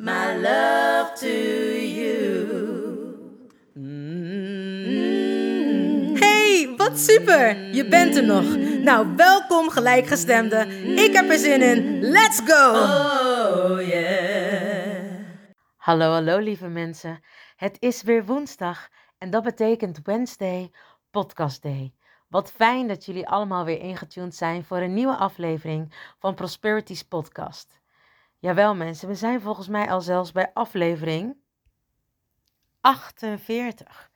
my 0.00 0.34
love 0.34 1.12
to 1.14 1.28
you. 1.28 2.18
Hey, 6.18 6.74
wat 6.76 6.98
super! 6.98 7.74
Je 7.74 7.88
bent 7.88 8.16
er 8.16 8.24
nog. 8.24 8.56
Nou, 8.82 9.16
welkom 9.16 9.70
gelijkgestemde. 9.70 10.66
Ik 10.94 11.12
heb 11.12 11.30
er 11.30 11.38
zin 11.38 11.62
in. 11.62 12.00
Let's 12.00 12.40
go! 12.44 12.70
Oh 12.70 13.86
yeah. 13.88 15.04
Hallo, 15.76 16.12
hallo 16.12 16.38
lieve 16.38 16.68
mensen. 16.68 17.20
Het 17.56 17.76
is 17.78 18.02
weer 18.02 18.24
woensdag 18.24 18.88
en 19.18 19.30
dat 19.30 19.42
betekent 19.42 20.00
Wednesday 20.02 20.70
Podcast 21.10 21.62
Day. 21.62 21.92
Wat 22.28 22.52
fijn 22.52 22.88
dat 22.88 23.04
jullie 23.04 23.28
allemaal 23.28 23.64
weer 23.64 23.80
ingetuned 23.80 24.34
zijn 24.34 24.64
voor 24.64 24.78
een 24.78 24.94
nieuwe 24.94 25.16
aflevering 25.16 25.94
van 26.18 26.34
Prosperity's 26.34 27.02
podcast. 27.02 27.79
Jawel 28.40 28.74
mensen, 28.74 29.08
we 29.08 29.14
zijn 29.14 29.40
volgens 29.40 29.68
mij 29.68 29.90
al 29.90 30.00
zelfs 30.00 30.32
bij 30.32 30.50
aflevering 30.54 31.36
48. 32.80 34.10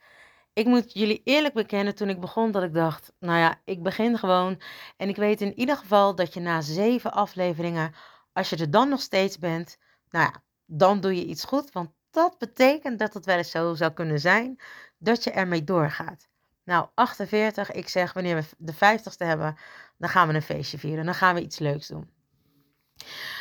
Ik 0.52 0.66
moet 0.66 0.92
jullie 0.92 1.20
eerlijk 1.24 1.54
bekennen, 1.54 1.94
toen 1.94 2.08
ik 2.08 2.20
begon, 2.20 2.50
dat 2.50 2.62
ik 2.62 2.74
dacht, 2.74 3.12
nou 3.18 3.38
ja, 3.38 3.60
ik 3.64 3.82
begin 3.82 4.18
gewoon. 4.18 4.60
En 4.96 5.08
ik 5.08 5.16
weet 5.16 5.40
in 5.40 5.58
ieder 5.58 5.76
geval 5.76 6.14
dat 6.14 6.34
je 6.34 6.40
na 6.40 6.60
zeven 6.60 7.12
afleveringen, 7.12 7.94
als 8.32 8.50
je 8.50 8.56
er 8.56 8.70
dan 8.70 8.88
nog 8.88 9.00
steeds 9.00 9.38
bent, 9.38 9.76
nou 10.10 10.24
ja, 10.24 10.42
dan 10.66 11.00
doe 11.00 11.16
je 11.16 11.24
iets 11.24 11.44
goed. 11.44 11.72
Want 11.72 11.90
dat 12.10 12.38
betekent 12.38 12.98
dat 12.98 13.14
het 13.14 13.24
wel 13.24 13.36
eens 13.36 13.50
zo 13.50 13.74
zou 13.74 13.92
kunnen 13.92 14.20
zijn 14.20 14.60
dat 14.98 15.24
je 15.24 15.30
ermee 15.30 15.64
doorgaat. 15.64 16.28
Nou, 16.64 16.88
48, 16.94 17.72
ik 17.72 17.88
zeg, 17.88 18.12
wanneer 18.12 18.36
we 18.36 18.44
de 18.58 18.74
50ste 18.74 19.26
hebben, 19.26 19.56
dan 19.96 20.08
gaan 20.08 20.28
we 20.28 20.34
een 20.34 20.42
feestje 20.42 20.78
vieren. 20.78 21.04
Dan 21.04 21.14
gaan 21.14 21.34
we 21.34 21.42
iets 21.42 21.58
leuks 21.58 21.88
doen. 21.88 22.13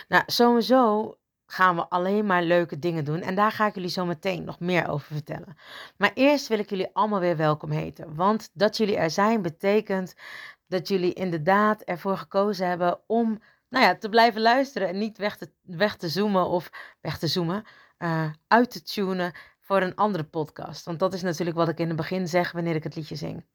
Nou, 0.08 0.24
sowieso 0.26 1.16
gaan 1.46 1.76
we 1.76 1.90
alleen 1.90 2.26
maar 2.26 2.44
leuke 2.44 2.80
dingen 2.80 3.06
doen. 3.06 3.22
En 3.22 3.36
daar 3.36 3.52
ga 3.52 3.68
ik 3.68 3.74
jullie 3.76 3.90
zo 3.90 4.06
meteen 4.06 4.44
nog 4.44 4.60
meer 4.60 4.90
over 4.90 5.14
vertellen. 5.14 5.58
Maar 5.98 6.12
eerst 6.14 6.48
wil 6.48 6.60
ik 6.60 6.70
jullie 6.70 6.90
allemaal 6.94 7.20
weer 7.20 7.38
welkom 7.38 7.72
heten. 7.72 8.16
Want 8.16 8.50
dat 8.54 8.78
jullie 8.78 8.98
er 8.98 9.12
zijn 9.12 9.42
betekent 9.42 10.16
dat 10.68 10.88
jullie 10.88 11.14
inderdaad 11.14 11.82
ervoor 11.82 12.18
gekozen 12.18 12.68
hebben 12.68 13.00
om 13.08 13.42
nou 13.70 13.86
ja, 13.86 13.96
te 13.96 14.10
blijven 14.10 14.42
luisteren 14.42 14.88
en 14.88 14.98
niet 14.98 15.18
weg 15.18 15.38
te, 15.38 15.52
weg 15.62 15.96
te 15.96 16.10
zoomen 16.10 16.48
of 16.48 16.70
weg 17.02 17.18
te 17.18 17.28
zoomen, 17.28 17.64
eh, 17.98 18.30
uit 18.48 18.72
te 18.72 18.82
tunen 18.82 19.34
voor 19.64 19.82
een 19.82 19.96
andere 19.96 20.24
podcast. 20.24 20.86
Want 20.86 21.00
dat 21.00 21.14
is 21.14 21.22
natuurlijk 21.22 21.58
wat 21.58 21.70
ik 21.70 21.80
in 21.80 21.88
het 21.88 21.96
begin 21.96 22.28
zeg 22.28 22.52
wanneer 22.52 22.76
ik 22.76 22.84
het 22.84 22.96
liedje 22.96 23.16
zing. 23.16 23.46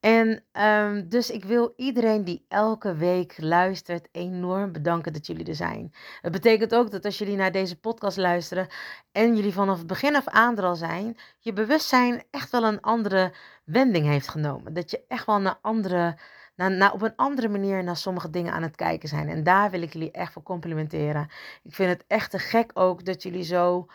En 0.00 0.44
ehm, 0.52 1.08
dus 1.08 1.30
ik 1.30 1.44
wil 1.44 1.72
iedereen 1.76 2.24
die 2.24 2.44
elke 2.48 2.94
week 2.94 3.34
luistert 3.36 4.08
enorm 4.12 4.72
bedanken 4.72 5.12
dat 5.12 5.26
jullie 5.26 5.44
er 5.46 5.54
zijn. 5.54 5.94
Het 6.20 6.32
betekent 6.32 6.74
ook 6.74 6.90
dat 6.90 7.04
als 7.04 7.18
jullie 7.18 7.36
naar 7.36 7.52
deze 7.52 7.80
podcast 7.80 8.16
luisteren 8.16 8.68
en 9.12 9.36
jullie 9.36 9.52
vanaf 9.52 9.78
het 9.78 9.86
begin 9.86 10.16
af 10.16 10.28
aan 10.28 10.58
er 10.58 10.64
al 10.64 10.76
zijn, 10.76 11.16
je 11.38 11.52
bewustzijn 11.52 12.22
echt 12.30 12.50
wel 12.50 12.64
een 12.64 12.80
andere 12.80 13.32
wending 13.64 14.06
heeft 14.06 14.28
genomen. 14.28 14.74
Dat 14.74 14.90
je 14.90 15.04
echt 15.08 15.26
wel 15.26 15.40
naar 15.40 15.58
andere, 15.60 16.18
naar, 16.56 16.70
naar, 16.70 16.92
op 16.92 17.02
een 17.02 17.16
andere 17.16 17.48
manier 17.48 17.84
naar 17.84 17.96
sommige 17.96 18.30
dingen 18.30 18.52
aan 18.52 18.62
het 18.62 18.76
kijken 18.76 19.08
zijn. 19.08 19.28
En 19.28 19.42
daar 19.42 19.70
wil 19.70 19.82
ik 19.82 19.92
jullie 19.92 20.10
echt 20.10 20.32
voor 20.32 20.42
complimenteren. 20.42 21.30
Ik 21.62 21.74
vind 21.74 21.90
het 21.90 22.04
echt 22.06 22.30
te 22.30 22.38
gek 22.38 22.70
ook 22.74 23.04
dat 23.04 23.22
jullie 23.22 23.44
zo 23.44 23.86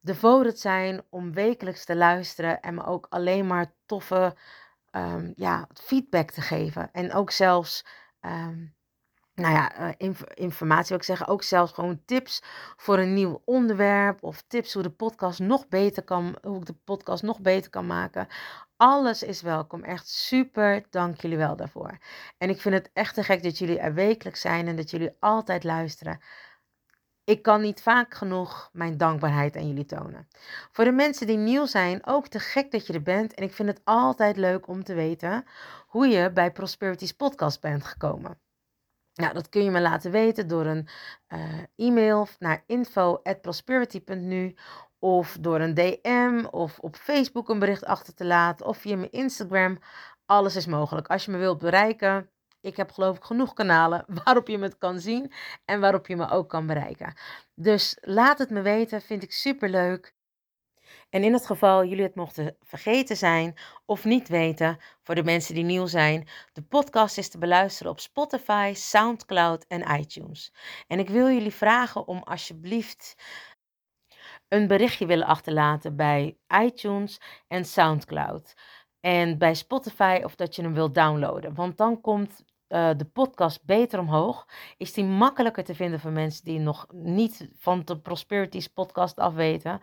devoted 0.00 0.60
zijn 0.60 1.02
om 1.10 1.32
wekelijks 1.32 1.84
te 1.84 1.96
luisteren 1.96 2.60
en 2.60 2.74
me 2.74 2.84
ook 2.84 3.06
alleen 3.08 3.46
maar 3.46 3.72
toffe 3.86 4.34
um, 4.92 5.32
ja, 5.36 5.68
feedback 5.74 6.30
te 6.30 6.40
geven. 6.40 6.88
En 6.92 7.12
ook 7.12 7.30
zelfs, 7.30 7.84
um, 8.20 8.74
nou 9.34 9.54
ja, 9.54 9.94
inf 9.96 10.22
informatie 10.34 10.88
wil 10.88 10.96
ik 10.96 11.02
zeggen, 11.02 11.26
ook 11.26 11.42
zelfs 11.42 11.72
gewoon 11.72 12.02
tips 12.04 12.42
voor 12.76 12.98
een 12.98 13.14
nieuw 13.14 13.42
onderwerp 13.44 14.22
of 14.22 14.42
tips 14.46 14.72
hoe 14.72 14.82
de 14.82 14.90
podcast 14.90 15.38
nog 15.38 15.68
beter 15.68 16.02
kan, 16.02 16.36
hoe 16.42 16.56
ik 16.56 16.66
de 16.66 16.76
podcast 16.84 17.22
nog 17.22 17.40
beter 17.40 17.70
kan 17.70 17.86
maken. 17.86 18.28
Alles 18.76 19.22
is 19.22 19.42
welkom. 19.42 19.82
Echt 19.82 20.08
super. 20.08 20.84
Dank 20.90 21.20
jullie 21.20 21.36
wel 21.36 21.56
daarvoor. 21.56 21.98
En 22.38 22.48
ik 22.50 22.60
vind 22.60 22.74
het 22.74 22.90
echt 22.92 23.14
te 23.14 23.22
gek 23.22 23.42
dat 23.42 23.58
jullie 23.58 23.78
er 23.78 23.94
wekelijks 23.94 24.40
zijn 24.40 24.68
en 24.68 24.76
dat 24.76 24.90
jullie 24.90 25.16
altijd 25.18 25.64
luisteren. 25.64 26.20
Ik 27.30 27.42
kan 27.42 27.60
niet 27.60 27.82
vaak 27.82 28.14
genoeg 28.14 28.70
mijn 28.72 28.96
dankbaarheid 28.96 29.56
aan 29.56 29.68
jullie 29.68 29.84
tonen. 29.84 30.28
Voor 30.72 30.84
de 30.84 30.92
mensen 30.92 31.26
die 31.26 31.36
nieuw 31.36 31.66
zijn, 31.66 32.06
ook 32.06 32.28
te 32.28 32.38
gek 32.38 32.70
dat 32.70 32.86
je 32.86 32.92
er 32.92 33.02
bent. 33.02 33.34
En 33.34 33.44
ik 33.44 33.52
vind 33.52 33.68
het 33.68 33.80
altijd 33.84 34.36
leuk 34.36 34.66
om 34.66 34.84
te 34.84 34.94
weten 34.94 35.44
hoe 35.86 36.08
je 36.08 36.32
bij 36.32 36.52
Prosperity's 36.52 37.12
podcast 37.12 37.60
bent 37.60 37.84
gekomen. 37.84 38.38
Nou, 39.14 39.34
dat 39.34 39.48
kun 39.48 39.64
je 39.64 39.70
me 39.70 39.80
laten 39.80 40.10
weten 40.10 40.48
door 40.48 40.66
een 40.66 40.88
uh, 41.28 41.42
e-mail 41.76 42.28
naar 42.38 42.62
info.prosperity.nu 42.66 44.54
of 44.98 45.36
door 45.40 45.60
een 45.60 45.74
DM 45.74 46.44
of 46.50 46.78
op 46.78 46.96
Facebook 46.96 47.48
een 47.48 47.58
bericht 47.58 47.84
achter 47.84 48.14
te 48.14 48.24
laten 48.24 48.66
of 48.66 48.78
via 48.78 48.96
mijn 48.96 49.12
Instagram. 49.12 49.78
Alles 50.26 50.56
is 50.56 50.66
mogelijk. 50.66 51.06
Als 51.08 51.24
je 51.24 51.30
me 51.30 51.38
wilt 51.38 51.58
bereiken, 51.58 52.30
ik 52.60 52.76
heb 52.76 52.90
geloof 52.90 53.16
ik 53.16 53.24
genoeg 53.24 53.52
kanalen 53.52 54.04
waarop 54.24 54.48
je 54.48 54.58
me 54.58 54.78
kan 54.78 55.00
zien 55.00 55.32
en 55.64 55.80
waarop 55.80 56.06
je 56.06 56.16
me 56.16 56.30
ook 56.30 56.48
kan 56.48 56.66
bereiken. 56.66 57.14
Dus 57.54 57.98
laat 58.00 58.38
het 58.38 58.50
me 58.50 58.60
weten, 58.60 59.02
vind 59.02 59.22
ik 59.22 59.32
super 59.32 59.68
leuk. 59.68 60.14
En 61.10 61.24
in 61.24 61.32
het 61.32 61.46
geval 61.46 61.84
jullie 61.84 62.04
het 62.04 62.14
mochten 62.14 62.56
vergeten 62.60 63.16
zijn 63.16 63.58
of 63.86 64.04
niet 64.04 64.28
weten, 64.28 64.78
voor 65.02 65.14
de 65.14 65.24
mensen 65.24 65.54
die 65.54 65.64
nieuw 65.64 65.86
zijn, 65.86 66.28
de 66.52 66.62
podcast 66.62 67.18
is 67.18 67.28
te 67.28 67.38
beluisteren 67.38 67.92
op 67.92 68.00
Spotify, 68.00 68.72
SoundCloud 68.74 69.64
en 69.68 70.00
iTunes. 70.00 70.52
En 70.86 70.98
ik 70.98 71.08
wil 71.08 71.30
jullie 71.30 71.54
vragen 71.54 72.06
om 72.06 72.22
alsjeblieft 72.22 73.14
een 74.48 74.66
berichtje 74.66 75.06
willen 75.06 75.26
achterlaten 75.26 75.96
bij 75.96 76.38
iTunes 76.62 77.20
en 77.48 77.64
SoundCloud. 77.64 78.54
En 79.00 79.38
bij 79.38 79.54
Spotify 79.54 80.20
of 80.24 80.34
dat 80.34 80.56
je 80.56 80.62
hem 80.62 80.74
wilt 80.74 80.94
downloaden. 80.94 81.54
Want 81.54 81.76
dan 81.76 82.00
komt 82.00 82.44
uh, 82.70 82.90
de 82.96 83.04
podcast 83.04 83.64
beter 83.64 83.98
omhoog. 83.98 84.46
Is 84.76 84.92
die 84.92 85.04
makkelijker 85.04 85.64
te 85.64 85.74
vinden 85.74 86.00
voor 86.00 86.10
mensen 86.10 86.44
die 86.44 86.58
nog 86.58 86.86
niet 86.92 87.48
van 87.58 87.82
de 87.84 87.98
Prosperities 87.98 88.68
podcast 88.68 89.16
afweten. 89.16 89.80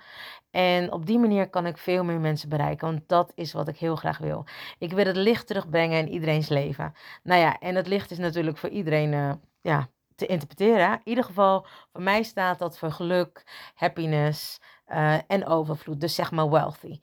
En 0.51 0.91
op 0.91 1.05
die 1.05 1.19
manier 1.19 1.49
kan 1.49 1.65
ik 1.65 1.77
veel 1.77 2.03
meer 2.03 2.19
mensen 2.19 2.49
bereiken. 2.49 2.87
Want 2.87 3.07
dat 3.07 3.31
is 3.35 3.53
wat 3.53 3.67
ik 3.67 3.77
heel 3.77 3.95
graag 3.95 4.17
wil. 4.17 4.45
Ik 4.79 4.91
wil 4.91 5.05
het 5.05 5.15
licht 5.15 5.47
terugbrengen 5.47 5.99
in 5.99 6.09
iedereen's 6.09 6.49
leven. 6.49 6.93
Nou 7.23 7.41
ja, 7.41 7.59
en 7.59 7.75
het 7.75 7.87
licht 7.87 8.11
is 8.11 8.17
natuurlijk 8.17 8.57
voor 8.57 8.69
iedereen 8.69 9.11
uh, 9.11 9.31
ja, 9.61 9.89
te 10.15 10.25
interpreteren. 10.25 10.91
In 10.91 11.01
ieder 11.03 11.23
geval, 11.23 11.65
voor 11.91 12.01
mij 12.01 12.23
staat 12.23 12.59
dat 12.59 12.77
voor 12.77 12.91
geluk, 12.91 13.43
happiness 13.75 14.59
uh, 14.87 15.17
en 15.27 15.45
overvloed. 15.45 16.01
Dus 16.01 16.15
zeg 16.15 16.31
maar 16.31 16.49
wealthy. 16.49 16.99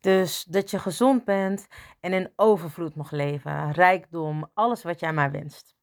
Dus 0.00 0.44
dat 0.44 0.70
je 0.70 0.78
gezond 0.78 1.24
bent 1.24 1.66
en 2.00 2.12
in 2.12 2.32
overvloed 2.36 2.94
mag 2.94 3.10
leven, 3.10 3.72
rijkdom, 3.72 4.50
alles 4.54 4.82
wat 4.82 5.00
jij 5.00 5.12
maar 5.12 5.30
wenst. 5.30 5.76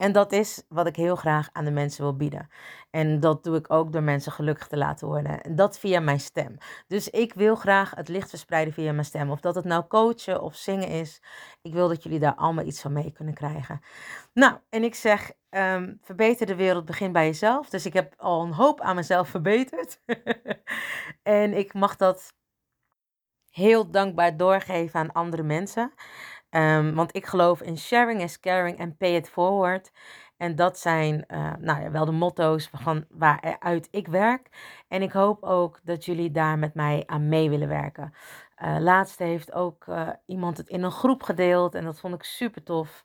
En 0.00 0.12
dat 0.12 0.32
is 0.32 0.64
wat 0.68 0.86
ik 0.86 0.96
heel 0.96 1.16
graag 1.16 1.48
aan 1.52 1.64
de 1.64 1.70
mensen 1.70 2.02
wil 2.02 2.16
bieden. 2.16 2.48
En 2.90 3.20
dat 3.20 3.44
doe 3.44 3.56
ik 3.56 3.72
ook 3.72 3.92
door 3.92 4.02
mensen 4.02 4.32
gelukkig 4.32 4.66
te 4.66 4.76
laten 4.76 5.06
worden. 5.06 5.42
En 5.42 5.56
dat 5.56 5.78
via 5.78 6.00
mijn 6.00 6.20
stem. 6.20 6.56
Dus 6.86 7.08
ik 7.08 7.34
wil 7.34 7.54
graag 7.54 7.94
het 7.94 8.08
licht 8.08 8.28
verspreiden 8.28 8.74
via 8.74 8.92
mijn 8.92 9.04
stem. 9.04 9.30
Of 9.30 9.40
dat 9.40 9.54
het 9.54 9.64
nou 9.64 9.86
coachen 9.86 10.42
of 10.42 10.56
zingen 10.56 10.88
is. 10.88 11.22
Ik 11.62 11.72
wil 11.72 11.88
dat 11.88 12.02
jullie 12.02 12.18
daar 12.18 12.34
allemaal 12.34 12.64
iets 12.64 12.80
van 12.80 12.92
mee 12.92 13.12
kunnen 13.12 13.34
krijgen. 13.34 13.80
Nou, 14.32 14.58
en 14.68 14.84
ik 14.84 14.94
zeg, 14.94 15.32
um, 15.50 15.98
verbeter 16.02 16.46
de 16.46 16.54
wereld, 16.54 16.84
begin 16.84 17.12
bij 17.12 17.26
jezelf. 17.26 17.68
Dus 17.68 17.86
ik 17.86 17.92
heb 17.92 18.14
al 18.16 18.42
een 18.42 18.52
hoop 18.52 18.80
aan 18.80 18.96
mezelf 18.96 19.28
verbeterd. 19.28 20.00
en 21.22 21.54
ik 21.54 21.74
mag 21.74 21.96
dat 21.96 22.32
heel 23.50 23.90
dankbaar 23.90 24.36
doorgeven 24.36 25.00
aan 25.00 25.12
andere 25.12 25.42
mensen. 25.42 25.92
Ehm, 26.50 26.94
want 26.94 27.16
ik 27.16 27.26
geloof 27.26 27.60
in 27.62 27.78
sharing 27.78 28.22
is 28.22 28.40
caring 28.40 28.78
en 28.78 28.96
pay 28.96 29.14
it 29.14 29.28
forward. 29.28 29.92
En 30.36 30.56
dat 30.56 30.78
zijn 30.78 31.24
uh, 31.28 31.52
nou 31.58 31.82
ja, 31.82 31.90
wel 31.90 32.04
de 32.04 32.12
motto's 32.12 32.70
van 32.72 33.04
waaruit 33.08 33.88
ik 33.90 34.08
werk. 34.08 34.48
En 34.88 35.02
ik 35.02 35.12
hoop 35.12 35.42
ook 35.42 35.80
dat 35.84 36.04
jullie 36.04 36.30
daar 36.30 36.58
met 36.58 36.74
mij 36.74 37.02
aan 37.06 37.28
mee 37.28 37.50
willen 37.50 37.68
werken. 37.68 38.14
Uh, 38.62 38.76
laatst 38.78 39.18
heeft 39.18 39.52
ook 39.52 39.86
iemand 40.26 40.56
het 40.56 40.68
in 40.68 40.82
een 40.82 40.90
groep 40.90 41.22
gedeeld 41.22 41.74
en 41.74 41.84
dat 41.84 42.00
vond 42.00 42.14
ik 42.14 42.22
super 42.22 42.62
tof. 42.62 43.04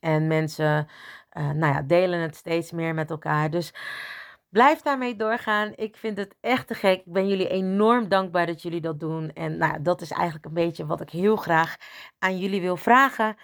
En 0.00 0.26
mensen 0.26 0.88
nou 1.34 1.66
ja, 1.72 1.82
delen 1.82 2.20
het 2.20 2.36
steeds 2.36 2.72
meer 2.72 2.94
met 2.94 3.10
elkaar. 3.10 3.50
Dus 3.50 3.74
Blijf 4.52 4.80
daarmee 4.80 5.16
doorgaan. 5.16 5.72
Ik 5.76 5.96
vind 5.96 6.16
het 6.16 6.34
echt 6.40 6.66
te 6.66 6.74
gek. 6.74 6.98
Ik 6.98 7.12
ben 7.12 7.28
jullie 7.28 7.48
enorm 7.48 8.08
dankbaar 8.08 8.46
dat 8.46 8.62
jullie 8.62 8.80
dat 8.80 9.00
doen. 9.00 9.32
En 9.32 9.56
nou, 9.56 9.82
dat 9.82 10.00
is 10.00 10.10
eigenlijk 10.10 10.44
een 10.44 10.54
beetje 10.54 10.86
wat 10.86 11.00
ik 11.00 11.10
heel 11.10 11.36
graag 11.36 11.76
aan 12.18 12.38
jullie 12.38 12.60
wil 12.60 12.76
vragen. 12.76 13.36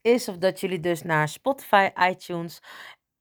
Is 0.00 0.28
of 0.28 0.38
dat 0.38 0.60
jullie 0.60 0.80
dus 0.80 1.02
naar 1.02 1.28
Spotify, 1.28 1.90
iTunes 2.00 2.60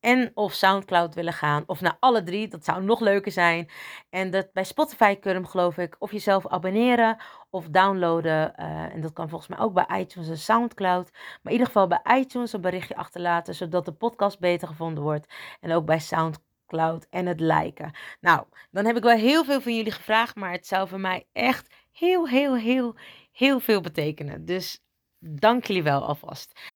en 0.06 0.32
of 0.34 0.54
SoundCloud 0.54 1.16
willen 1.16 1.34
gaan. 1.34 1.64
Of 1.66 1.82
naar 1.82 1.98
alle 2.00 2.24
drie, 2.24 2.48
dat 2.48 2.66
zou 2.66 2.84
nog 2.84 3.00
leuker 3.00 3.32
zijn. 3.32 3.70
En 4.10 4.32
dat 4.32 4.54
bij 4.54 4.64
Spotify 4.64 5.16
kun 5.16 5.48
geloof 5.48 5.78
ik 5.78 5.96
of 6.00 6.12
jezelf 6.12 6.48
abonneren 6.48 7.18
of 7.50 7.68
downloaden. 7.68 8.54
Uh, 8.60 8.66
en 8.94 9.02
dat 9.02 9.14
kan 9.14 9.30
volgens 9.30 9.50
mij 9.50 9.60
ook 9.60 9.74
bij 9.74 10.00
iTunes 10.00 10.30
en 10.30 10.38
SoundCloud. 10.38 11.12
Maar 11.12 11.40
in 11.44 11.52
ieder 11.52 11.66
geval 11.66 11.88
bij 11.88 12.02
iTunes 12.20 12.54
een 12.54 12.62
berichtje 12.62 12.96
achterlaten, 12.96 13.56
zodat 13.56 13.86
de 13.86 13.92
podcast 13.92 14.40
beter 14.40 14.68
gevonden 14.68 15.04
wordt. 15.04 15.34
En 15.60 15.72
ook 15.72 15.86
bij 15.86 16.00
SoundCloud 16.00 17.08
en 17.10 17.26
het 17.26 17.40
liken. 17.40 17.92
Nou, 18.20 18.44
dan 18.72 18.86
heb 18.86 18.98
ik 18.98 19.04
wel 19.04 19.18
heel 19.18 19.44
veel 19.44 19.62
van 19.62 19.76
jullie 19.76 19.92
gevraagd, 19.92 20.36
maar 20.36 20.52
het 20.52 20.68
zou 20.68 20.88
voor 20.88 21.00
mij 21.00 21.28
echt 21.34 21.74
heel, 21.92 22.28
heel, 22.28 22.56
heel, 22.56 22.96
heel 23.32 23.60
veel 23.60 23.82
betekenen. 23.82 24.46
Dus 24.46 24.80
dank 25.20 25.66
jullie 25.66 25.84
wel 25.84 26.06
alvast. 26.06 26.75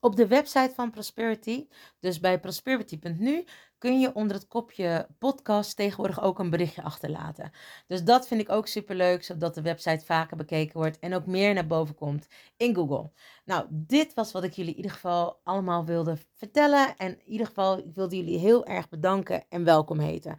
Op 0.00 0.16
de 0.16 0.26
website 0.26 0.72
van 0.74 0.90
Prosperity, 0.90 1.68
dus 2.00 2.20
bij 2.20 2.40
prosperity.nu, 2.40 3.44
kun 3.78 4.00
je 4.00 4.14
onder 4.14 4.36
het 4.36 4.48
kopje 4.48 5.08
podcast 5.18 5.76
tegenwoordig 5.76 6.22
ook 6.22 6.38
een 6.38 6.50
berichtje 6.50 6.82
achterlaten. 6.82 7.52
Dus 7.86 8.04
dat 8.04 8.26
vind 8.26 8.40
ik 8.40 8.50
ook 8.50 8.66
superleuk, 8.66 9.24
zodat 9.24 9.54
de 9.54 9.62
website 9.62 10.04
vaker 10.04 10.36
bekeken 10.36 10.78
wordt 10.78 10.98
en 10.98 11.14
ook 11.14 11.26
meer 11.26 11.54
naar 11.54 11.66
boven 11.66 11.94
komt 11.94 12.26
in 12.56 12.74
Google. 12.74 13.10
Nou, 13.44 13.66
dit 13.70 14.14
was 14.14 14.32
wat 14.32 14.44
ik 14.44 14.52
jullie 14.52 14.70
in 14.70 14.76
ieder 14.76 14.92
geval 14.92 15.40
allemaal 15.42 15.84
wilde 15.84 16.16
vertellen. 16.34 16.96
En 16.96 17.20
in 17.20 17.28
ieder 17.30 17.46
geval, 17.46 17.78
ik 17.78 17.94
wilde 17.94 18.16
jullie 18.16 18.38
heel 18.38 18.66
erg 18.66 18.88
bedanken 18.88 19.44
en 19.48 19.64
welkom 19.64 19.98
heten. 19.98 20.36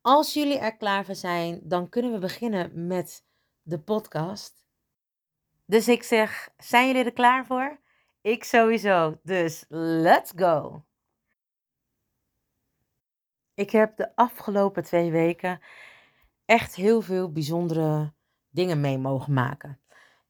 Als 0.00 0.32
jullie 0.32 0.58
er 0.58 0.76
klaar 0.76 1.04
voor 1.04 1.14
zijn, 1.14 1.60
dan 1.62 1.88
kunnen 1.88 2.12
we 2.12 2.18
beginnen 2.18 2.86
met 2.86 3.24
de 3.62 3.78
podcast. 3.78 4.66
Dus 5.66 5.88
ik 5.88 6.02
zeg, 6.02 6.48
zijn 6.56 6.86
jullie 6.86 7.04
er 7.04 7.12
klaar 7.12 7.46
voor? 7.46 7.78
Ik 8.28 8.44
sowieso. 8.44 9.18
Dus 9.22 9.64
let's 9.68 10.32
go. 10.36 10.84
Ik 13.54 13.70
heb 13.70 13.96
de 13.96 14.16
afgelopen 14.16 14.84
twee 14.84 15.10
weken 15.10 15.60
echt 16.44 16.74
heel 16.74 17.00
veel 17.00 17.32
bijzondere 17.32 18.12
dingen 18.48 18.80
mee 18.80 18.98
mogen 18.98 19.32
maken. 19.32 19.80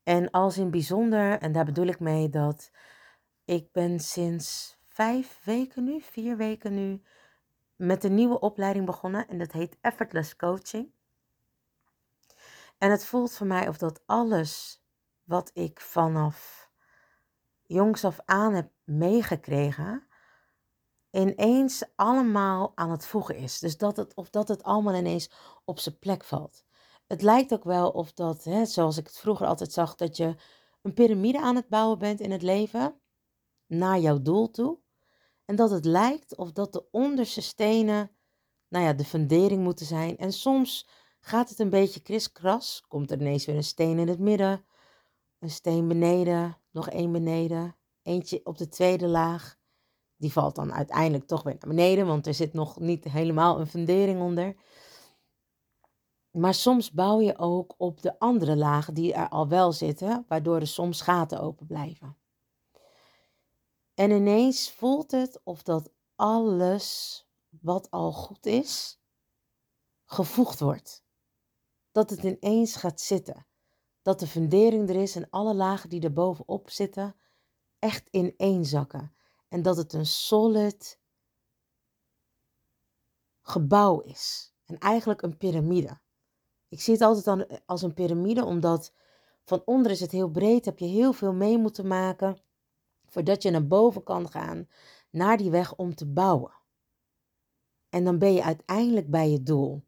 En 0.02 0.30
als 0.30 0.58
in 0.58 0.70
bijzonder, 0.70 1.38
en 1.38 1.52
daar 1.52 1.64
bedoel 1.64 1.86
ik 1.86 2.00
mee 2.00 2.28
dat 2.28 2.70
ik 3.44 3.72
ben 3.72 4.00
sinds 4.00 4.78
vijf 4.84 5.40
weken 5.44 5.84
nu, 5.84 6.00
vier 6.00 6.36
weken 6.36 6.74
nu, 6.74 7.02
met 7.76 8.04
een 8.04 8.14
nieuwe 8.14 8.40
opleiding 8.40 8.86
begonnen. 8.86 9.28
En 9.28 9.38
dat 9.38 9.52
heet 9.52 9.78
Effortless 9.80 10.36
Coaching. 10.36 10.92
En 12.78 12.90
het 12.90 13.04
voelt 13.04 13.32
voor 13.32 13.46
mij 13.46 13.68
of 13.68 13.78
dat 13.78 14.02
alles 14.06 14.82
wat 15.24 15.50
ik 15.54 15.80
vanaf 15.80 16.67
jongs 17.68 18.04
af 18.04 18.20
aan 18.24 18.54
heb 18.54 18.70
meegekregen, 18.84 20.06
ineens 21.10 21.84
allemaal 21.96 22.72
aan 22.74 22.90
het 22.90 23.06
voegen 23.06 23.36
is. 23.36 23.58
Dus 23.58 23.76
dat 23.76 23.96
het, 23.96 24.14
of 24.14 24.30
dat 24.30 24.48
het 24.48 24.62
allemaal 24.62 24.94
ineens 24.94 25.30
op 25.64 25.78
zijn 25.78 25.98
plek 25.98 26.24
valt. 26.24 26.64
Het 27.06 27.22
lijkt 27.22 27.52
ook 27.52 27.64
wel 27.64 27.90
of 27.90 28.12
dat, 28.12 28.44
hè, 28.44 28.66
zoals 28.66 28.96
ik 28.96 29.06
het 29.06 29.18
vroeger 29.18 29.46
altijd 29.46 29.72
zag, 29.72 29.94
dat 29.94 30.16
je 30.16 30.34
een 30.82 30.94
piramide 30.94 31.40
aan 31.40 31.56
het 31.56 31.68
bouwen 31.68 31.98
bent 31.98 32.20
in 32.20 32.30
het 32.30 32.42
leven, 32.42 33.00
naar 33.66 33.98
jouw 33.98 34.22
doel 34.22 34.50
toe. 34.50 34.78
En 35.44 35.56
dat 35.56 35.70
het 35.70 35.84
lijkt 35.84 36.36
of 36.36 36.52
dat 36.52 36.72
de 36.72 36.90
onderste 36.90 37.40
stenen, 37.40 38.10
nou 38.68 38.84
ja, 38.84 38.92
de 38.92 39.04
fundering 39.04 39.62
moeten 39.62 39.86
zijn. 39.86 40.18
En 40.18 40.32
soms 40.32 40.88
gaat 41.20 41.48
het 41.48 41.58
een 41.58 41.70
beetje 41.70 42.00
kriskras, 42.00 42.84
komt 42.88 43.10
er 43.10 43.20
ineens 43.20 43.44
weer 43.44 43.56
een 43.56 43.64
steen 43.64 43.98
in 43.98 44.08
het 44.08 44.18
midden, 44.18 44.64
een 45.38 45.50
steen 45.50 45.88
beneden, 45.88 46.56
nog 46.70 46.88
één 46.88 47.12
beneden, 47.12 47.76
eentje 48.02 48.40
op 48.44 48.58
de 48.58 48.68
tweede 48.68 49.08
laag. 49.08 49.56
Die 50.16 50.32
valt 50.32 50.54
dan 50.54 50.72
uiteindelijk 50.72 51.26
toch 51.26 51.42
weer 51.42 51.56
naar 51.60 51.74
beneden, 51.74 52.06
want 52.06 52.26
er 52.26 52.34
zit 52.34 52.52
nog 52.52 52.78
niet 52.78 53.04
helemaal 53.04 53.60
een 53.60 53.66
fundering 53.66 54.20
onder. 54.20 54.56
Maar 56.30 56.54
soms 56.54 56.90
bouw 56.90 57.20
je 57.20 57.38
ook 57.38 57.74
op 57.76 58.02
de 58.02 58.18
andere 58.18 58.56
lagen 58.56 58.94
die 58.94 59.12
er 59.12 59.28
al 59.28 59.48
wel 59.48 59.72
zitten, 59.72 60.24
waardoor 60.28 60.60
er 60.60 60.66
soms 60.66 61.00
gaten 61.00 61.40
open 61.40 61.66
blijven. 61.66 62.16
En 63.94 64.10
ineens 64.10 64.70
voelt 64.70 65.10
het 65.10 65.40
of 65.44 65.62
dat 65.62 65.92
alles 66.14 67.22
wat 67.48 67.90
al 67.90 68.12
goed 68.12 68.46
is, 68.46 69.00
gevoegd 70.04 70.60
wordt. 70.60 71.04
Dat 71.92 72.10
het 72.10 72.22
ineens 72.22 72.76
gaat 72.76 73.00
zitten 73.00 73.47
dat 74.02 74.20
de 74.20 74.26
fundering 74.26 74.88
er 74.88 74.96
is 74.96 75.16
en 75.16 75.30
alle 75.30 75.54
lagen 75.54 75.88
die 75.88 76.00
er 76.00 76.12
bovenop 76.12 76.70
zitten 76.70 77.16
echt 77.78 78.08
ineenzakken. 78.10 79.14
En 79.48 79.62
dat 79.62 79.76
het 79.76 79.92
een 79.92 80.06
solid 80.06 81.00
gebouw 83.42 84.00
is. 84.00 84.54
En 84.64 84.78
eigenlijk 84.78 85.22
een 85.22 85.36
piramide. 85.36 86.00
Ik 86.68 86.80
zie 86.80 86.92
het 86.92 87.02
altijd 87.02 87.62
als 87.66 87.82
een 87.82 87.94
piramide, 87.94 88.44
omdat 88.44 88.92
van 89.44 89.62
onder 89.64 89.90
is 89.90 90.00
het 90.00 90.10
heel 90.10 90.30
breed. 90.30 90.64
Heb 90.64 90.78
je 90.78 90.86
heel 90.86 91.12
veel 91.12 91.32
mee 91.32 91.58
moeten 91.58 91.86
maken 91.86 92.38
voordat 93.06 93.42
je 93.42 93.50
naar 93.50 93.66
boven 93.66 94.02
kan 94.02 94.30
gaan, 94.30 94.68
naar 95.10 95.36
die 95.36 95.50
weg 95.50 95.76
om 95.76 95.94
te 95.94 96.06
bouwen. 96.06 96.52
En 97.88 98.04
dan 98.04 98.18
ben 98.18 98.32
je 98.32 98.42
uiteindelijk 98.42 99.10
bij 99.10 99.30
je 99.30 99.42
doel. 99.42 99.86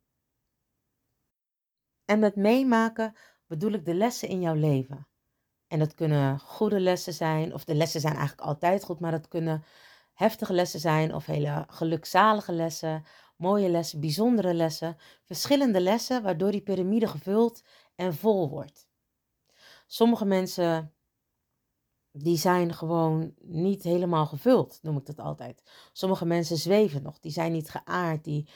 En 2.04 2.18
met 2.18 2.36
meemaken 2.36 3.14
bedoel 3.50 3.72
ik 3.72 3.84
de 3.84 3.94
lessen 3.94 4.28
in 4.28 4.40
jouw 4.40 4.54
leven. 4.54 5.08
En 5.66 5.78
dat 5.78 5.94
kunnen 5.94 6.38
goede 6.38 6.80
lessen 6.80 7.12
zijn, 7.12 7.54
of 7.54 7.64
de 7.64 7.74
lessen 7.74 8.00
zijn 8.00 8.16
eigenlijk 8.16 8.48
altijd 8.48 8.84
goed, 8.84 9.00
maar 9.00 9.10
dat 9.10 9.28
kunnen 9.28 9.64
heftige 10.12 10.52
lessen 10.52 10.80
zijn 10.80 11.14
of 11.14 11.26
hele 11.26 11.64
gelukzalige 11.68 12.52
lessen, 12.52 13.04
mooie 13.36 13.68
lessen, 13.68 14.00
bijzondere 14.00 14.54
lessen, 14.54 14.96
verschillende 15.24 15.80
lessen 15.80 16.22
waardoor 16.22 16.50
die 16.50 16.60
piramide 16.60 17.06
gevuld 17.06 17.62
en 17.94 18.14
vol 18.14 18.48
wordt. 18.48 18.88
Sommige 19.86 20.24
mensen 20.24 20.94
die 22.12 22.36
zijn 22.36 22.74
gewoon 22.74 23.34
niet 23.40 23.82
helemaal 23.82 24.26
gevuld, 24.26 24.78
noem 24.82 24.96
ik 24.96 25.06
dat 25.06 25.18
altijd. 25.18 25.62
Sommige 25.92 26.26
mensen 26.26 26.56
zweven 26.56 27.02
nog, 27.02 27.18
die 27.18 27.32
zijn 27.32 27.52
niet 27.52 27.70
geaard, 27.70 28.24
die 28.24 28.48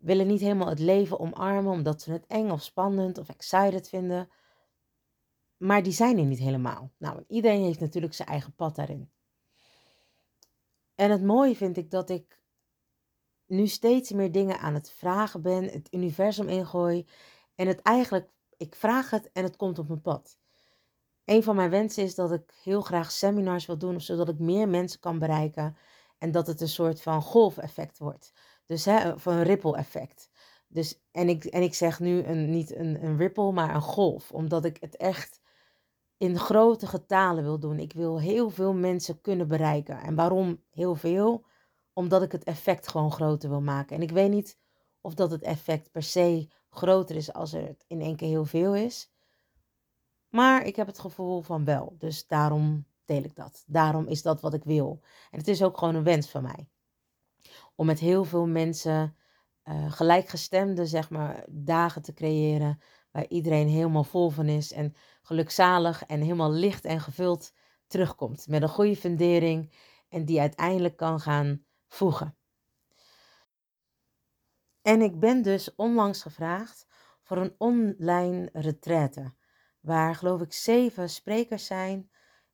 willen 0.00 0.26
niet 0.26 0.40
helemaal 0.40 0.68
het 0.68 0.78
leven 0.78 1.20
omarmen 1.20 1.72
omdat 1.72 2.02
ze 2.02 2.12
het 2.12 2.26
eng 2.26 2.50
of 2.50 2.62
spannend 2.62 3.18
of 3.18 3.28
excited 3.28 3.88
vinden. 3.88 4.28
Maar 5.56 5.82
die 5.82 5.92
zijn 5.92 6.18
er 6.18 6.24
niet 6.24 6.38
helemaal. 6.38 6.92
Nou, 6.96 7.24
iedereen 7.28 7.64
heeft 7.64 7.80
natuurlijk 7.80 8.14
zijn 8.14 8.28
eigen 8.28 8.54
pad 8.54 8.76
daarin. 8.76 9.10
En 10.94 11.10
het 11.10 11.22
mooie 11.22 11.56
vind 11.56 11.76
ik 11.76 11.90
dat 11.90 12.10
ik 12.10 12.42
nu 13.46 13.66
steeds 13.66 14.10
meer 14.10 14.32
dingen 14.32 14.58
aan 14.58 14.74
het 14.74 14.90
vragen 14.90 15.42
ben, 15.42 15.64
het 15.64 15.88
universum 15.90 16.48
ingooi. 16.48 17.06
En 17.54 17.66
het 17.66 17.82
eigenlijk, 17.82 18.30
ik 18.56 18.74
vraag 18.74 19.10
het 19.10 19.30
en 19.32 19.42
het 19.42 19.56
komt 19.56 19.78
op 19.78 19.88
mijn 19.88 20.00
pad. 20.00 20.38
Een 21.24 21.42
van 21.42 21.56
mijn 21.56 21.70
wensen 21.70 22.02
is 22.02 22.14
dat 22.14 22.32
ik 22.32 22.52
heel 22.62 22.80
graag 22.80 23.10
seminars 23.10 23.66
wil 23.66 23.78
doen, 23.78 24.00
zodat 24.00 24.28
ik 24.28 24.38
meer 24.38 24.68
mensen 24.68 25.00
kan 25.00 25.18
bereiken. 25.18 25.76
En 26.18 26.30
dat 26.30 26.46
het 26.46 26.60
een 26.60 26.68
soort 26.68 27.02
van 27.02 27.22
golfeffect 27.22 27.98
wordt. 27.98 28.32
Dus 28.70 28.84
hè, 28.84 29.18
van 29.18 29.34
een 29.34 29.42
ripple 29.42 29.76
effect. 29.76 30.30
Dus, 30.68 31.00
en, 31.10 31.28
ik, 31.28 31.44
en 31.44 31.62
ik 31.62 31.74
zeg 31.74 32.00
nu 32.00 32.22
een, 32.22 32.50
niet 32.50 32.74
een, 32.74 33.04
een 33.04 33.16
ripple, 33.16 33.52
maar 33.52 33.74
een 33.74 33.80
golf. 33.80 34.32
Omdat 34.32 34.64
ik 34.64 34.76
het 34.80 34.96
echt 34.96 35.40
in 36.16 36.38
grote 36.38 36.86
getalen 36.86 37.44
wil 37.44 37.58
doen. 37.58 37.78
Ik 37.78 37.92
wil 37.92 38.20
heel 38.20 38.50
veel 38.50 38.72
mensen 38.72 39.20
kunnen 39.20 39.48
bereiken. 39.48 40.00
En 40.00 40.14
waarom 40.14 40.62
heel 40.70 40.94
veel? 40.94 41.44
Omdat 41.92 42.22
ik 42.22 42.32
het 42.32 42.44
effect 42.44 42.88
gewoon 42.88 43.12
groter 43.12 43.48
wil 43.48 43.60
maken. 43.60 43.96
En 43.96 44.02
ik 44.02 44.10
weet 44.10 44.30
niet 44.30 44.58
of 45.00 45.14
dat 45.14 45.30
het 45.30 45.42
effect 45.42 45.90
per 45.90 46.02
se 46.02 46.48
groter 46.68 47.16
is 47.16 47.32
als 47.32 47.52
er 47.52 47.76
in 47.86 48.00
één 48.00 48.16
keer 48.16 48.28
heel 48.28 48.44
veel 48.44 48.74
is. 48.74 49.12
Maar 50.28 50.64
ik 50.64 50.76
heb 50.76 50.86
het 50.86 50.98
gevoel 50.98 51.40
van 51.40 51.64
wel. 51.64 51.94
Dus 51.98 52.26
daarom 52.26 52.86
deel 53.04 53.22
ik 53.22 53.36
dat. 53.36 53.64
Daarom 53.66 54.06
is 54.06 54.22
dat 54.22 54.40
wat 54.40 54.54
ik 54.54 54.64
wil. 54.64 55.00
En 55.30 55.38
het 55.38 55.48
is 55.48 55.62
ook 55.62 55.78
gewoon 55.78 55.94
een 55.94 56.04
wens 56.04 56.30
van 56.30 56.42
mij. 56.42 56.68
Om 57.80 57.86
met 57.86 57.98
heel 57.98 58.24
veel 58.24 58.46
mensen 58.46 59.16
uh, 59.64 59.92
gelijkgestemde 59.92 60.86
zeg 60.86 61.10
maar, 61.10 61.44
dagen 61.48 62.02
te 62.02 62.12
creëren. 62.12 62.80
Waar 63.10 63.28
iedereen 63.28 63.68
helemaal 63.68 64.04
vol 64.04 64.30
van 64.30 64.46
is 64.46 64.72
en 64.72 64.94
gelukzalig 65.22 66.04
en 66.06 66.20
helemaal 66.20 66.50
licht 66.50 66.84
en 66.84 67.00
gevuld 67.00 67.52
terugkomt. 67.86 68.48
Met 68.48 68.62
een 68.62 68.68
goede 68.68 68.96
fundering 68.96 69.72
en 70.08 70.24
die 70.24 70.40
uiteindelijk 70.40 70.96
kan 70.96 71.20
gaan 71.20 71.64
voegen. 71.86 72.36
En 74.82 75.00
ik 75.00 75.20
ben 75.20 75.42
dus 75.42 75.74
onlangs 75.74 76.22
gevraagd 76.22 76.86
voor 77.22 77.36
een 77.36 77.54
online 77.58 78.48
retraite. 78.52 79.34
Waar 79.80 80.14
geloof 80.14 80.40
ik 80.40 80.52
zeven 80.52 81.10
sprekers 81.10 81.66
zijn. 81.66 82.10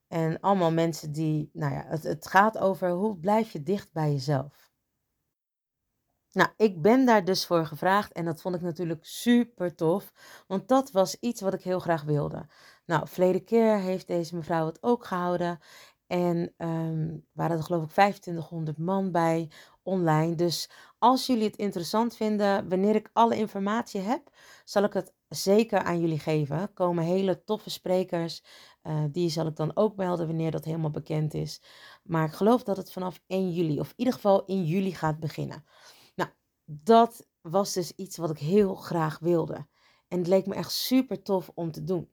En 0.07 0.39
allemaal 0.39 0.71
mensen 0.71 1.11
die, 1.11 1.49
nou 1.53 1.73
ja, 1.73 1.85
het, 1.87 2.03
het 2.03 2.27
gaat 2.27 2.57
over 2.57 2.89
hoe 2.89 3.17
blijf 3.17 3.51
je 3.51 3.63
dicht 3.63 3.93
bij 3.93 4.11
jezelf. 4.11 4.66
Nou, 6.37 6.49
ik 6.57 6.81
ben 6.81 7.05
daar 7.05 7.25
dus 7.25 7.45
voor 7.45 7.65
gevraagd 7.65 8.11
en 8.11 8.25
dat 8.25 8.41
vond 8.41 8.55
ik 8.55 8.61
natuurlijk 8.61 9.05
super 9.05 9.75
tof, 9.75 10.13
want 10.47 10.67
dat 10.67 10.91
was 10.91 11.17
iets 11.19 11.41
wat 11.41 11.53
ik 11.53 11.61
heel 11.61 11.79
graag 11.79 12.03
wilde. 12.03 12.45
Nou, 12.85 13.07
verleden 13.07 13.43
keer 13.43 13.77
heeft 13.77 14.07
deze 14.07 14.35
mevrouw 14.35 14.65
het 14.65 14.83
ook 14.83 15.05
gehouden 15.05 15.59
en 16.07 16.53
um, 16.57 17.25
waren 17.31 17.57
er 17.57 17.63
geloof 17.63 17.83
ik 17.83 17.89
2500 17.89 18.77
man 18.77 19.11
bij 19.11 19.49
online. 19.83 20.35
Dus 20.35 20.69
als 20.99 21.25
jullie 21.25 21.43
het 21.43 21.55
interessant 21.55 22.15
vinden, 22.15 22.69
wanneer 22.69 22.95
ik 22.95 23.09
alle 23.13 23.35
informatie 23.37 24.01
heb, 24.01 24.29
zal 24.65 24.83
ik 24.83 24.93
het 24.93 25.13
zeker 25.29 25.79
aan 25.79 25.99
jullie 25.99 26.19
geven. 26.19 26.59
Er 26.59 26.67
komen 26.67 27.03
hele 27.03 27.43
toffe 27.43 27.69
sprekers. 27.69 28.43
Uh, 28.83 29.03
die 29.11 29.29
zal 29.29 29.47
ik 29.47 29.55
dan 29.55 29.71
ook 29.75 29.95
melden 29.95 30.27
wanneer 30.27 30.51
dat 30.51 30.65
helemaal 30.65 30.91
bekend 30.91 31.33
is. 31.33 31.61
Maar 32.03 32.25
ik 32.25 32.33
geloof 32.33 32.63
dat 32.63 32.77
het 32.77 32.91
vanaf 32.91 33.19
1 33.27 33.51
juli, 33.51 33.79
of 33.79 33.89
in 33.89 33.93
ieder 33.97 34.13
geval 34.13 34.45
in 34.45 34.63
juli 34.63 34.93
gaat 34.93 35.19
beginnen. 35.19 35.65
Dat 36.69 37.27
was 37.41 37.73
dus 37.73 37.91
iets 37.95 38.17
wat 38.17 38.29
ik 38.29 38.37
heel 38.37 38.75
graag 38.75 39.19
wilde. 39.19 39.67
En 40.07 40.17
het 40.17 40.27
leek 40.27 40.45
me 40.45 40.55
echt 40.55 40.71
super 40.71 41.21
tof 41.23 41.51
om 41.53 41.71
te 41.71 41.83
doen. 41.83 42.11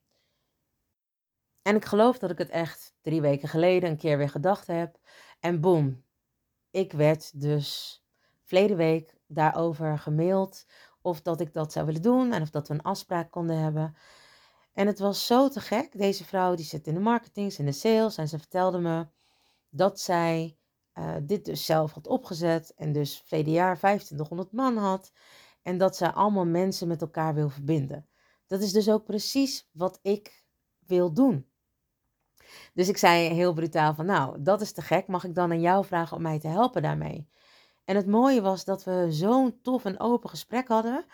En 1.62 1.76
ik 1.76 1.84
geloof 1.84 2.18
dat 2.18 2.30
ik 2.30 2.38
het 2.38 2.48
echt 2.48 2.94
drie 3.00 3.20
weken 3.20 3.48
geleden 3.48 3.90
een 3.90 3.96
keer 3.96 4.18
weer 4.18 4.28
gedacht 4.28 4.66
heb. 4.66 4.98
En 5.40 5.60
boem, 5.60 6.04
ik 6.70 6.92
werd 6.92 7.40
dus 7.40 8.02
verleden 8.42 8.76
week 8.76 9.16
daarover 9.26 9.98
gemaild 9.98 10.66
of 11.02 11.22
dat 11.22 11.40
ik 11.40 11.52
dat 11.52 11.72
zou 11.72 11.86
willen 11.86 12.02
doen 12.02 12.32
en 12.32 12.42
of 12.42 12.50
dat 12.50 12.68
we 12.68 12.74
een 12.74 12.82
afspraak 12.82 13.30
konden 13.30 13.58
hebben. 13.58 13.96
En 14.72 14.86
het 14.86 14.98
was 14.98 15.26
zo 15.26 15.48
te 15.48 15.60
gek. 15.60 15.98
Deze 15.98 16.24
vrouw 16.24 16.54
die 16.54 16.64
zit 16.64 16.86
in 16.86 16.94
de 16.94 17.00
marketing, 17.00 17.52
in 17.52 17.64
de 17.64 17.72
sales 17.72 18.16
en 18.16 18.28
ze 18.28 18.38
vertelde 18.38 18.78
me 18.78 19.06
dat 19.68 20.00
zij 20.00 20.56
uh, 20.98 21.14
dit 21.22 21.44
dus 21.44 21.64
zelf 21.64 21.92
had 21.92 22.06
opgezet 22.06 22.72
en 22.76 22.92
dus 22.92 23.22
verleden 23.26 23.52
jaar 23.52 23.76
2500 23.76 24.52
man 24.52 24.76
had 24.76 25.12
en 25.62 25.78
dat 25.78 25.96
zij 25.96 26.08
allemaal 26.08 26.46
mensen 26.46 26.88
met 26.88 27.00
elkaar 27.00 27.34
wil 27.34 27.48
verbinden. 27.48 28.06
Dat 28.46 28.60
is 28.60 28.72
dus 28.72 28.90
ook 28.90 29.04
precies 29.04 29.68
wat 29.72 29.98
ik 30.02 30.44
wil 30.86 31.12
doen. 31.12 31.46
Dus 32.74 32.88
ik 32.88 32.96
zei 32.96 33.28
heel 33.28 33.52
brutaal 33.52 33.94
van, 33.94 34.06
nou, 34.06 34.42
dat 34.42 34.60
is 34.60 34.72
te 34.72 34.82
gek. 34.82 35.06
Mag 35.06 35.24
ik 35.24 35.34
dan 35.34 35.50
aan 35.50 35.60
jou 35.60 35.84
vragen 35.84 36.16
om 36.16 36.22
mij 36.22 36.38
te 36.38 36.48
helpen 36.48 36.82
daarmee? 36.82 37.28
En 37.84 37.96
het 37.96 38.06
mooie 38.06 38.40
was 38.40 38.64
dat 38.64 38.84
we 38.84 39.06
zo'n 39.10 39.60
tof 39.62 39.84
en 39.84 40.00
open 40.00 40.30
gesprek 40.30 40.68
hadden 40.68 41.04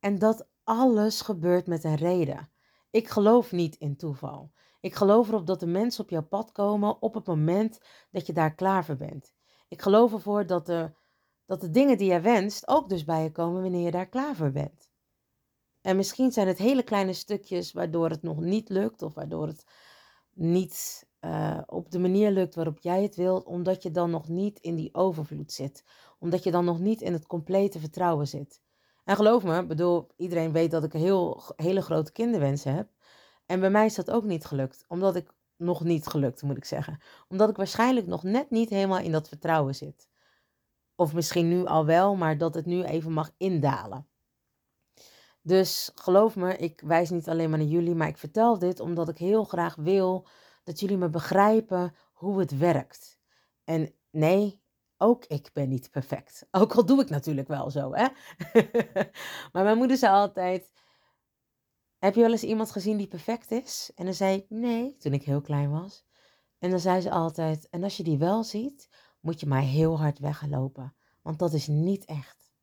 en 0.00 0.18
dat 0.18 0.48
alles 0.64 1.20
gebeurt 1.20 1.66
met 1.66 1.84
een 1.84 1.94
reden. 1.94 2.50
Ik 2.90 3.08
geloof 3.08 3.52
niet 3.52 3.76
in 3.76 3.96
toeval. 3.96 4.52
Ik 4.86 4.94
geloof 4.94 5.28
erop 5.28 5.46
dat 5.46 5.60
de 5.60 5.66
mensen 5.66 6.04
op 6.04 6.10
jouw 6.10 6.26
pad 6.26 6.52
komen 6.52 7.02
op 7.02 7.14
het 7.14 7.26
moment 7.26 7.78
dat 8.10 8.26
je 8.26 8.32
daar 8.32 8.54
klaar 8.54 8.84
voor 8.84 8.96
bent. 8.96 9.32
Ik 9.68 9.82
geloof 9.82 10.12
ervoor 10.12 10.46
dat 10.46 10.66
de, 10.66 10.90
dat 11.46 11.60
de 11.60 11.70
dingen 11.70 11.98
die 11.98 12.12
je 12.12 12.20
wenst 12.20 12.68
ook 12.68 12.88
dus 12.88 13.04
bij 13.04 13.22
je 13.22 13.32
komen 13.32 13.62
wanneer 13.62 13.84
je 13.84 13.90
daar 13.90 14.08
klaar 14.08 14.34
voor 14.34 14.50
bent. 14.50 14.90
En 15.80 15.96
misschien 15.96 16.32
zijn 16.32 16.46
het 16.46 16.58
hele 16.58 16.82
kleine 16.82 17.12
stukjes 17.12 17.72
waardoor 17.72 18.10
het 18.10 18.22
nog 18.22 18.40
niet 18.40 18.68
lukt 18.68 19.02
of 19.02 19.14
waardoor 19.14 19.46
het 19.46 19.64
niet 20.32 21.06
uh, 21.20 21.60
op 21.66 21.90
de 21.90 21.98
manier 21.98 22.30
lukt 22.30 22.54
waarop 22.54 22.78
jij 22.78 23.02
het 23.02 23.16
wilt, 23.16 23.44
omdat 23.44 23.82
je 23.82 23.90
dan 23.90 24.10
nog 24.10 24.28
niet 24.28 24.58
in 24.58 24.74
die 24.74 24.94
overvloed 24.94 25.52
zit. 25.52 25.84
Omdat 26.18 26.42
je 26.42 26.50
dan 26.50 26.64
nog 26.64 26.78
niet 26.78 27.00
in 27.00 27.12
het 27.12 27.26
complete 27.26 27.78
vertrouwen 27.78 28.28
zit. 28.28 28.60
En 29.04 29.16
geloof 29.16 29.44
me, 29.44 29.66
bedoel, 29.66 30.06
iedereen 30.16 30.52
weet 30.52 30.70
dat 30.70 30.84
ik 30.84 30.94
een 30.94 31.00
heel, 31.00 31.42
hele 31.56 31.82
grote 31.82 32.12
kinderwensen 32.12 32.74
heb. 32.74 32.95
En 33.46 33.60
bij 33.60 33.70
mij 33.70 33.86
is 33.86 33.94
dat 33.94 34.10
ook 34.10 34.24
niet 34.24 34.44
gelukt, 34.44 34.84
omdat 34.88 35.16
ik 35.16 35.34
nog 35.56 35.84
niet 35.84 36.06
gelukt, 36.06 36.42
moet 36.42 36.56
ik 36.56 36.64
zeggen. 36.64 36.98
Omdat 37.28 37.48
ik 37.48 37.56
waarschijnlijk 37.56 38.06
nog 38.06 38.22
net 38.22 38.50
niet 38.50 38.70
helemaal 38.70 38.98
in 38.98 39.12
dat 39.12 39.28
vertrouwen 39.28 39.74
zit. 39.74 40.08
Of 40.94 41.14
misschien 41.14 41.48
nu 41.48 41.64
al 41.64 41.86
wel, 41.86 42.16
maar 42.16 42.38
dat 42.38 42.54
het 42.54 42.66
nu 42.66 42.82
even 42.82 43.12
mag 43.12 43.30
indalen. 43.36 44.08
Dus 45.42 45.90
geloof 45.94 46.36
me, 46.36 46.56
ik 46.56 46.80
wijs 46.80 47.10
niet 47.10 47.28
alleen 47.28 47.50
maar 47.50 47.58
naar 47.58 47.68
jullie, 47.68 47.94
maar 47.94 48.08
ik 48.08 48.18
vertel 48.18 48.58
dit 48.58 48.80
omdat 48.80 49.08
ik 49.08 49.18
heel 49.18 49.44
graag 49.44 49.74
wil 49.74 50.26
dat 50.64 50.80
jullie 50.80 50.96
me 50.96 51.08
begrijpen 51.08 51.94
hoe 52.12 52.38
het 52.38 52.58
werkt. 52.58 53.18
En 53.64 53.94
nee, 54.10 54.60
ook 54.96 55.24
ik 55.24 55.50
ben 55.52 55.68
niet 55.68 55.90
perfect. 55.90 56.46
Ook 56.50 56.72
al 56.72 56.86
doe 56.86 57.00
ik 57.00 57.08
natuurlijk 57.08 57.48
wel 57.48 57.70
zo, 57.70 57.94
hè. 57.94 58.06
maar 59.52 59.64
mijn 59.64 59.76
moeder 59.76 59.96
zei 59.96 60.12
altijd, 60.12 60.72
heb 61.98 62.14
je 62.14 62.20
wel 62.20 62.30
eens 62.30 62.42
iemand 62.42 62.70
gezien 62.70 62.96
die 62.96 63.08
perfect 63.08 63.50
is? 63.50 63.90
En 63.94 64.04
dan 64.04 64.14
zei 64.14 64.36
ik, 64.36 64.46
nee, 64.48 64.96
toen 64.96 65.12
ik 65.12 65.22
heel 65.22 65.40
klein 65.40 65.70
was. 65.70 66.04
En 66.58 66.70
dan 66.70 66.80
zei 66.80 67.00
ze 67.00 67.10
altijd, 67.10 67.68
en 67.68 67.82
als 67.82 67.96
je 67.96 68.02
die 68.02 68.18
wel 68.18 68.44
ziet, 68.44 68.88
moet 69.20 69.40
je 69.40 69.46
maar 69.46 69.62
heel 69.62 69.98
hard 69.98 70.18
weglopen. 70.18 70.94
Want 71.22 71.38
dat 71.38 71.52
is 71.52 71.66
niet 71.66 72.04
echt. 72.04 72.54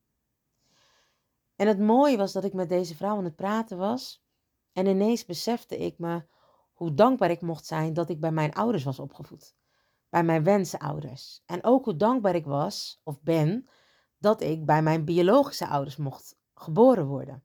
En 1.56 1.68
het 1.68 1.80
mooie 1.80 2.18
was 2.18 2.32
dat 2.32 2.44
ik 2.44 2.54
met 2.54 2.70
deze 2.70 2.96
vrouw 2.96 3.18
aan 3.18 3.24
het 3.24 3.36
praten 3.36 3.78
was. 3.78 4.24
En 4.72 4.86
ineens 4.86 5.26
besefte 5.26 5.78
ik 5.78 6.00
me 6.00 6.26
hoe 6.74 6.94
dankbaar 6.94 7.30
ik 7.32 7.42
mocht 7.42 7.66
zijn 7.66 7.94
dat 7.94 8.10
ik 8.10 8.20
bij 8.20 8.32
mijn 8.32 8.54
ouders 8.54 8.84
was 8.84 9.00
opgevoed. 9.00 9.56
Bij 10.10 10.24
mijn 10.24 10.44
wensenouders. 10.44 11.44
En 11.46 11.64
ook 11.64 11.86
hoe 11.86 11.96
dankbaar 11.96 12.36
ik 12.36 12.46
was, 12.46 13.02
of 13.04 13.22
ben, 13.22 13.68
dat 14.18 14.42
ik 14.42 14.66
bij 14.66 14.82
mijn 14.82 15.06
biologische 15.06 15.68
ouders 15.68 15.98
mocht 15.98 16.36
geboren 16.54 17.06
worden. 17.06 17.44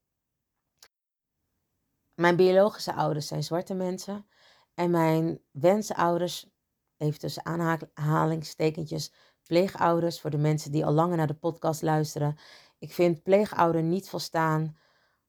Mijn 2.18 2.36
biologische 2.36 2.94
ouders 2.94 3.26
zijn 3.26 3.42
zwarte 3.42 3.74
mensen. 3.74 4.26
En 4.74 4.90
mijn 4.90 5.40
wensenouders, 5.50 6.50
even 6.96 7.18
tussen 7.18 7.46
aanhalingstekentjes, 7.94 9.12
pleegouders, 9.46 10.20
voor 10.20 10.30
de 10.30 10.38
mensen 10.38 10.72
die 10.72 10.86
al 10.86 10.92
langer 10.92 11.16
naar 11.16 11.26
de 11.26 11.34
podcast 11.34 11.82
luisteren, 11.82 12.38
ik 12.78 12.92
vind 12.92 13.22
pleegouder 13.22 13.82
niet 13.82 14.08
volstaan 14.08 14.76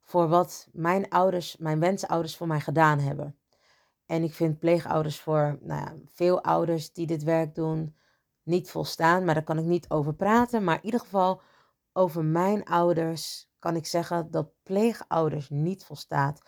voor 0.01 0.27
wat 0.27 0.67
mijn 0.71 1.09
ouders, 1.09 1.57
mijn 1.57 1.79
wensouders 1.79 2.37
voor 2.37 2.47
mij 2.47 2.59
gedaan 2.59 2.99
hebben. 2.99 3.39
En 4.05 4.23
ik 4.23 4.33
vind 4.33 4.59
pleegouders 4.59 5.19
voor 5.19 5.57
nou 5.61 5.81
ja, 5.81 5.95
veel 6.05 6.43
ouders 6.43 6.93
die 6.93 7.07
dit 7.07 7.23
werk 7.23 7.55
doen 7.55 7.95
niet 8.43 8.69
volstaan. 8.69 9.25
Maar 9.25 9.33
daar 9.33 9.43
kan 9.43 9.57
ik 9.57 9.65
niet 9.65 9.89
over 9.89 10.13
praten. 10.13 10.63
Maar 10.63 10.75
in 10.75 10.85
ieder 10.85 10.99
geval 10.99 11.41
over 11.93 12.25
mijn 12.25 12.65
ouders 12.65 13.49
kan 13.59 13.75
ik 13.75 13.85
zeggen 13.85 14.31
dat 14.31 14.49
pleegouders 14.63 15.49
niet 15.49 15.83
volstaat 15.83 16.41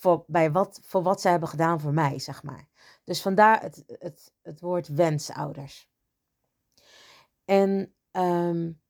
voor, 0.00 0.24
bij 0.26 0.52
wat, 0.52 0.80
voor 0.82 1.02
wat 1.02 1.20
zij 1.20 1.30
hebben 1.30 1.48
gedaan 1.48 1.80
voor 1.80 1.92
mij, 1.92 2.18
zeg 2.18 2.42
maar. 2.42 2.68
Dus 3.04 3.22
vandaar 3.22 3.62
het, 3.62 3.84
het, 3.86 4.32
het 4.42 4.60
woord 4.60 4.88
wensouders. 4.88 5.88
En 7.44 7.94
um, 8.12 8.80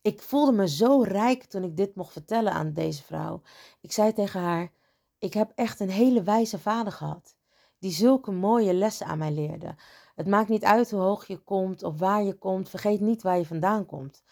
ik 0.00 0.22
voelde 0.22 0.52
me 0.52 0.68
zo 0.68 1.02
rijk 1.02 1.44
toen 1.44 1.64
ik 1.64 1.76
dit 1.76 1.94
mocht 1.94 2.12
vertellen 2.12 2.52
aan 2.52 2.72
deze 2.72 3.02
vrouw. 3.02 3.42
Ik 3.80 3.92
zei 3.92 4.12
tegen 4.12 4.40
haar: 4.40 4.72
Ik 5.18 5.34
heb 5.34 5.52
echt 5.54 5.80
een 5.80 5.90
hele 5.90 6.22
wijze 6.22 6.58
vader 6.58 6.92
gehad, 6.92 7.36
die 7.78 7.92
zulke 7.92 8.30
mooie 8.30 8.74
lessen 8.74 9.06
aan 9.06 9.18
mij 9.18 9.32
leerde. 9.32 9.74
Het 10.14 10.26
maakt 10.26 10.48
niet 10.48 10.64
uit 10.64 10.90
hoe 10.90 11.00
hoog 11.00 11.26
je 11.26 11.38
komt 11.38 11.82
of 11.82 11.98
waar 11.98 12.22
je 12.22 12.34
komt, 12.34 12.68
vergeet 12.68 13.00
niet 13.00 13.22
waar 13.22 13.38
je 13.38 13.46
vandaan 13.46 13.86
komt. 13.86 14.22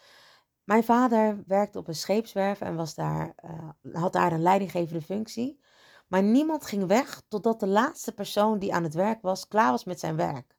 Mijn 0.63 0.83
vader 0.83 1.43
werkte 1.47 1.79
op 1.79 1.87
een 1.87 1.95
scheepswerf 1.95 2.61
en 2.61 2.75
was 2.75 2.95
daar, 2.95 3.35
uh, 3.45 3.95
had 4.01 4.13
daar 4.13 4.31
een 4.31 4.41
leidinggevende 4.41 5.01
functie. 5.01 5.59
Maar 6.07 6.23
niemand 6.23 6.65
ging 6.65 6.85
weg 6.85 7.21
totdat 7.27 7.59
de 7.59 7.67
laatste 7.67 8.11
persoon 8.11 8.59
die 8.59 8.73
aan 8.73 8.83
het 8.83 8.93
werk 8.93 9.21
was, 9.21 9.47
klaar 9.47 9.71
was 9.71 9.83
met 9.83 9.99
zijn 9.99 10.15
werk. 10.15 10.57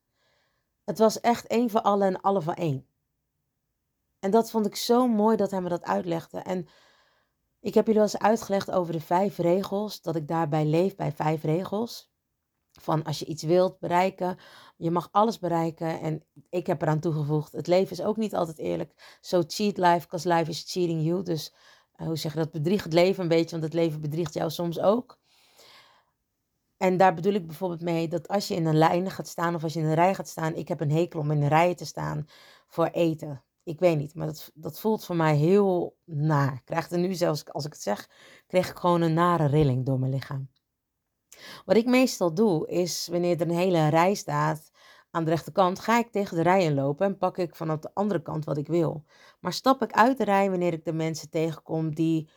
Het 0.85 0.99
was 0.99 1.21
echt 1.21 1.47
één 1.47 1.71
voor 1.71 1.81
allen 1.81 2.07
en 2.07 2.21
alle 2.21 2.43
voor 2.43 2.53
één. 2.53 2.87
En 4.19 4.31
dat 4.31 4.51
vond 4.51 4.67
ik 4.67 4.77
zo 4.77 5.09
mooi 5.09 5.37
dat 5.37 5.51
hij 5.51 5.61
me 5.61 5.69
dat 5.69 5.85
uitlegde. 5.85 6.39
En 6.39 6.67
ik 7.61 7.75
heb 7.75 7.87
jullie 7.87 8.01
wel 8.01 8.11
eens 8.13 8.23
uitgelegd 8.23 8.71
over 8.71 8.93
de 8.93 9.01
vijf 9.01 9.39
regels, 9.39 10.01
dat 10.03 10.17
ik 10.17 10.29
daarbij 10.29 10.65
leef 10.65 10.95
bij 10.95 11.13
vijf 11.13 11.43
regels. 11.43 12.15
Van 12.81 13.05
als 13.05 13.19
je 13.19 13.25
iets 13.25 13.43
wilt 13.43 13.79
bereiken, 13.79 14.39
je 14.77 14.91
mag 14.91 15.09
alles 15.11 15.39
bereiken. 15.39 16.01
En 16.01 16.25
ik 16.51 16.67
heb 16.67 16.83
eraan 16.83 17.01
toegevoegd, 17.01 17.53
het 17.53 17.67
leven 17.67 17.91
is 17.91 18.03
ook 18.03 18.17
niet 18.17 18.35
altijd 18.35 18.59
eerlijk. 18.59 19.19
So 19.21 19.43
cheat 19.47 19.77
life, 19.77 20.01
because 20.01 20.29
life 20.29 20.51
is 20.51 20.73
cheating 20.73 21.05
you. 21.05 21.23
Dus 21.23 21.53
uh, 21.97 22.07
hoe 22.07 22.17
zeg 22.17 22.33
je 22.33 22.39
dat, 22.39 22.51
bedriegt 22.51 22.85
het 22.85 22.93
leven 22.93 23.23
een 23.23 23.29
beetje, 23.29 23.51
want 23.51 23.63
het 23.63 23.75
leven 23.75 24.01
bedriegt 24.01 24.35
jou 24.35 24.51
soms 24.51 24.81
ook. 24.81 25.19
En 26.77 26.97
daar 26.97 27.15
bedoel 27.15 27.33
ik 27.33 27.47
bijvoorbeeld 27.47 27.81
mee 27.81 28.09
dat 28.09 28.29
als 28.29 28.49
je 28.49 28.55
in 28.55 28.67
een 28.67 28.79
lijn 28.79 29.11
gaat 29.11 29.29
staan 29.29 29.55
of 29.55 29.63
als 29.63 29.73
je 29.73 29.81
in 29.81 29.87
een 29.87 29.95
rij 29.95 30.15
gaat 30.15 30.29
staan, 30.29 30.55
ik 30.55 30.69
heb 30.69 30.81
een 30.81 30.91
hekel 30.91 31.21
om 31.21 31.31
in 31.31 31.43
een 31.43 31.49
rij 31.49 31.75
te 31.75 31.85
staan 31.85 32.27
voor 32.67 32.87
eten. 32.87 33.43
ik 33.63 33.79
weet 33.79 33.99
niet, 33.99 34.15
maar 34.15 34.27
dat, 34.27 34.51
dat 34.55 34.81
voelt 34.81 35.05
voor 35.05 35.17
mij 35.17 35.37
heel 35.37 35.97
naar. 36.05 36.53
Ik 36.55 36.65
krijg 36.65 36.91
er 36.91 36.99
nu 36.99 37.15
zelfs, 37.15 37.53
als 37.53 37.65
ik 37.65 37.73
het 37.73 37.83
zeg, 37.83 38.11
kreeg 38.47 38.71
ik 38.71 38.77
gewoon 38.77 39.01
een 39.01 39.15
nare 39.15 39.47
rilling 39.47 39.87
door 39.87 39.99
mijn 39.99 40.13
lichaam. 40.13 40.49
Wat 41.65 41.77
ik 41.77 41.87
meestal 41.87 42.35
doe, 42.35 42.69
is 42.69 43.09
wanneer 43.11 43.41
er 43.41 43.49
een 43.49 43.57
hele 43.57 43.89
rij 43.89 44.15
staat 44.15 44.71
aan 45.11 45.25
de 45.25 45.31
rechterkant, 45.31 45.79
ga 45.79 45.99
ik 45.99 46.11
tegen 46.11 46.37
de 46.37 46.43
rij 46.43 46.65
inlopen 46.65 47.07
en 47.07 47.19
pak 47.19 47.39
ik 47.39 47.57
vanaf 47.57 47.79
de 47.79 47.91
andere 47.95 48.23
kant 48.23 48.45
wat 48.45 48.57
ik 48.57 48.67
wil. 48.67 49.05
Maar 49.41 49.53
stap 49.53 49.83
ik 49.83 49.93
uit 49.93 50.19
de 50.19 50.25
rij 50.25 50.51
wanneer 50.51 50.73
ik 50.73 50.85
de 50.85 50.93
mensen 50.93 51.31
tegenkom 51.31 51.95
die, 51.95 52.29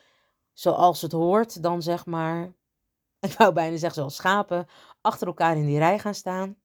zoals 0.53 1.01
het 1.01 1.12
hoort, 1.12 1.63
dan 1.63 1.81
zeg 1.81 2.05
maar, 2.05 2.53
ik 3.20 3.32
wou 3.32 3.54
bijna 3.54 3.78
zeggen 3.78 3.94
zoals 3.94 4.16
schapen, 4.16 4.68
achter 5.02 5.28
elkaar 5.28 5.58
in 5.58 5.66
die 5.66 5.78
rij 5.78 6.00
gaan 6.00 6.14
staan. 6.14 6.58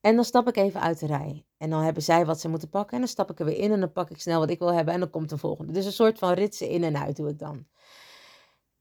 En 0.00 0.14
dan 0.14 0.24
stap 0.24 0.48
ik 0.48 0.56
even 0.56 0.80
uit 0.80 0.98
de 0.98 1.06
rij. 1.06 1.46
En 1.56 1.70
dan 1.70 1.82
hebben 1.82 2.02
zij 2.02 2.26
wat 2.26 2.40
ze 2.40 2.48
moeten 2.48 2.68
pakken. 2.68 2.92
En 2.92 2.98
dan 2.98 3.08
stap 3.08 3.30
ik 3.30 3.38
er 3.38 3.44
weer 3.44 3.56
in 3.58 3.72
en 3.72 3.80
dan 3.80 3.92
pak 3.92 4.10
ik 4.10 4.20
snel 4.20 4.38
wat 4.38 4.50
ik 4.50 4.58
wil 4.58 4.72
hebben. 4.72 4.94
En 4.94 5.00
dan 5.00 5.10
komt 5.10 5.28
de 5.28 5.38
volgende. 5.38 5.72
Dus 5.72 5.84
een 5.84 5.92
soort 5.92 6.18
van 6.18 6.32
ritsen 6.32 6.68
in 6.68 6.84
en 6.84 6.96
uit 6.96 7.16
doe 7.16 7.28
ik 7.28 7.38
dan. 7.38 7.66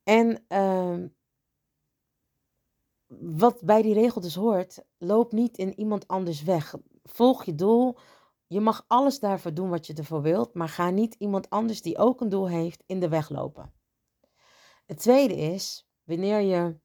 En 0.03 0.45
uh, 0.49 0.97
wat 3.19 3.61
bij 3.61 3.81
die 3.81 3.93
regel 3.93 4.21
dus 4.21 4.35
hoort, 4.35 4.83
loop 4.97 5.31
niet 5.31 5.57
in 5.57 5.79
iemand 5.79 6.07
anders 6.07 6.43
weg. 6.43 6.75
Volg 7.03 7.43
je 7.43 7.55
doel. 7.55 7.97
Je 8.47 8.59
mag 8.59 8.83
alles 8.87 9.19
daarvoor 9.19 9.53
doen 9.53 9.69
wat 9.69 9.87
je 9.87 9.93
ervoor 9.93 10.21
wilt. 10.21 10.53
Maar 10.53 10.69
ga 10.69 10.89
niet 10.89 11.15
iemand 11.17 11.49
anders 11.49 11.81
die 11.81 11.97
ook 11.97 12.21
een 12.21 12.29
doel 12.29 12.49
heeft 12.49 12.83
in 12.85 12.99
de 12.99 13.09
weg 13.09 13.29
lopen. 13.29 13.73
Het 14.85 14.97
tweede 14.97 15.35
is, 15.35 15.88
wanneer 16.09 16.41
je 16.41 16.75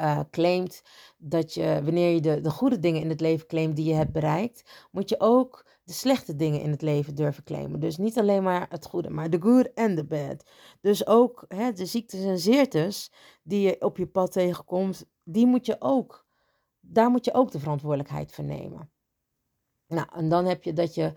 uh, 0.00 0.20
claimt 0.30 0.82
dat 1.16 1.54
je, 1.54 1.80
wanneer 1.84 2.14
je 2.14 2.20
de, 2.20 2.40
de 2.40 2.50
goede 2.50 2.78
dingen 2.78 3.00
in 3.00 3.08
het 3.08 3.20
leven 3.20 3.46
claimt 3.46 3.76
die 3.76 3.84
je 3.84 3.94
hebt 3.94 4.12
bereikt, 4.12 4.88
moet 4.90 5.08
je 5.08 5.20
ook 5.20 5.66
de 5.84 5.92
slechte 5.92 6.36
dingen 6.36 6.60
in 6.60 6.70
het 6.70 6.82
leven 6.82 7.14
durven 7.14 7.44
claimen. 7.44 7.80
Dus 7.80 7.96
niet 7.96 8.18
alleen 8.18 8.42
maar 8.42 8.66
het 8.68 8.86
goede, 8.86 9.10
maar 9.10 9.30
de 9.30 9.40
good 9.40 9.72
en 9.74 9.94
de 9.94 10.04
bad. 10.04 10.44
Dus 10.80 11.06
ook 11.06 11.44
hè, 11.48 11.72
de 11.72 11.86
ziektes 11.86 12.24
en 12.24 12.38
zeertes 12.38 13.12
die 13.42 13.60
je 13.60 13.80
op 13.80 13.96
je 13.96 14.06
pad 14.06 14.32
tegenkomt, 14.32 15.06
die 15.22 15.46
moet 15.46 15.66
je 15.66 15.76
ook, 15.78 16.26
daar 16.80 17.10
moet 17.10 17.24
je 17.24 17.34
ook 17.34 17.50
de 17.50 17.58
verantwoordelijkheid 17.58 18.32
voor 18.32 18.44
nemen. 18.44 18.90
Nou, 19.86 20.06
en 20.12 20.28
dan 20.28 20.44
heb 20.44 20.62
je 20.62 20.72
dat 20.72 20.94
je 20.94 21.12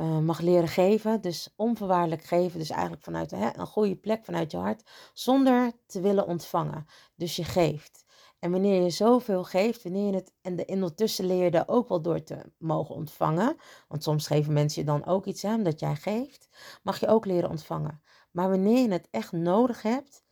uh, 0.00 0.18
mag 0.18 0.40
leren 0.40 0.68
geven. 0.68 1.20
Dus 1.20 1.52
onvoorwaardelijk 1.56 2.24
geven. 2.24 2.58
Dus 2.58 2.70
eigenlijk 2.70 3.02
vanuit 3.02 3.30
hè, 3.30 3.58
een 3.58 3.66
goede 3.66 3.96
plek, 3.96 4.24
vanuit 4.24 4.50
je 4.50 4.56
hart. 4.56 4.90
Zonder 5.12 5.72
te 5.86 6.00
willen 6.00 6.26
ontvangen. 6.26 6.86
Dus 7.14 7.36
je 7.36 7.44
geeft. 7.44 8.04
En 8.38 8.50
wanneer 8.50 8.82
je 8.82 8.90
zoveel 8.90 9.44
geeft, 9.44 9.82
wanneer 9.82 10.06
je 10.06 10.14
het 10.14 10.32
en 10.42 10.56
de 10.56 10.64
ondertussen 10.64 11.26
leer 11.26 11.44
je 11.44 11.50
daar 11.50 11.68
ook 11.68 11.88
wel 11.88 12.02
door 12.02 12.22
te 12.22 12.52
mogen 12.58 12.94
ontvangen. 12.94 13.56
Want 13.88 14.02
soms 14.02 14.26
geven 14.26 14.52
mensen 14.52 14.80
je 14.80 14.86
dan 14.86 15.06
ook 15.06 15.26
iets 15.26 15.44
aan 15.44 15.62
dat 15.62 15.80
jij 15.80 15.96
geeft. 15.96 16.48
Mag 16.82 17.00
je 17.00 17.06
ook 17.06 17.24
leren 17.24 17.50
ontvangen. 17.50 18.02
Maar 18.30 18.48
wanneer 18.50 18.82
je 18.82 18.92
het 18.92 19.08
echt 19.10 19.32
nodig 19.32 19.82
hebt 19.82 20.24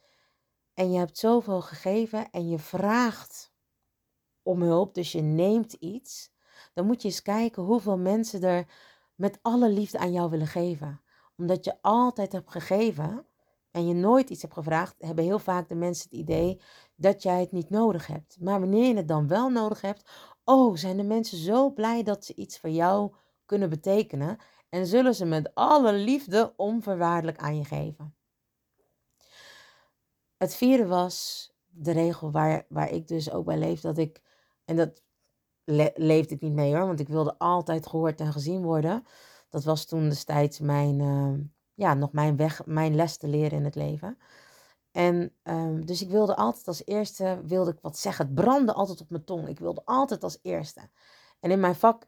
en 0.75 0.93
je 0.93 0.99
hebt 0.99 1.19
zoveel 1.19 1.61
gegeven 1.61 2.31
en 2.31 2.49
je 2.49 2.59
vraagt 2.59 3.53
om 4.43 4.63
hulp, 4.63 4.95
dus 4.95 5.13
je 5.13 5.23
neemt 5.23 5.73
iets, 5.73 6.31
dan 6.75 6.87
moet 6.87 7.03
je 7.03 7.09
eens 7.09 7.23
kijken 7.23 7.63
hoeveel 7.63 7.99
mensen 7.99 8.43
er 8.43 8.67
met 9.19 9.39
alle 9.43 9.71
liefde 9.71 9.99
aan 9.99 10.13
jou 10.13 10.31
willen 10.31 10.47
geven. 10.47 11.01
Omdat 11.37 11.65
je 11.65 11.83
altijd 11.83 12.33
hebt 12.33 12.51
gegeven 12.51 13.27
en 13.71 13.87
je 13.87 13.95
nooit 13.95 14.31
iets 14.31 14.43
hebt 14.43 14.55
gevraagd, 14.55 14.95
hebben 14.99 15.25
heel 15.25 15.39
vaak 15.39 15.69
de 15.69 15.75
mensen 15.75 16.09
het 16.11 16.19
idee 16.19 16.61
dat 16.97 17.23
jij 17.23 17.41
het 17.41 17.53
niet 17.53 17.71
nodig 17.71 18.07
hebt. 18.07 18.37
Maar 18.41 18.61
wanneer 18.61 18.89
je 18.89 18.97
het 18.97 19.09
dan 19.09 19.29
wel 19.29 19.49
nodig 19.49 19.81
hebt, 19.81 20.11
oh, 20.45 20.77
zijn 20.77 20.97
de 20.97 21.03
mensen 21.03 21.39
zo 21.39 21.71
blij 21.71 22.03
dat 22.03 22.25
ze 22.25 22.35
iets 22.35 22.59
voor 22.59 22.71
jou 22.71 23.15
kunnen 23.47 23.71
betekenen 23.71 24.39
en 24.69 24.87
zullen 24.87 25.15
ze 25.15 25.25
met 25.25 25.55
alle 25.55 25.93
liefde 25.93 26.53
onvoorwaardelijk 26.57 27.39
aan 27.39 27.57
je 27.57 27.65
geven. 27.65 28.15
Het 30.37 30.55
vierde 30.55 30.87
was 30.87 31.51
de 31.67 31.93
regel 31.93 32.31
waar, 32.31 32.67
waar 32.69 32.91
ik 32.91 33.09
dus 33.09 33.31
ook 33.31 33.45
bij 33.45 33.59
leef, 33.59 33.81
dat 33.81 33.99
ik, 33.99 34.23
en 34.65 34.77
dat 34.77 35.03
leefde 35.95 36.35
ik 36.35 36.41
niet 36.41 36.53
mee 36.53 36.75
hoor, 36.77 36.87
want 36.87 37.01
ik 37.01 37.09
wilde 37.09 37.39
altijd 37.39 37.87
gehoord 37.87 38.21
en 38.21 38.33
gezien 38.33 38.63
worden. 38.63 39.05
Dat 39.49 39.65
was 39.65 39.85
toen 39.85 40.09
destijds 40.09 40.59
mijn, 40.59 41.01
uh, 41.01 41.35
ja, 41.75 41.95
nog 41.95 42.13
mijn 42.13 42.37
weg, 42.37 42.67
mijn 42.67 42.95
les 42.95 43.17
te 43.17 43.29
leren 43.29 43.59
in 43.59 43.65
het 43.65 43.75
leven. 43.75 44.19
En 44.91 45.33
um, 45.43 45.87
dus 45.87 46.03
ik 46.03 46.11
wilde 46.11 46.37
altijd 46.37 46.67
als 46.67 46.85
eerste, 46.85 47.41
wilde 47.45 47.71
ik 47.71 47.79
wat 47.81 47.99
zeggen. 47.99 48.27
Het 48.27 48.35
brandde 48.35 48.73
altijd 48.73 49.01
op 49.01 49.11
mijn 49.11 49.25
tong. 49.25 49.49
Ik 49.49 49.59
wilde 49.59 49.83
altijd 49.85 50.23
als 50.23 50.39
eerste. 50.43 50.81
En 51.41 51.51
in 51.51 51.61
mijn 51.61 51.75
vak 51.75 52.07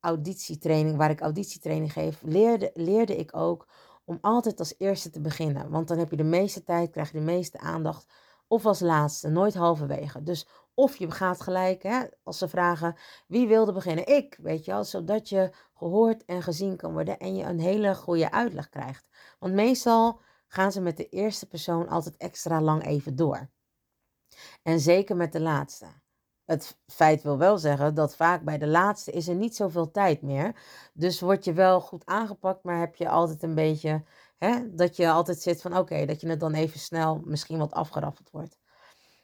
auditietraining, 0.00 0.96
waar 0.96 1.10
ik 1.10 1.20
auditietraining 1.20 1.92
geef, 1.92 2.22
leerde, 2.22 2.70
leerde 2.74 3.16
ik 3.16 3.36
ook 3.36 3.68
om 4.04 4.18
altijd 4.20 4.58
als 4.58 4.74
eerste 4.78 5.10
te 5.10 5.20
beginnen. 5.20 5.70
Want 5.70 5.88
dan 5.88 5.98
heb 5.98 6.10
je 6.10 6.16
de 6.16 6.22
meeste 6.22 6.62
tijd, 6.62 6.90
krijg 6.90 7.12
je 7.12 7.18
de 7.18 7.24
meeste 7.24 7.58
aandacht. 7.58 8.06
Of 8.46 8.66
als 8.66 8.80
laatste, 8.80 9.28
nooit 9.28 9.54
halverwege. 9.54 10.22
Dus 10.22 10.46
of 10.74 10.96
je 10.96 11.10
gaat 11.10 11.40
gelijk, 11.40 11.82
hè, 11.82 12.04
als 12.22 12.38
ze 12.38 12.48
vragen 12.48 12.96
wie 13.26 13.48
wilde 13.48 13.72
beginnen, 13.72 14.06
ik, 14.06 14.38
weet 14.42 14.64
je 14.64 14.70
wel, 14.70 14.84
zodat 14.84 15.28
je 15.28 15.50
gehoord 15.74 16.24
en 16.24 16.42
gezien 16.42 16.76
kan 16.76 16.92
worden 16.92 17.18
en 17.18 17.36
je 17.36 17.44
een 17.44 17.60
hele 17.60 17.94
goede 17.94 18.30
uitleg 18.30 18.68
krijgt. 18.68 19.06
Want 19.38 19.54
meestal 19.54 20.20
gaan 20.46 20.72
ze 20.72 20.80
met 20.80 20.96
de 20.96 21.08
eerste 21.08 21.46
persoon 21.46 21.88
altijd 21.88 22.16
extra 22.16 22.60
lang 22.60 22.84
even 22.84 23.16
door. 23.16 23.50
En 24.62 24.80
zeker 24.80 25.16
met 25.16 25.32
de 25.32 25.40
laatste. 25.40 25.86
Het 26.44 26.78
feit 26.86 27.22
wil 27.22 27.38
wel 27.38 27.58
zeggen 27.58 27.94
dat 27.94 28.16
vaak 28.16 28.42
bij 28.42 28.58
de 28.58 28.66
laatste 28.66 29.10
is 29.10 29.28
er 29.28 29.34
niet 29.34 29.56
zoveel 29.56 29.90
tijd 29.90 30.22
meer. 30.22 30.56
Dus 30.92 31.20
word 31.20 31.44
je 31.44 31.52
wel 31.52 31.80
goed 31.80 32.06
aangepakt, 32.06 32.62
maar 32.64 32.78
heb 32.78 32.96
je 32.96 33.08
altijd 33.08 33.42
een 33.42 33.54
beetje 33.54 34.04
hè, 34.38 34.74
dat 34.74 34.96
je 34.96 35.10
altijd 35.10 35.40
zit 35.40 35.60
van 35.60 35.76
oké, 35.76 36.06
dat 36.06 36.20
je 36.20 36.28
het 36.28 36.40
dan 36.40 36.54
even 36.54 36.80
snel 36.80 37.20
misschien 37.24 37.58
wat 37.58 37.72
afgeraffeld 37.72 38.30
wordt. 38.30 38.58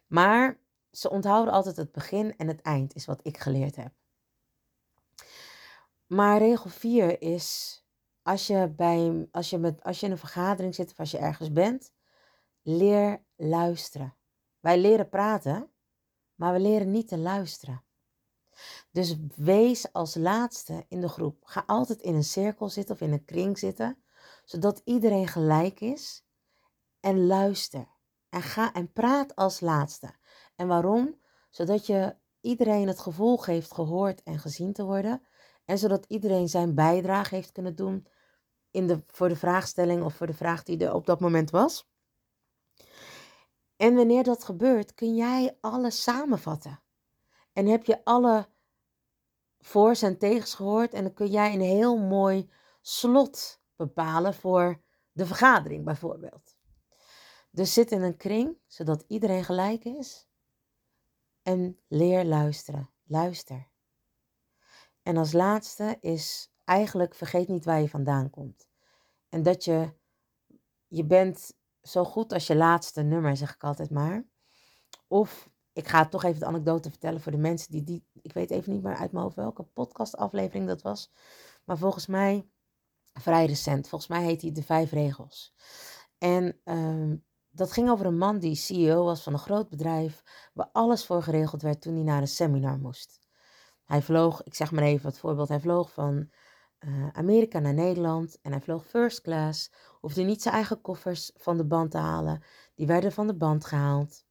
Maar 0.07 0.59
ze 0.91 1.11
onthouden 1.11 1.55
altijd 1.55 1.77
het 1.77 1.93
begin 1.93 2.37
en 2.37 2.49
het 2.49 2.61
eind, 2.61 2.95
is 2.95 3.07
wat 3.07 3.21
ik 3.23 3.39
geleerd 3.39 3.77
heb. 3.77 3.93
Maar 6.07 6.39
regel 6.39 6.71
4 6.71 7.23
is, 7.23 7.79
als 8.23 8.47
je, 8.47 8.69
bij, 8.77 9.29
als, 9.31 9.51
je 9.51 9.59
met, 9.59 9.83
als 9.83 10.01
je 10.01 10.07
in 10.07 10.13
een 10.13 10.19
vergadering 10.19 10.75
zit 10.75 10.91
of 10.91 10.99
als 10.99 11.11
je 11.11 11.19
ergens 11.19 11.53
bent, 11.53 11.93
leer 12.63 13.25
luisteren. 13.37 14.15
Wij 14.61 14.79
leren 14.79 15.09
praten, 15.09 15.71
maar 16.35 16.53
we 16.53 16.61
leren 16.61 16.91
niet 16.91 17.09
te 17.09 17.19
luisteren. 17.19 17.85
Dus 18.91 19.17
wees 19.37 19.93
als 19.93 20.15
laatste 20.15 20.85
in 20.89 21.01
de 21.01 21.09
groep. 21.09 21.45
Ga 21.45 21.63
altijd 21.67 22.01
in 22.01 22.15
een 22.15 22.25
cirkel 22.25 22.69
zitten 22.69 22.95
of 22.95 23.01
in 23.01 23.13
een 23.13 23.25
kring 23.25 23.59
zitten, 23.59 24.03
zodat 24.45 24.81
iedereen 24.85 25.29
gelijk 25.29 25.81
is. 25.81 26.27
En 27.01 27.27
luister. 27.27 27.89
En 28.29 28.43
ga 28.43 28.73
en 28.73 28.93
praat 28.93 29.37
als 29.37 29.61
laatste. 29.61 30.18
En 30.59 30.67
waarom? 30.69 31.21
Zodat 31.51 31.87
je 31.87 32.17
iedereen 32.41 32.89
het 32.89 32.99
gevoel 32.99 33.37
geeft 33.37 33.75
gehoord 33.75 34.23
en 34.23 34.39
gezien 34.39 34.73
te 34.73 34.85
worden. 34.85 35.23
En 35.65 35.79
zodat 35.79 36.05
iedereen 36.09 36.49
zijn 36.49 36.75
bijdrage 36.75 37.35
heeft 37.35 37.53
kunnen 37.53 37.77
doen 37.77 38.07
in 38.71 38.87
de, 38.87 39.03
voor 39.07 39.29
de 39.29 39.37
vraagstelling 39.37 40.03
of 40.05 40.15
voor 40.15 40.27
de 40.27 40.35
vraag 40.35 40.63
die 40.63 40.85
er 40.85 40.95
op 40.95 41.07
dat 41.07 41.21
moment 41.21 41.51
was. 41.51 41.89
En 43.77 43.95
wanneer 43.95 44.25
dat 44.25 44.45
gebeurt, 44.45 44.95
kun 44.95 45.15
jij 45.15 45.57
alles 45.61 46.03
samenvatten. 46.03 46.81
En 47.53 47.67
heb 47.67 47.85
je 47.85 48.05
alle 48.05 48.49
voor's 49.59 50.03
en 50.03 50.19
tegens 50.19 50.55
gehoord 50.55 50.95
en 50.95 51.03
dan 51.03 51.15
kun 51.15 51.27
jij 51.27 51.55
een 51.55 51.61
heel 51.61 51.97
mooi 51.99 52.51
slot 52.81 53.61
bepalen 53.77 54.35
voor 54.35 54.81
de 55.13 55.27
vergadering 55.27 55.85
bijvoorbeeld. 55.85 56.57
Dus 57.51 57.73
zit 57.73 57.91
in 57.91 58.03
een 58.03 58.17
kring, 58.17 58.59
zodat 58.67 59.05
iedereen 59.07 59.45
gelijk 59.45 59.85
is. 59.85 60.28
En 61.49 61.79
leer 61.87 62.25
luisteren. 62.25 62.91
Luister. 63.05 63.69
En 65.03 65.17
als 65.17 65.33
laatste 65.33 65.97
is 66.01 66.53
eigenlijk 66.65 67.15
vergeet 67.15 67.49
niet 67.49 67.65
waar 67.65 67.81
je 67.81 67.89
vandaan 67.89 68.31
komt. 68.31 68.69
En 69.29 69.43
dat 69.43 69.65
je, 69.65 69.93
je 70.87 71.05
bent 71.05 71.53
zo 71.83 72.05
goed 72.05 72.33
als 72.33 72.47
je 72.47 72.57
laatste 72.57 73.03
nummer, 73.03 73.37
zeg 73.37 73.55
ik 73.55 73.65
altijd 73.65 73.91
maar. 73.91 74.25
Of, 75.07 75.51
ik 75.73 75.89
ga 75.89 76.09
toch 76.09 76.25
even 76.25 76.41
de 76.41 76.47
anekdote 76.47 76.91
vertellen 76.91 77.21
voor 77.21 77.33
de 77.33 77.39
mensen 77.39 77.71
die 77.71 77.85
die, 77.85 78.07
ik 78.23 78.33
weet 78.33 78.51
even 78.51 78.73
niet 78.73 78.83
meer 78.83 78.97
uit 78.97 79.13
mijn 79.13 79.25
hoofd 79.25 79.37
welke 79.37 79.63
podcastaflevering 79.63 80.67
dat 80.67 80.83
was. 80.83 81.13
Maar 81.65 81.79
volgens 81.79 82.07
mij, 82.07 82.49
vrij 83.13 83.47
recent, 83.47 83.89
volgens 83.89 84.11
mij 84.11 84.25
heet 84.25 84.43
hij 84.43 84.53
De 84.53 84.63
Vijf 84.63 84.91
Regels. 84.91 85.55
En 86.19 86.61
uh, 86.65 87.19
dat 87.59 87.73
ging 87.73 87.91
over 87.91 88.07
een 88.07 88.19
man 88.19 88.39
die 88.39 88.55
CEO 88.55 89.05
was 89.05 89.23
van 89.23 89.33
een 89.33 89.39
groot 89.39 89.69
bedrijf, 89.69 90.23
waar 90.53 90.69
alles 90.73 91.07
voor 91.07 91.23
geregeld 91.23 91.63
werd 91.63 91.81
toen 91.81 91.95
hij 91.95 92.03
naar 92.03 92.21
een 92.21 92.29
seminar 92.29 92.79
moest. 92.79 93.19
Hij 93.85 94.03
vloog, 94.03 94.43
ik 94.43 94.55
zeg 94.55 94.71
maar 94.71 94.83
even 94.83 95.09
het 95.09 95.19
voorbeeld, 95.19 95.49
hij 95.49 95.61
vloog 95.61 95.93
van 95.93 96.31
uh, 96.81 97.09
Amerika 97.13 97.59
naar 97.59 97.75
Nederland 97.75 98.39
en 98.43 98.51
hij 98.51 98.61
vloog 98.61 98.87
first 98.87 99.21
class, 99.21 99.73
hoefde 100.01 100.23
niet 100.23 100.43
zijn 100.43 100.55
eigen 100.55 100.81
koffers 100.81 101.31
van 101.37 101.57
de 101.57 101.65
band 101.65 101.91
te 101.91 101.99
halen, 101.99 102.43
die 102.75 102.87
werden 102.87 103.13
van 103.13 103.27
de 103.27 103.37
band 103.37 103.65
gehaald. 103.65 104.25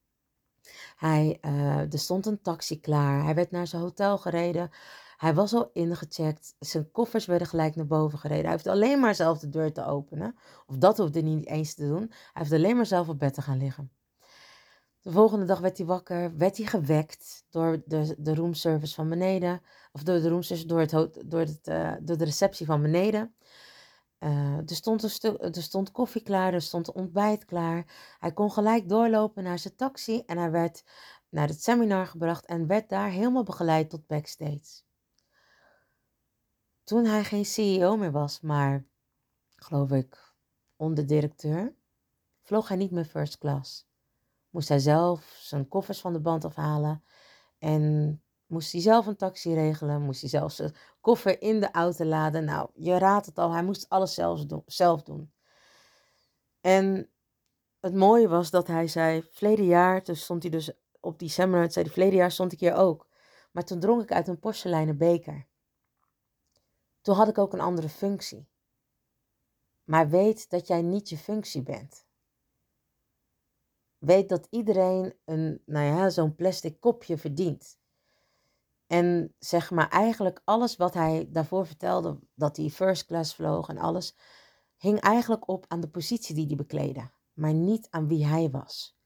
Hij, 0.95 1.37
uh, 1.41 1.93
er 1.93 1.99
stond 1.99 2.25
een 2.25 2.41
taxi 2.41 2.79
klaar, 2.79 3.23
hij 3.23 3.35
werd 3.35 3.51
naar 3.51 3.67
zijn 3.67 3.81
hotel 3.81 4.17
gereden, 4.17 4.69
Hij 5.17 5.33
was 5.33 5.53
al 5.53 5.69
ingecheckt. 5.73 6.55
Zijn 6.59 6.91
koffers 6.91 7.25
werden 7.25 7.47
gelijk 7.47 7.75
naar 7.75 7.87
boven 7.87 8.19
gereden. 8.19 8.43
Hij 8.43 8.51
heeft 8.51 8.67
alleen 8.67 8.99
maar 8.99 9.15
zelf 9.15 9.39
de 9.39 9.49
deur 9.49 9.73
te 9.73 9.85
openen. 9.85 10.35
Of 10.65 10.77
dat 10.77 10.97
hoefde 10.97 11.19
hij 11.19 11.29
niet 11.29 11.47
eens 11.47 11.73
te 11.73 11.87
doen. 11.87 12.07
Hij 12.09 12.31
heeft 12.33 12.51
alleen 12.51 12.75
maar 12.75 12.85
zelf 12.85 13.09
op 13.09 13.19
bed 13.19 13.33
te 13.33 13.41
gaan 13.41 13.57
liggen. 13.57 13.91
De 15.01 15.11
volgende 15.11 15.45
dag 15.45 15.59
werd 15.59 15.77
hij 15.77 15.85
wakker, 15.85 16.37
werd 16.37 16.57
hij 16.57 16.65
gewekt 16.65 17.45
door 17.49 17.81
de, 17.85 18.15
de 18.17 18.35
roomservice 18.35 18.93
van 18.93 19.09
beneden. 19.09 19.61
Of 19.91 20.03
door 20.03 20.19
de 20.19 20.29
roomservice, 20.29 20.67
door, 20.67 20.79
het, 20.79 20.91
door, 21.25 21.39
het, 21.39 21.67
uh, 21.67 21.93
door 22.01 22.17
de 22.17 22.25
receptie 22.25 22.65
van 22.65 22.81
beneden. 22.81 23.35
Uh, 24.19 24.57
er, 24.57 24.75
stond 24.75 25.03
een 25.03 25.09
stuk, 25.09 25.43
er 25.55 25.61
stond 25.63 25.91
koffie 25.91 26.21
klaar, 26.23 26.53
er 26.53 26.61
stond 26.61 26.91
ontbijt 26.91 27.45
klaar. 27.45 27.85
Hij 28.19 28.33
kon 28.33 28.51
gelijk 28.51 28.89
doorlopen 28.89 29.43
naar 29.43 29.59
zijn 29.59 29.75
taxi 29.75 30.23
en 30.25 30.37
hij 30.37 30.51
werd 30.51 30.83
naar 31.29 31.47
het 31.47 31.63
seminar 31.63 32.07
gebracht 32.07 32.45
en 32.45 32.67
werd 32.67 32.89
daar 32.89 33.09
helemaal 33.09 33.43
begeleid 33.43 33.89
tot 33.89 34.07
backstage. 34.07 34.85
Toen 36.87 37.05
hij 37.05 37.23
geen 37.23 37.45
CEO 37.45 37.97
meer 37.97 38.11
was, 38.11 38.41
maar 38.41 38.85
geloof 39.55 39.91
ik 39.91 40.33
onderdirecteur, 40.75 41.75
vloog 42.41 42.67
hij 42.67 42.77
niet 42.77 42.91
meer 42.91 43.05
first 43.05 43.37
class. 43.37 43.87
Moest 44.49 44.69
hij 44.69 44.79
zelf 44.79 45.37
zijn 45.39 45.67
koffers 45.67 46.01
van 46.01 46.13
de 46.13 46.19
band 46.19 46.45
afhalen 46.45 47.03
en 47.57 48.21
moest 48.45 48.71
hij 48.71 48.81
zelf 48.81 49.05
een 49.05 49.15
taxi 49.15 49.53
regelen, 49.53 50.01
moest 50.01 50.21
hij 50.21 50.29
zelf 50.29 50.51
zijn 50.51 50.75
koffer 51.01 51.41
in 51.41 51.59
de 51.59 51.71
auto 51.71 52.05
laden. 52.05 52.45
Nou, 52.45 52.69
je 52.73 52.97
raadt 52.97 53.25
het 53.25 53.37
al, 53.37 53.51
hij 53.51 53.63
moest 53.63 53.89
alles 53.89 54.13
zelf 54.13 54.45
doen. 54.45 54.63
Zelf 54.65 55.03
doen. 55.03 55.31
En 56.61 57.09
het 57.79 57.93
mooie 57.93 58.27
was 58.27 58.49
dat 58.49 58.67
hij 58.67 58.87
zei, 58.87 59.23
verleden 59.31 59.65
jaar, 59.65 60.03
toen 60.03 60.15
stond 60.15 60.41
hij 60.41 60.51
dus 60.51 60.71
op 60.99 61.19
die 61.19 61.29
seminar, 61.29 61.71
zei 61.71 61.85
hij, 61.85 61.93
verleden 61.93 62.17
jaar 62.17 62.31
stond 62.31 62.51
ik 62.51 62.59
hier 62.59 62.73
ook. 62.73 63.07
Maar 63.51 63.63
toen 63.63 63.79
dronk 63.79 64.01
ik 64.01 64.11
uit 64.11 64.27
een 64.27 64.39
porseleinen 64.39 64.97
beker. 64.97 65.47
Toen 67.07 67.15
had 67.15 67.27
ik 67.27 67.37
ook 67.37 67.53
een 67.53 67.59
andere 67.59 67.89
functie. 67.89 68.47
Maar 69.83 70.09
weet 70.09 70.49
dat 70.49 70.67
jij 70.67 70.81
niet 70.81 71.09
je 71.09 71.17
functie 71.17 71.63
bent. 71.63 72.05
Weet 73.97 74.29
dat 74.29 74.47
iedereen 74.49 75.13
een, 75.25 75.61
nou 75.65 75.85
ja, 75.85 76.09
zo'n 76.09 76.35
plastic 76.35 76.79
kopje 76.79 77.17
verdient. 77.17 77.79
En 78.87 79.35
zeg 79.39 79.71
maar 79.71 79.89
eigenlijk 79.89 80.41
alles 80.43 80.75
wat 80.75 80.93
hij 80.93 81.27
daarvoor 81.31 81.65
vertelde, 81.65 82.19
dat 82.33 82.57
hij 82.57 82.69
first 82.69 83.05
class 83.05 83.35
vloog 83.35 83.69
en 83.69 83.77
alles, 83.77 84.15
hing 84.77 84.99
eigenlijk 84.99 85.47
op 85.47 85.65
aan 85.67 85.81
de 85.81 85.89
positie 85.89 86.35
die 86.35 86.47
hij 86.47 86.55
bekleedde, 86.55 87.11
maar 87.33 87.53
niet 87.53 87.87
aan 87.89 88.07
wie 88.07 88.25
hij 88.25 88.49
was. 88.49 88.97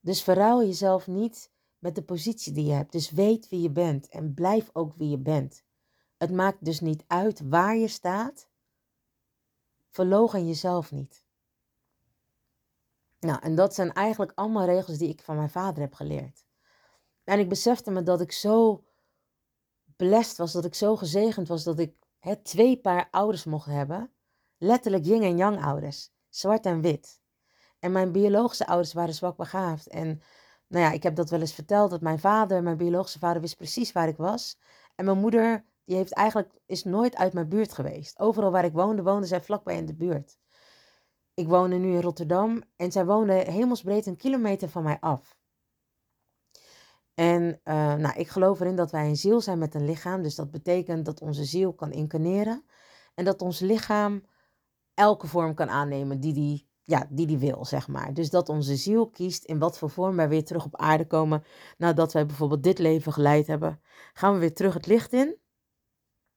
Dus 0.00 0.22
verruil 0.22 0.62
jezelf 0.64 1.06
niet 1.06 1.52
met 1.78 1.94
de 1.94 2.02
positie 2.02 2.52
die 2.52 2.64
je 2.64 2.72
hebt. 2.72 2.92
Dus 2.92 3.10
weet 3.10 3.48
wie 3.48 3.60
je 3.60 3.70
bent 3.70 4.08
en 4.08 4.34
blijf 4.34 4.70
ook 4.72 4.94
wie 4.94 5.08
je 5.10 5.18
bent. 5.18 5.64
Het 6.16 6.30
maakt 6.30 6.64
dus 6.64 6.80
niet 6.80 7.04
uit 7.06 7.40
waar 7.48 7.76
je 7.76 7.88
staat. 7.88 8.48
Verlogen 9.90 10.46
jezelf 10.46 10.92
niet. 10.92 11.24
Nou, 13.18 13.38
en 13.40 13.54
dat 13.54 13.74
zijn 13.74 13.92
eigenlijk 13.92 14.32
allemaal 14.34 14.64
regels 14.64 14.98
die 14.98 15.08
ik 15.08 15.22
van 15.22 15.36
mijn 15.36 15.50
vader 15.50 15.82
heb 15.82 15.94
geleerd. 15.94 16.44
En 17.24 17.38
ik 17.38 17.48
besefte 17.48 17.90
me 17.90 18.02
dat 18.02 18.20
ik 18.20 18.32
zo 18.32 18.84
blessed 19.96 20.36
was, 20.36 20.52
dat 20.52 20.64
ik 20.64 20.74
zo 20.74 20.96
gezegend 20.96 21.48
was 21.48 21.64
dat 21.64 21.78
ik 21.78 21.94
hè, 22.18 22.36
twee 22.36 22.80
paar 22.80 23.08
ouders 23.10 23.44
mocht 23.44 23.66
hebben. 23.66 24.12
Letterlijk 24.56 25.04
yin 25.04 25.22
en 25.22 25.36
yang 25.36 25.64
ouders, 25.64 26.10
zwart 26.28 26.66
en 26.66 26.80
wit. 26.80 27.20
En 27.78 27.92
mijn 27.92 28.12
biologische 28.12 28.66
ouders 28.66 28.92
waren 28.92 29.14
zwak 29.14 29.36
begaafd. 29.36 29.86
En 29.86 30.20
nou 30.66 30.84
ja, 30.84 30.92
ik 30.92 31.02
heb 31.02 31.16
dat 31.16 31.30
wel 31.30 31.40
eens 31.40 31.54
verteld, 31.54 31.90
dat 31.90 32.00
mijn 32.00 32.18
vader, 32.18 32.62
mijn 32.62 32.76
biologische 32.76 33.18
vader, 33.18 33.40
wist 33.40 33.56
precies 33.56 33.92
waar 33.92 34.08
ik 34.08 34.16
was. 34.16 34.58
En 34.94 35.04
mijn 35.04 35.18
moeder, 35.18 35.64
die 35.84 35.96
heeft 35.96 36.12
eigenlijk, 36.12 36.60
is 36.66 36.84
nooit 36.84 37.16
uit 37.16 37.32
mijn 37.32 37.48
buurt 37.48 37.72
geweest. 37.72 38.18
Overal 38.18 38.50
waar 38.50 38.64
ik 38.64 38.72
woonde, 38.72 39.02
woonde 39.02 39.26
zij 39.26 39.40
vlakbij 39.40 39.76
in 39.76 39.86
de 39.86 39.94
buurt. 39.94 40.38
Ik 41.34 41.48
woonde 41.48 41.76
nu 41.76 41.94
in 41.94 42.00
Rotterdam 42.00 42.62
en 42.76 42.92
zij 42.92 43.06
woonde 43.06 43.32
hemelsbreed 43.32 44.06
een 44.06 44.16
kilometer 44.16 44.68
van 44.68 44.82
mij 44.82 44.96
af. 45.00 45.38
En 47.14 47.60
uh, 47.64 47.94
nou, 47.94 48.18
ik 48.18 48.28
geloof 48.28 48.60
erin 48.60 48.76
dat 48.76 48.90
wij 48.90 49.08
een 49.08 49.16
ziel 49.16 49.40
zijn 49.40 49.58
met 49.58 49.74
een 49.74 49.84
lichaam. 49.84 50.22
Dus 50.22 50.34
dat 50.34 50.50
betekent 50.50 51.04
dat 51.04 51.20
onze 51.20 51.44
ziel 51.44 51.72
kan 51.72 51.92
incarneren. 51.92 52.64
En 53.14 53.24
dat 53.24 53.42
ons 53.42 53.60
lichaam 53.60 54.22
elke 54.94 55.26
vorm 55.26 55.54
kan 55.54 55.68
aannemen 55.68 56.20
die 56.20 56.32
die, 56.32 56.68
ja, 56.82 57.06
die 57.10 57.26
die 57.26 57.38
wil, 57.38 57.64
zeg 57.64 57.88
maar. 57.88 58.14
Dus 58.14 58.30
dat 58.30 58.48
onze 58.48 58.76
ziel 58.76 59.08
kiest 59.10 59.44
in 59.44 59.58
wat 59.58 59.78
voor 59.78 59.90
vorm 59.90 60.16
wij 60.16 60.28
weer 60.28 60.44
terug 60.44 60.64
op 60.64 60.76
aarde 60.76 61.06
komen. 61.06 61.44
Nadat 61.78 62.12
wij 62.12 62.26
bijvoorbeeld 62.26 62.62
dit 62.62 62.78
leven 62.78 63.12
geleid 63.12 63.46
hebben. 63.46 63.80
Gaan 64.12 64.32
we 64.32 64.38
weer 64.38 64.54
terug 64.54 64.74
het 64.74 64.86
licht 64.86 65.12
in. 65.12 65.36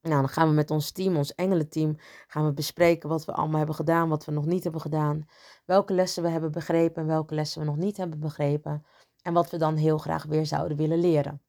Nou, 0.07 0.21
dan 0.21 0.29
gaan 0.29 0.47
we 0.47 0.53
met 0.53 0.71
ons 0.71 0.91
team, 0.91 1.15
ons 1.15 1.35
engelenteam, 1.35 1.95
gaan 2.27 2.45
we 2.45 2.53
bespreken 2.53 3.09
wat 3.09 3.25
we 3.25 3.31
allemaal 3.31 3.57
hebben 3.57 3.75
gedaan, 3.75 4.09
wat 4.09 4.25
we 4.25 4.31
nog 4.31 4.45
niet 4.45 4.63
hebben 4.63 4.81
gedaan. 4.81 5.25
Welke 5.65 5.93
lessen 5.93 6.23
we 6.23 6.29
hebben 6.29 6.51
begrepen 6.51 7.01
en 7.01 7.07
welke 7.07 7.35
lessen 7.35 7.59
we 7.59 7.65
nog 7.65 7.77
niet 7.77 7.97
hebben 7.97 8.19
begrepen. 8.19 8.85
En 9.21 9.33
wat 9.33 9.49
we 9.49 9.57
dan 9.57 9.75
heel 9.75 9.97
graag 9.97 10.23
weer 10.23 10.45
zouden 10.45 10.77
willen 10.77 10.99
leren. 10.99 11.41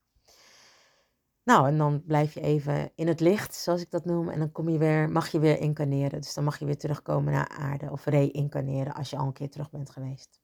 Nou, 1.44 1.66
en 1.68 1.79
dan 1.79 2.03
blijf 2.05 2.35
je 2.35 2.40
even 2.40 2.92
in 2.94 3.09
het 3.09 3.21
licht, 3.21 3.55
zoals 3.55 3.81
ik 3.81 3.90
dat 3.90 4.05
noem. 4.05 4.29
En 4.29 4.38
dan 4.38 4.53
kom 4.53 4.68
je 4.68 4.79
weer, 4.79 5.11
mag 5.11 5.29
je 5.29 5.38
weer 5.38 5.59
incarneren. 5.61 6.21
Dus 6.21 6.35
dan 6.35 6.44
mag 6.44 6.59
je 6.59 6.64
weer 6.64 6.79
terugkomen 6.79 7.33
naar 7.33 7.49
aarde 7.49 7.90
of 7.90 8.05
re-incarneren 8.05 8.94
als 8.94 9.11
je 9.11 9.16
al 9.16 9.27
een 9.27 9.33
keer 9.33 9.51
terug 9.51 9.71
bent 9.71 9.90
geweest. 9.90 10.40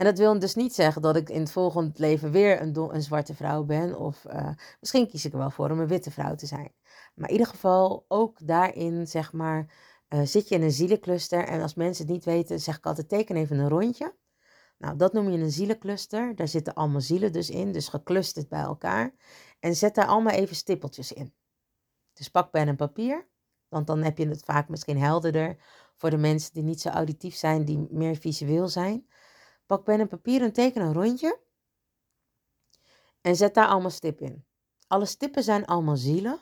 En 0.00 0.06
dat 0.06 0.18
wil 0.18 0.38
dus 0.38 0.54
niet 0.54 0.74
zeggen 0.74 1.02
dat 1.02 1.16
ik 1.16 1.28
in 1.28 1.40
het 1.40 1.52
volgende 1.52 1.92
leven 1.94 2.30
weer 2.30 2.60
een, 2.60 2.76
een 2.94 3.02
zwarte 3.02 3.34
vrouw 3.34 3.64
ben. 3.64 3.98
Of 3.98 4.24
uh, 4.24 4.50
misschien 4.80 5.08
kies 5.08 5.24
ik 5.24 5.32
er 5.32 5.38
wel 5.38 5.50
voor 5.50 5.70
om 5.70 5.80
een 5.80 5.86
witte 5.86 6.10
vrouw 6.10 6.34
te 6.34 6.46
zijn. 6.46 6.72
Maar 7.14 7.28
in 7.28 7.32
ieder 7.32 7.46
geval 7.46 8.04
ook 8.08 8.46
daarin, 8.46 9.06
zeg 9.06 9.32
maar, 9.32 9.72
uh, 10.08 10.20
zit 10.24 10.48
je 10.48 10.54
in 10.54 10.62
een 10.62 10.70
zielencluster. 10.70 11.44
En 11.44 11.62
als 11.62 11.74
mensen 11.74 12.04
het 12.04 12.14
niet 12.14 12.24
weten, 12.24 12.60
zeg 12.60 12.76
ik 12.76 12.86
altijd 12.86 13.08
teken 13.08 13.36
even 13.36 13.58
een 13.58 13.68
rondje. 13.68 14.14
Nou, 14.78 14.96
dat 14.96 15.12
noem 15.12 15.30
je 15.30 15.38
een 15.38 15.50
zielencluster. 15.50 16.34
Daar 16.34 16.48
zitten 16.48 16.74
allemaal 16.74 17.00
zielen 17.00 17.32
dus 17.32 17.50
in, 17.50 17.72
dus 17.72 17.88
geclusterd 17.88 18.48
bij 18.48 18.62
elkaar. 18.62 19.14
En 19.58 19.76
zet 19.76 19.94
daar 19.94 20.06
allemaal 20.06 20.34
even 20.34 20.56
stippeltjes 20.56 21.12
in. 21.12 21.34
Dus 22.12 22.28
pak 22.28 22.50
pen 22.50 22.68
en 22.68 22.76
papier, 22.76 23.28
want 23.68 23.86
dan 23.86 24.02
heb 24.02 24.18
je 24.18 24.28
het 24.28 24.44
vaak 24.44 24.68
misschien 24.68 24.98
helderder 24.98 25.56
voor 25.96 26.10
de 26.10 26.16
mensen 26.16 26.52
die 26.52 26.62
niet 26.62 26.80
zo 26.80 26.88
auditief 26.88 27.34
zijn, 27.34 27.64
die 27.64 27.86
meer 27.90 28.16
visueel 28.16 28.68
zijn. 28.68 29.08
Pak 29.70 29.84
pen 29.84 30.00
en 30.00 30.08
papier 30.08 30.42
en 30.42 30.52
teken 30.52 30.82
een 30.82 30.92
rondje. 30.92 31.38
En 33.20 33.36
zet 33.36 33.54
daar 33.54 33.66
allemaal 33.66 33.90
stip 33.90 34.20
in. 34.20 34.44
Alle 34.86 35.04
stippen 35.06 35.42
zijn 35.42 35.66
allemaal 35.66 35.96
zielen. 35.96 36.40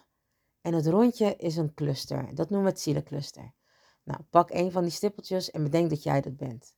En 0.60 0.74
het 0.74 0.86
rondje 0.86 1.36
is 1.36 1.56
een 1.56 1.74
cluster. 1.74 2.34
Dat 2.34 2.50
noemen 2.50 2.66
we 2.68 2.72
het 2.72 2.80
zielencluster. 2.80 3.52
Nou, 4.04 4.20
pak 4.30 4.50
een 4.50 4.72
van 4.72 4.82
die 4.82 4.92
stippeltjes 4.92 5.50
en 5.50 5.62
bedenk 5.62 5.90
dat 5.90 6.02
jij 6.02 6.20
dat 6.20 6.36
bent. 6.36 6.74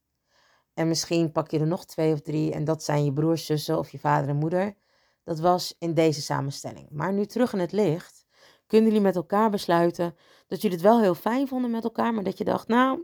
En 0.74 0.88
misschien 0.88 1.32
pak 1.32 1.50
je 1.50 1.58
er 1.58 1.66
nog 1.66 1.84
twee 1.84 2.12
of 2.12 2.20
drie 2.20 2.52
en 2.52 2.64
dat 2.64 2.82
zijn 2.82 3.04
je 3.04 3.12
broers, 3.12 3.46
zussen 3.46 3.78
of 3.78 3.90
je 3.90 3.98
vader 3.98 4.28
en 4.28 4.36
moeder. 4.36 4.76
Dat 5.24 5.38
was 5.38 5.76
in 5.78 5.94
deze 5.94 6.22
samenstelling. 6.22 6.88
Maar 6.90 7.12
nu 7.12 7.26
terug 7.26 7.52
in 7.52 7.58
het 7.58 7.72
licht, 7.72 8.26
kunnen 8.66 8.88
jullie 8.88 9.04
met 9.04 9.16
elkaar 9.16 9.50
besluiten 9.50 10.16
dat 10.46 10.60
jullie 10.60 10.76
het 10.76 10.86
wel 10.86 11.00
heel 11.00 11.14
fijn 11.14 11.48
vonden 11.48 11.70
met 11.70 11.84
elkaar, 11.84 12.14
maar 12.14 12.24
dat 12.24 12.38
je 12.38 12.44
dacht, 12.44 12.68
nou, 12.68 13.02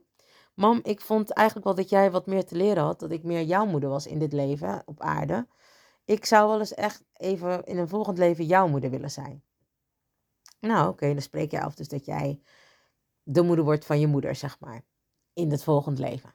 mam, 0.57 0.81
ik 0.83 1.01
vond 1.01 1.31
eigenlijk 1.31 1.67
wel 1.67 1.77
dat 1.77 1.89
jij 1.89 2.11
wat 2.11 2.27
meer 2.27 2.45
te 2.45 2.57
leren 2.57 2.83
had, 2.83 3.01
dat 3.01 3.11
ik 3.11 3.23
meer 3.23 3.43
jouw 3.43 3.67
moeder 3.67 3.89
was 3.89 4.07
in 4.07 4.19
dit 4.19 4.33
leven 4.33 4.83
op 4.87 5.01
aarde. 5.01 5.47
Ik 6.05 6.25
zou 6.25 6.49
wel 6.49 6.59
eens 6.59 6.75
echt 6.75 7.05
even 7.13 7.65
in 7.65 7.79
een 7.79 7.89
volgend 7.89 8.19
leven 8.19 8.45
jouw 8.45 8.69
moeder 8.69 8.91
willen 8.91 9.11
zijn. 9.11 9.43
Nou, 10.61 10.89
oké, 10.89 11.13
dan 11.13 11.23
spreek 11.23 11.51
je 11.51 11.61
af 11.61 11.75
dus 11.75 11.89
dat 11.89 12.05
jij 12.05 12.41
de 13.23 13.43
moeder 13.43 13.65
wordt 13.65 13.85
van 13.85 14.01
je 14.01 14.07
moeder, 14.07 14.35
zeg 14.35 14.61
maar, 14.61 14.85
in 15.33 15.51
het 15.51 15.63
volgend 15.63 15.99
leven. 15.99 16.35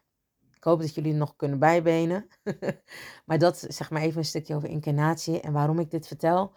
Ik 0.55 0.63
hoop 0.63 0.79
dat 0.79 0.95
jullie 0.95 1.13
nog 1.13 1.35
kunnen 1.35 1.59
bijbenen. 1.59 2.27
maar 3.25 3.37
dat 3.37 3.65
zeg 3.67 3.89
maar 3.89 4.01
even 4.01 4.17
een 4.17 4.25
stukje 4.25 4.55
over 4.55 4.69
incarnatie 4.69 5.41
en 5.41 5.53
waarom 5.53 5.79
ik 5.79 5.91
dit 5.91 6.07
vertel. 6.07 6.53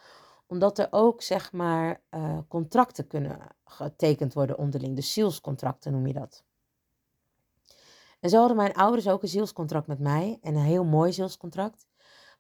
Omdat 0.47 0.79
er 0.79 0.89
ook 0.91 1.23
zeg 1.23 1.53
maar 1.53 2.03
uh, 2.11 2.39
contracten 2.49 3.07
kunnen 3.07 3.39
getekend 3.65 4.35
worden 4.35 4.59
onderling. 4.59 4.97
De 4.97 5.03
zielscontracten 5.03 5.93
noem 5.93 6.07
je 6.07 6.13
dat. 6.13 6.44
En 8.25 8.31
zo 8.31 8.39
hadden 8.39 8.57
mijn 8.57 8.75
ouders 8.75 9.09
ook 9.09 9.23
een 9.23 9.29
zielscontract 9.29 9.87
met 9.87 9.99
mij. 9.99 10.39
En 10.41 10.55
een 10.55 10.63
heel 10.63 10.85
mooi 10.85 11.13
zielscontract. 11.13 11.87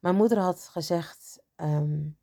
Mijn 0.00 0.14
moeder 0.14 0.38
had 0.38 0.68
gezegd 0.72 1.42
um, 1.56 2.18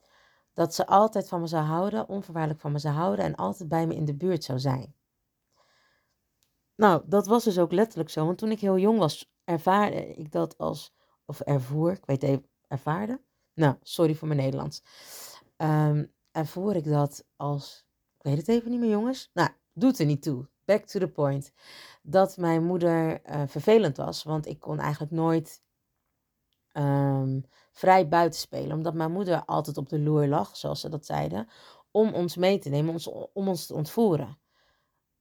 dat 0.53 0.75
ze 0.75 0.85
altijd 0.85 1.27
van 1.27 1.41
me 1.41 1.47
zou 1.47 1.63
houden, 1.63 2.09
onvoorwaardelijk 2.09 2.61
van 2.61 2.71
me 2.71 2.79
zou 2.79 2.95
houden 2.95 3.25
en 3.25 3.35
altijd 3.35 3.69
bij 3.69 3.87
me 3.87 3.95
in 3.95 4.05
de 4.05 4.15
buurt 4.15 4.43
zou 4.43 4.59
zijn. 4.59 4.95
Nou, 6.75 7.03
dat 7.05 7.27
was 7.27 7.43
dus 7.43 7.59
ook 7.59 7.71
letterlijk 7.71 8.09
zo. 8.09 8.25
Want 8.25 8.37
toen 8.37 8.51
ik 8.51 8.59
heel 8.59 8.77
jong 8.77 8.99
was, 8.99 9.31
ervaarde 9.43 10.13
ik 10.13 10.31
dat 10.31 10.57
als, 10.57 10.93
of 11.25 11.39
ervoer, 11.39 11.91
ik 11.91 12.05
weet 12.05 12.23
even, 12.23 12.49
ervaarde? 12.67 13.21
Nou, 13.53 13.75
sorry 13.81 14.15
voor 14.15 14.27
mijn 14.27 14.39
Nederlands. 14.39 14.83
Um, 15.57 16.13
ervoer 16.31 16.75
ik 16.75 16.85
dat 16.85 17.25
als, 17.35 17.85
ik 18.17 18.23
weet 18.23 18.37
het 18.37 18.47
even 18.47 18.71
niet 18.71 18.79
meer 18.79 18.89
jongens. 18.89 19.29
Nou, 19.33 19.49
doet 19.73 19.99
er 19.99 20.05
niet 20.05 20.21
toe. 20.21 20.49
Back 20.65 20.85
to 20.85 20.99
the 20.99 21.07
point. 21.07 21.51
Dat 22.01 22.37
mijn 22.37 22.63
moeder 22.63 23.21
uh, 23.29 23.41
vervelend 23.47 23.97
was, 23.97 24.23
want 24.23 24.45
ik 24.47 24.59
kon 24.59 24.79
eigenlijk 24.79 25.11
nooit 25.11 25.61
um, 26.73 27.45
vrij 27.71 28.07
buiten 28.07 28.39
spelen. 28.39 28.77
Omdat 28.77 28.93
mijn 28.93 29.11
moeder 29.11 29.45
altijd 29.45 29.77
op 29.77 29.89
de 29.89 29.99
loer 29.99 30.27
lag, 30.27 30.57
zoals 30.57 30.81
ze 30.81 30.89
dat 30.89 31.05
zeiden. 31.05 31.47
om 31.91 32.13
ons 32.13 32.35
mee 32.35 32.59
te 32.59 32.69
nemen, 32.69 32.93
ons, 32.93 33.07
om 33.33 33.47
ons 33.47 33.65
te 33.65 33.73
ontvoeren. 33.73 34.39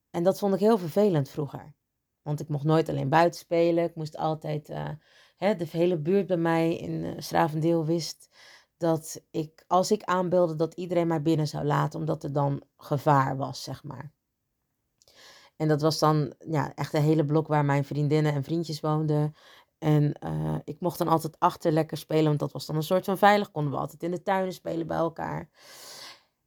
En 0.09 0.23
dat 0.23 0.39
vond 0.39 0.53
ik 0.53 0.59
heel 0.59 0.77
vervelend 0.77 1.29
vroeger. 1.29 1.73
Want 2.21 2.39
ik 2.39 2.49
mocht 2.49 2.63
nooit 2.63 2.89
alleen 2.89 3.09
buiten 3.09 3.39
spelen. 3.39 3.83
Ik 3.83 3.95
moest 3.95 4.17
altijd, 4.17 4.69
uh, 4.69 4.89
hè, 5.37 5.55
de 5.55 5.67
hele 5.71 5.97
buurt 5.97 6.27
bij 6.27 6.37
mij 6.37 6.75
in 6.75 6.91
uh, 6.91 7.13
Stravendeel 7.17 7.85
wist 7.85 8.29
dat 8.77 9.23
ik, 9.31 9.63
als 9.67 9.91
ik 9.91 10.03
aanbeelde, 10.03 10.55
dat 10.55 10.73
iedereen 10.73 11.07
mij 11.07 11.21
binnen 11.21 11.47
zou 11.47 11.65
laten, 11.65 11.99
omdat 11.99 12.23
er 12.23 12.33
dan 12.33 12.63
gevaar 12.77 13.37
was, 13.37 13.63
zeg 13.63 13.83
maar. 13.83 14.13
En 15.61 15.67
dat 15.67 15.81
was 15.81 15.99
dan 15.99 16.33
ja, 16.39 16.73
echt 16.75 16.93
een 16.93 17.01
hele 17.01 17.25
blok 17.25 17.47
waar 17.47 17.65
mijn 17.65 17.85
vriendinnen 17.85 18.33
en 18.33 18.43
vriendjes 18.43 18.79
woonden. 18.79 19.35
En 19.77 20.13
uh, 20.23 20.55
ik 20.63 20.79
mocht 20.79 20.97
dan 20.97 21.07
altijd 21.07 21.39
achter 21.39 21.71
lekker 21.71 21.97
spelen, 21.97 22.25
want 22.25 22.39
dat 22.39 22.51
was 22.51 22.65
dan 22.65 22.75
een 22.75 22.83
soort 22.83 23.05
van 23.05 23.17
veilig. 23.17 23.51
Konden 23.51 23.71
we 23.71 23.77
altijd 23.77 24.03
in 24.03 24.11
de 24.11 24.21
tuinen 24.21 24.53
spelen 24.53 24.87
bij 24.87 24.97
elkaar. 24.97 25.49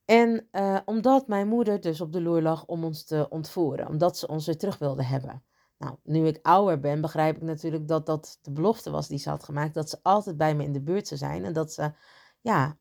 En 0.04 0.48
uh, 0.52 0.78
omdat 0.84 1.28
mijn 1.28 1.48
moeder 1.48 1.80
dus 1.80 2.00
op 2.00 2.12
de 2.12 2.20
loer 2.20 2.42
lag 2.42 2.64
om 2.64 2.84
ons 2.84 3.04
te 3.04 3.26
ontvoeren, 3.28 3.88
omdat 3.88 4.18
ze 4.18 4.26
ons 4.26 4.46
weer 4.46 4.58
terug 4.58 4.78
wilde 4.78 5.04
hebben. 5.04 5.44
Nou, 5.78 5.96
nu 6.02 6.26
ik 6.26 6.38
ouder 6.42 6.80
ben, 6.80 7.00
begrijp 7.00 7.36
ik 7.36 7.42
natuurlijk 7.42 7.88
dat 7.88 8.06
dat 8.06 8.38
de 8.42 8.52
belofte 8.52 8.90
was 8.90 9.08
die 9.08 9.18
ze 9.18 9.28
had 9.28 9.44
gemaakt. 9.44 9.74
Dat 9.74 9.90
ze 9.90 9.98
altijd 10.02 10.36
bij 10.36 10.54
me 10.54 10.64
in 10.64 10.72
de 10.72 10.82
buurt 10.82 11.08
zou 11.08 11.20
zijn. 11.20 11.44
En 11.44 11.52
dat 11.52 11.72
ze, 11.72 11.92
ja, 12.40 12.78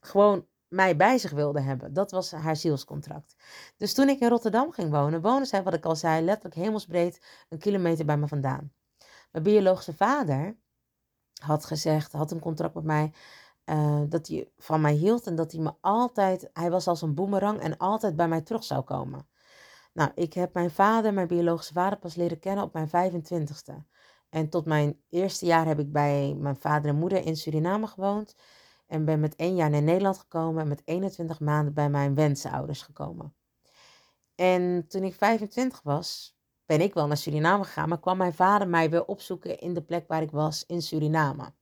gewoon 0.00 0.46
mij 0.70 0.96
bij 0.96 1.18
zich 1.18 1.30
wilde 1.30 1.60
hebben. 1.60 1.92
Dat 1.92 2.10
was 2.10 2.30
haar 2.30 2.56
zielscontract. 2.56 3.36
Dus 3.76 3.94
toen 3.94 4.08
ik 4.08 4.20
in 4.20 4.28
Rotterdam 4.28 4.72
ging 4.72 4.90
wonen, 4.90 5.20
woonde 5.20 5.44
zij, 5.46 5.62
wat 5.62 5.74
ik 5.74 5.84
al 5.84 5.96
zei, 5.96 6.24
letterlijk 6.24 6.54
hemelsbreed 6.54 7.44
een 7.48 7.58
kilometer 7.58 8.04
bij 8.04 8.16
me 8.16 8.28
vandaan. 8.28 8.72
Mijn 9.30 9.44
biologische 9.44 9.94
vader 9.94 10.56
had 11.42 11.64
gezegd, 11.64 12.12
had 12.12 12.30
een 12.30 12.40
contract 12.40 12.74
met 12.74 12.84
mij, 12.84 13.12
uh, 13.64 14.00
dat 14.08 14.28
hij 14.28 14.50
van 14.58 14.80
mij 14.80 14.92
hield 14.92 15.26
en 15.26 15.34
dat 15.34 15.52
hij 15.52 15.60
me 15.60 15.72
altijd, 15.80 16.50
hij 16.52 16.70
was 16.70 16.86
als 16.86 17.02
een 17.02 17.14
boemerang 17.14 17.60
en 17.60 17.76
altijd 17.76 18.16
bij 18.16 18.28
mij 18.28 18.40
terug 18.40 18.64
zou 18.64 18.82
komen. 18.82 19.28
Nou, 19.92 20.10
ik 20.14 20.32
heb 20.32 20.54
mijn 20.54 20.70
vader, 20.70 21.14
mijn 21.14 21.26
biologische 21.26 21.72
vader, 21.72 21.98
pas 21.98 22.14
leren 22.14 22.38
kennen 22.38 22.64
op 22.64 22.72
mijn 22.72 22.88
25ste. 22.88 23.74
En 24.28 24.48
tot 24.48 24.64
mijn 24.64 25.00
eerste 25.08 25.46
jaar 25.46 25.66
heb 25.66 25.78
ik 25.78 25.92
bij 25.92 26.34
mijn 26.38 26.56
vader 26.56 26.90
en 26.90 26.96
moeder 26.96 27.26
in 27.26 27.36
Suriname 27.36 27.86
gewoond. 27.86 28.34
En 28.90 29.04
ben 29.04 29.20
met 29.20 29.36
één 29.36 29.56
jaar 29.56 29.70
naar 29.70 29.82
Nederland 29.82 30.18
gekomen 30.18 30.62
en 30.62 30.68
met 30.68 30.82
21 30.84 31.40
maanden 31.40 31.74
bij 31.74 31.90
mijn 31.90 32.14
wensenouders 32.14 32.82
gekomen. 32.82 33.34
En 34.34 34.84
toen 34.88 35.02
ik 35.02 35.14
25 35.14 35.82
was, 35.82 36.38
ben 36.66 36.80
ik 36.80 36.94
wel 36.94 37.06
naar 37.06 37.16
Suriname 37.16 37.64
gegaan, 37.64 37.88
maar 37.88 38.00
kwam 38.00 38.16
mijn 38.16 38.34
vader 38.34 38.68
mij 38.68 38.90
weer 38.90 39.04
opzoeken 39.04 39.58
in 39.58 39.74
de 39.74 39.82
plek 39.82 40.08
waar 40.08 40.22
ik 40.22 40.30
was 40.30 40.64
in 40.66 40.82
Suriname. 40.82 41.52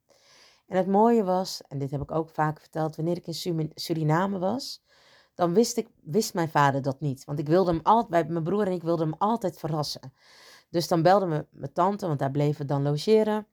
En 0.67 0.77
het 0.77 0.87
mooie 0.87 1.25
was, 1.25 1.63
en 1.69 1.79
dit 1.79 1.91
heb 1.91 2.01
ik 2.01 2.11
ook 2.11 2.29
vaak 2.29 2.61
verteld, 2.61 2.97
wanneer 2.97 3.17
ik 3.17 3.27
in 3.27 3.73
Suriname 3.75 4.39
was, 4.39 4.85
dan 5.35 5.55
wist, 5.55 5.77
ik, 5.77 5.89
wist 6.03 6.35
mijn 6.35 6.49
vader 6.49 6.83
dat 6.83 7.01
niet. 7.01 7.25
Want 7.25 7.39
ik 7.39 7.49
wilde 7.49 7.71
hem 7.71 7.81
altijd, 7.83 8.29
mijn 8.29 8.45
broer 8.45 8.67
en 8.67 8.73
ik 8.73 8.83
wilden 8.83 9.09
hem 9.09 9.19
altijd 9.19 9.59
verrassen. 9.59 10.13
Dus 10.71 10.89
dan 10.89 11.03
belde 11.03 11.27
me 11.27 11.47
mijn 11.51 11.73
tante, 11.73 12.07
want 12.07 12.19
daar 12.19 12.31
bleven 12.31 12.61
we 12.61 12.67
dan 12.67 12.83
logeren. 12.83 13.47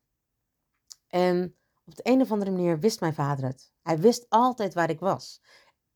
En 1.07 1.55
op 1.85 1.95
de 1.95 2.01
een 2.03 2.21
of 2.21 2.31
andere 2.31 2.51
manier 2.51 2.79
wist 2.79 2.99
mijn 2.99 3.13
vader 3.13 3.45
het. 3.45 3.73
Hij 3.81 3.99
wist 3.99 4.25
altijd 4.29 4.73
waar 4.73 4.89
ik 4.89 4.99
was. 4.99 5.41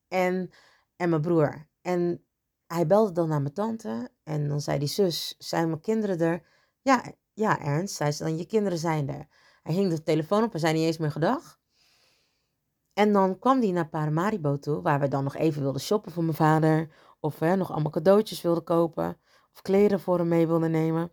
En, 0.08 0.50
en 0.96 1.10
mijn 1.10 1.22
broer. 1.22 1.68
En 1.82 2.26
hij 2.68 2.88
belde 2.88 3.12
dan 3.12 3.28
naar 3.28 3.42
mijn 3.42 3.54
tante. 3.54 4.12
En 4.24 4.48
dan 4.48 4.62
zei 4.62 4.80
die 4.80 4.88
zus, 4.88 5.36
zijn 5.38 5.68
mijn 5.68 5.82
kinderen 5.82 6.20
er? 6.20 6.42
Ja, 6.82 7.04
ja 7.34 7.60
Ernst, 7.60 7.96
zei 7.96 8.12
ze 8.12 8.24
dan, 8.24 8.38
je 8.38 8.46
kinderen 8.46 8.78
zijn 8.78 9.10
er. 9.10 9.28
Hij 9.64 9.74
hing 9.74 9.90
de 9.90 10.04
telefoon 10.04 10.44
op 10.44 10.54
en 10.54 10.60
zei 10.60 10.74
niet 10.74 10.86
eens 10.86 10.98
meer 10.98 11.12
gedag. 11.12 11.60
En 12.94 13.14
dan 13.14 13.40
kwam 13.40 13.62
hij 13.62 13.72
naar 13.72 13.90
Paramaribo 13.90 14.60
toe, 14.60 14.82
waar 14.82 15.00
we 15.00 15.08
dan 15.08 15.24
nog 15.24 15.36
even 15.36 15.62
wilden 15.62 15.82
shoppen 15.82 16.12
voor 16.12 16.24
mijn 16.24 16.36
vader. 16.36 16.90
Of 17.20 17.40
hè, 17.40 17.56
nog 17.56 17.72
allemaal 17.72 17.92
cadeautjes 17.92 18.42
wilden 18.42 18.64
kopen. 18.64 19.20
Of 19.54 19.62
kleren 19.62 20.00
voor 20.00 20.18
hem 20.18 20.28
mee 20.28 20.48
wilden 20.48 20.72
nemen. 20.72 21.12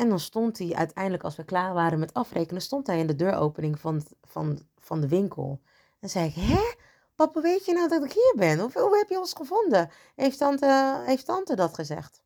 En 0.00 0.08
dan 0.08 0.20
stond 0.20 0.58
hij 0.58 0.74
uiteindelijk, 0.74 1.24
als 1.24 1.36
we 1.36 1.44
klaar 1.44 1.74
waren 1.74 1.98
met 1.98 2.14
afrekenen, 2.14 2.62
stond 2.62 2.86
hij 2.86 2.98
in 2.98 3.06
de 3.06 3.14
deuropening 3.16 3.80
van, 3.80 4.02
van, 4.22 4.58
van 4.78 5.00
de 5.00 5.08
winkel. 5.08 5.60
En 5.98 6.10
zei 6.10 6.26
ik, 6.28 6.34
hè? 6.34 6.74
Papa, 7.14 7.40
weet 7.40 7.64
je 7.64 7.72
nou 7.72 7.88
dat 7.88 8.04
ik 8.04 8.12
hier 8.12 8.34
ben? 8.36 8.64
Of 8.64 8.74
hoe 8.74 8.96
heb 8.98 9.08
je 9.08 9.18
ons 9.18 9.32
gevonden? 9.32 9.90
Heeft 10.14 10.38
tante, 10.38 11.02
heeft 11.06 11.24
tante 11.24 11.54
dat 11.54 11.74
gezegd? 11.74 12.22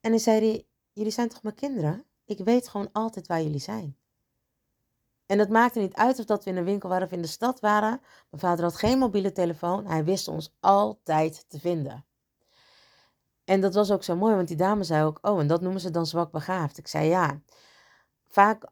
En 0.00 0.10
dan 0.10 0.20
zei 0.20 0.38
hij, 0.38 0.66
jullie 0.92 1.12
zijn 1.12 1.28
toch 1.28 1.42
mijn 1.42 1.54
kinderen? 1.54 2.04
Ik 2.24 2.38
weet 2.38 2.68
gewoon 2.68 2.88
altijd 2.92 3.26
waar 3.26 3.42
jullie 3.42 3.60
zijn. 3.60 3.96
En 5.26 5.38
het 5.38 5.50
maakte 5.50 5.78
niet 5.78 5.94
uit 5.94 6.18
of 6.18 6.24
dat 6.24 6.44
we 6.44 6.50
in 6.50 6.56
een 6.56 6.64
winkel 6.64 6.88
waren 6.88 7.06
of 7.06 7.12
in 7.12 7.22
de 7.22 7.28
stad 7.28 7.60
waren. 7.60 8.00
Mijn 8.30 8.42
vader 8.42 8.64
had 8.64 8.76
geen 8.76 8.98
mobiele 8.98 9.32
telefoon. 9.32 9.86
Hij 9.86 10.04
wist 10.04 10.28
ons 10.28 10.54
altijd 10.60 11.44
te 11.48 11.60
vinden. 11.60 12.04
En 13.48 13.60
dat 13.60 13.74
was 13.74 13.90
ook 13.90 14.02
zo 14.02 14.16
mooi, 14.16 14.34
want 14.34 14.48
die 14.48 14.56
dame 14.56 14.84
zei 14.84 15.04
ook: 15.04 15.18
Oh, 15.22 15.40
en 15.40 15.46
dat 15.46 15.60
noemen 15.60 15.80
ze 15.80 15.90
dan 15.90 16.06
zwak 16.06 16.30
begaafd. 16.30 16.78
Ik 16.78 16.88
zei 16.88 17.08
ja. 17.08 17.40
Vaak 18.26 18.64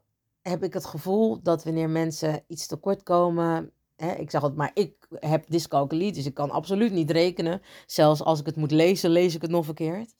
heb 0.43 0.62
ik 0.62 0.73
het 0.73 0.85
gevoel 0.85 1.43
dat 1.43 1.65
wanneer 1.65 1.91
mensen 1.91 2.45
iets 2.47 2.67
tekort 2.67 3.03
komen. 3.03 3.73
Ik 3.97 4.31
zeg 4.31 4.43
het 4.43 4.57
maar, 4.57 4.71
ik 4.75 5.09
heb 5.15 5.45
dyscalculie, 5.49 6.12
dus 6.12 6.27
ik 6.27 6.35
kan 6.35 6.51
absoluut 6.51 6.93
niet 6.93 7.11
rekenen. 7.11 7.62
Zelfs 7.87 8.23
als 8.23 8.41
ik 8.41 8.47
het 8.47 8.57
moet 8.57 8.71
lezen, 8.71 9.11
lees 9.11 9.35
ik 9.35 9.43
het 9.43 9.51
nog 9.51 9.65
verkeerd. 9.65 10.15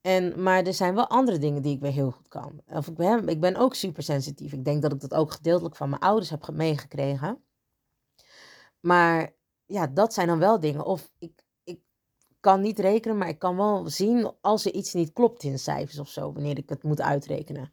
En, 0.00 0.42
maar 0.42 0.62
er 0.62 0.74
zijn 0.74 0.94
wel 0.94 1.08
andere 1.08 1.38
dingen 1.38 1.62
die 1.62 1.74
ik 1.74 1.80
weer 1.80 1.92
heel 1.92 2.10
goed 2.10 2.28
kan. 2.28 2.60
Of 2.66 2.88
ik, 2.88 2.94
ben, 2.94 3.28
ik 3.28 3.40
ben 3.40 3.56
ook 3.56 3.74
super 3.74 4.02
sensitief. 4.02 4.52
Ik 4.52 4.64
denk 4.64 4.82
dat 4.82 4.92
ik 4.92 5.00
dat 5.00 5.14
ook 5.14 5.32
gedeeltelijk 5.32 5.76
van 5.76 5.88
mijn 5.88 6.02
ouders 6.02 6.30
heb 6.30 6.50
meegekregen. 6.52 7.44
Maar 8.80 9.32
ja, 9.66 9.86
dat 9.86 10.14
zijn 10.14 10.26
dan 10.26 10.38
wel 10.38 10.60
dingen. 10.60 10.84
Of 10.84 11.10
ik 11.18 11.43
kan 12.44 12.60
niet 12.60 12.78
rekenen, 12.78 13.18
maar 13.18 13.28
ik 13.28 13.38
kan 13.38 13.56
wel 13.56 13.88
zien 13.88 14.32
als 14.40 14.64
er 14.64 14.72
iets 14.72 14.92
niet 14.92 15.12
klopt 15.12 15.42
in 15.42 15.58
cijfers 15.58 15.98
of 15.98 16.08
zo, 16.08 16.32
wanneer 16.32 16.58
ik 16.58 16.68
het 16.68 16.82
moet 16.82 17.00
uitrekenen. 17.00 17.72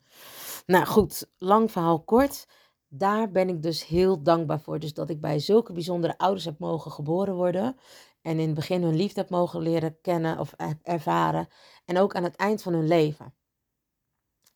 Nou 0.66 0.86
goed, 0.86 1.32
lang 1.38 1.72
verhaal 1.72 2.04
kort. 2.04 2.48
Daar 2.88 3.32
ben 3.32 3.50
ik 3.50 3.62
dus 3.62 3.86
heel 3.86 4.24
dankbaar 4.24 4.62
voor. 4.62 4.80
Dus 4.80 4.94
dat 4.94 5.10
ik 5.10 5.22
bij 5.22 5.40
zulke 5.40 5.74
bijzondere 5.74 6.18
ouders 6.18 6.46
heb 6.46 6.60
mogen 6.60 6.92
geboren 6.92 7.36
worden. 7.36 7.78
En 8.22 8.40
in 8.40 8.46
het 8.46 8.56
begin 8.56 8.84
hun 8.84 8.96
liefde 8.96 9.20
heb 9.20 9.30
mogen 9.30 9.62
leren 9.62 10.02
kennen 10.02 10.40
of 10.40 10.54
ervaren. 10.84 11.48
En 11.86 11.98
ook 11.98 12.16
aan 12.16 12.24
het 12.24 12.36
eind 12.36 12.62
van 12.62 12.74
hun 12.74 12.88
leven. 12.88 13.34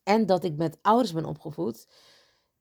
En 0.02 0.26
dat 0.26 0.44
ik 0.44 0.56
met 0.56 0.78
ouders 0.82 1.12
ben 1.12 1.24
opgevoed. 1.24 1.88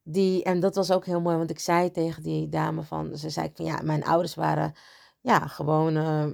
Die, 0.04 0.44
en 0.44 0.60
dat 0.60 0.76
was 0.76 0.92
ook 0.92 1.06
heel 1.06 1.22
mooi, 1.22 1.38
want 1.38 1.50
ik 1.50 1.60
zei 1.60 1.92
tegen 1.92 2.24
die 2.24 2.50
dame 2.50 2.84
van, 2.84 3.18
ze 3.18 3.30
zei 3.30 3.52
van 3.54 3.66
ja, 3.66 3.82
mijn 3.82 4.04
ouders 4.04 4.36
waren 4.36 4.74
ja, 5.22 5.48
gewoon 5.48 5.96
uh, 5.96 6.26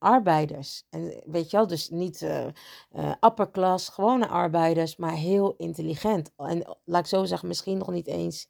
arbeiders. 0.00 0.86
En 0.90 1.22
weet 1.24 1.50
je 1.50 1.56
wel, 1.56 1.66
dus 1.66 1.88
niet 1.88 2.22
uh, 2.22 3.74
gewone 3.74 4.28
arbeiders, 4.28 4.96
maar 4.96 5.12
heel 5.12 5.54
intelligent. 5.56 6.32
En 6.36 6.76
laat 6.84 7.00
ik 7.00 7.06
zo 7.06 7.24
zeggen, 7.24 7.48
misschien 7.48 7.78
nog 7.78 7.90
niet 7.90 8.06
eens, 8.06 8.48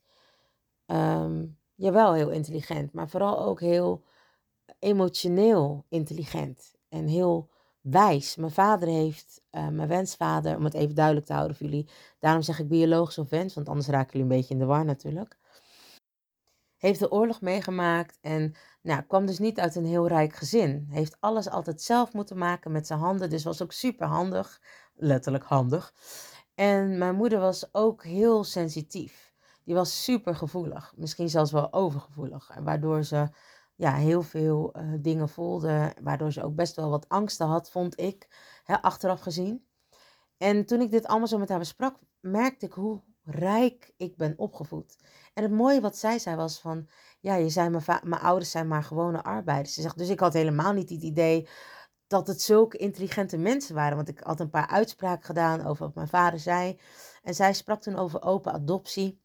um, 0.85 1.57
jawel 1.75 2.13
heel 2.13 2.29
intelligent, 2.29 2.93
maar 2.93 3.09
vooral 3.09 3.39
ook 3.39 3.59
heel 3.59 4.03
emotioneel 4.79 5.85
intelligent 5.89 6.73
en 6.89 7.07
heel 7.07 7.49
wijs. 7.81 8.35
Mijn 8.35 8.51
vader 8.51 8.87
heeft, 8.87 9.41
uh, 9.51 9.67
mijn 9.67 9.87
wensvader, 9.87 10.57
om 10.57 10.63
het 10.63 10.73
even 10.73 10.95
duidelijk 10.95 11.25
te 11.25 11.33
houden 11.33 11.57
voor 11.57 11.65
jullie, 11.65 11.89
daarom 12.19 12.41
zeg 12.41 12.59
ik 12.59 12.67
biologisch 12.67 13.17
of 13.17 13.29
wens, 13.29 13.53
want 13.53 13.69
anders 13.69 13.87
raken 13.87 14.11
jullie 14.11 14.21
een 14.31 14.37
beetje 14.37 14.53
in 14.53 14.59
de 14.59 14.65
war 14.65 14.85
natuurlijk. 14.85 15.37
Heeft 16.77 16.99
de 16.99 17.11
oorlog 17.11 17.41
meegemaakt 17.41 18.17
en 18.21 18.55
nou, 18.81 19.01
kwam 19.01 19.25
dus 19.25 19.39
niet 19.39 19.59
uit 19.59 19.75
een 19.75 19.85
heel 19.85 20.07
rijk 20.07 20.33
gezin. 20.33 20.87
Heeft 20.89 21.17
alles 21.19 21.49
altijd 21.49 21.81
zelf 21.81 22.13
moeten 22.13 22.37
maken 22.37 22.71
met 22.71 22.87
zijn 22.87 22.99
handen, 22.99 23.29
dus 23.29 23.43
was 23.43 23.61
ook 23.61 23.71
super 23.71 24.07
handig, 24.07 24.61
letterlijk 24.95 25.43
handig. 25.43 25.93
En 26.55 26.97
mijn 26.97 27.15
moeder 27.15 27.39
was 27.39 27.73
ook 27.73 28.03
heel 28.03 28.43
sensitief. 28.43 29.33
Die 29.63 29.75
was 29.75 30.03
super 30.03 30.35
gevoelig, 30.35 30.93
misschien 30.95 31.29
zelfs 31.29 31.51
wel 31.51 31.73
overgevoelig, 31.73 32.51
waardoor 32.63 33.03
ze 33.03 33.29
ja, 33.75 33.95
heel 33.95 34.21
veel 34.21 34.73
uh, 34.77 34.93
dingen 34.99 35.29
voelde, 35.29 35.93
waardoor 36.01 36.31
ze 36.31 36.43
ook 36.43 36.55
best 36.55 36.75
wel 36.75 36.89
wat 36.89 37.09
angsten 37.09 37.47
had, 37.47 37.69
vond 37.71 37.99
ik, 37.99 38.27
hè, 38.63 38.81
achteraf 38.81 39.19
gezien. 39.19 39.65
En 40.37 40.65
toen 40.65 40.81
ik 40.81 40.91
dit 40.91 41.05
allemaal 41.05 41.27
zo 41.27 41.37
met 41.37 41.49
haar 41.49 41.59
besprak, 41.59 41.95
merkte 42.19 42.65
ik 42.65 42.73
hoe 42.73 43.01
rijk 43.23 43.93
ik 43.97 44.17
ben 44.17 44.33
opgevoed. 44.37 44.97
En 45.33 45.43
het 45.43 45.51
mooie 45.51 45.81
wat 45.81 45.97
zij 45.97 46.19
zei 46.19 46.35
was 46.35 46.59
van, 46.59 46.87
ja, 47.19 47.35
je 47.35 47.49
zei, 47.49 47.69
mijn, 47.69 47.83
mijn 48.03 48.21
ouders 48.21 48.51
zijn 48.51 48.67
maar 48.67 48.83
gewone 48.83 49.23
arbeiders. 49.23 49.73
Ze 49.73 49.81
zegt, 49.81 49.97
dus 49.97 50.09
ik 50.09 50.19
had 50.19 50.33
helemaal 50.33 50.73
niet 50.73 50.89
het 50.89 51.01
idee 51.01 51.47
dat 52.07 52.27
het 52.27 52.41
zulke 52.41 52.77
intelligente 52.77 53.37
mensen 53.37 53.75
waren. 53.75 53.95
Want 53.95 54.09
ik 54.09 54.19
had 54.19 54.39
een 54.39 54.49
paar 54.49 54.67
uitspraken 54.67 55.25
gedaan 55.25 55.65
over 55.65 55.85
wat 55.85 55.95
mijn 55.95 56.07
vader 56.07 56.39
zei. 56.39 56.79
En 57.23 57.35
zij 57.35 57.53
sprak 57.53 57.81
toen 57.81 57.95
over 57.95 58.21
open 58.21 58.53
adoptie. 58.53 59.19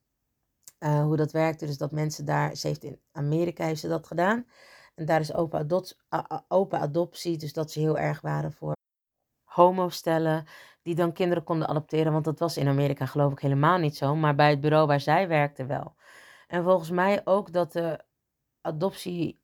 Uh, 0.78 1.02
hoe 1.02 1.16
dat 1.16 1.32
werkte. 1.32 1.66
Dus 1.66 1.78
dat 1.78 1.92
mensen 1.92 2.24
daar, 2.24 2.56
ze 2.56 2.66
heeft 2.66 2.84
in 2.84 3.00
Amerika 3.12 3.64
heeft 3.64 3.80
ze 3.80 3.88
dat 3.88 4.06
gedaan. 4.06 4.46
En 4.94 5.04
daar 5.04 5.20
is 5.20 5.34
open, 5.34 5.84
open 6.48 6.80
adoptie, 6.80 7.36
dus 7.36 7.52
dat 7.52 7.70
ze 7.70 7.80
heel 7.80 7.98
erg 7.98 8.20
waren 8.20 8.52
voor 8.52 8.74
homostellen 9.44 10.46
die 10.86 10.94
dan 10.94 11.12
kinderen 11.12 11.44
konden 11.44 11.68
adopteren. 11.68 12.12
Want 12.12 12.24
dat 12.24 12.38
was 12.38 12.56
in 12.56 12.68
Amerika 12.68 13.06
geloof 13.06 13.32
ik 13.32 13.38
helemaal 13.38 13.78
niet 13.78 13.96
zo, 13.96 14.16
maar 14.16 14.34
bij 14.34 14.50
het 14.50 14.60
bureau 14.60 14.86
waar 14.86 15.00
zij 15.00 15.28
werkte 15.28 15.66
wel. 15.66 15.94
En 16.46 16.62
volgens 16.62 16.90
mij 16.90 17.20
ook 17.24 17.52
dat 17.52 17.72
de 17.72 18.00
adoptie 18.60 19.40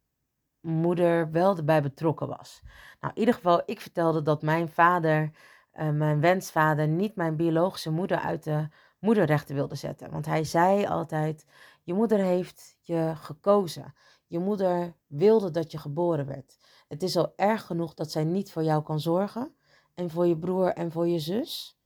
moeder 0.61 1.31
wel 1.31 1.57
erbij 1.57 1.83
betrokken 1.83 2.29
was. 2.29 2.61
Nou, 3.01 3.13
in 3.15 3.19
ieder 3.21 3.35
geval, 3.35 3.63
ik 3.67 3.81
vertelde 3.81 4.23
dat 4.23 4.43
mijn 4.43 4.69
vader, 4.69 5.31
uh, 5.75 5.91
mijn 5.91 6.21
wensvader, 6.21 6.89
niet 6.89 7.17
mijn 7.17 7.37
biologische 7.37 7.91
moeder 7.91 8.19
uit 8.19 8.45
de 8.45 8.69
moederrechten 8.99 9.55
wilde 9.55 9.75
zetten. 9.75 10.11
Want 10.11 10.27
hij 10.27 10.45
zei 10.45 10.87
altijd: 10.87 11.47
Je 11.83 11.95
moeder 11.95 12.19
heeft 12.19 12.77
je 12.81 13.13
gekozen. 13.15 13.95
Je 14.27 14.39
moeder 14.39 14.95
wilde 15.07 15.51
dat 15.51 15.73
je 15.73 15.79
geboren 15.79 16.27
werd. 16.27 16.59
Het 16.89 17.03
is 17.03 17.17
al 17.17 17.33
erg 17.37 17.67
genoeg 17.67 17.95
dat 17.95 18.11
zij 18.11 18.25
niet 18.25 18.53
voor 18.53 18.63
jou 18.63 18.83
kan 18.83 19.01
zorgen. 19.01 19.57
En 19.95 20.11
voor 20.11 20.27
je 20.27 20.39
broer 20.39 20.73
en 20.73 20.93
voor 20.93 21.09
je 21.09 21.19
zus. 21.19 21.77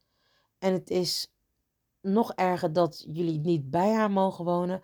En 0.58 0.72
het 0.72 0.90
is 0.90 1.34
nog 2.00 2.32
erger 2.32 2.72
dat 2.72 3.04
jullie 3.08 3.38
niet 3.38 3.70
bij 3.70 3.92
haar 3.92 4.10
mogen 4.10 4.44
wonen. 4.44 4.80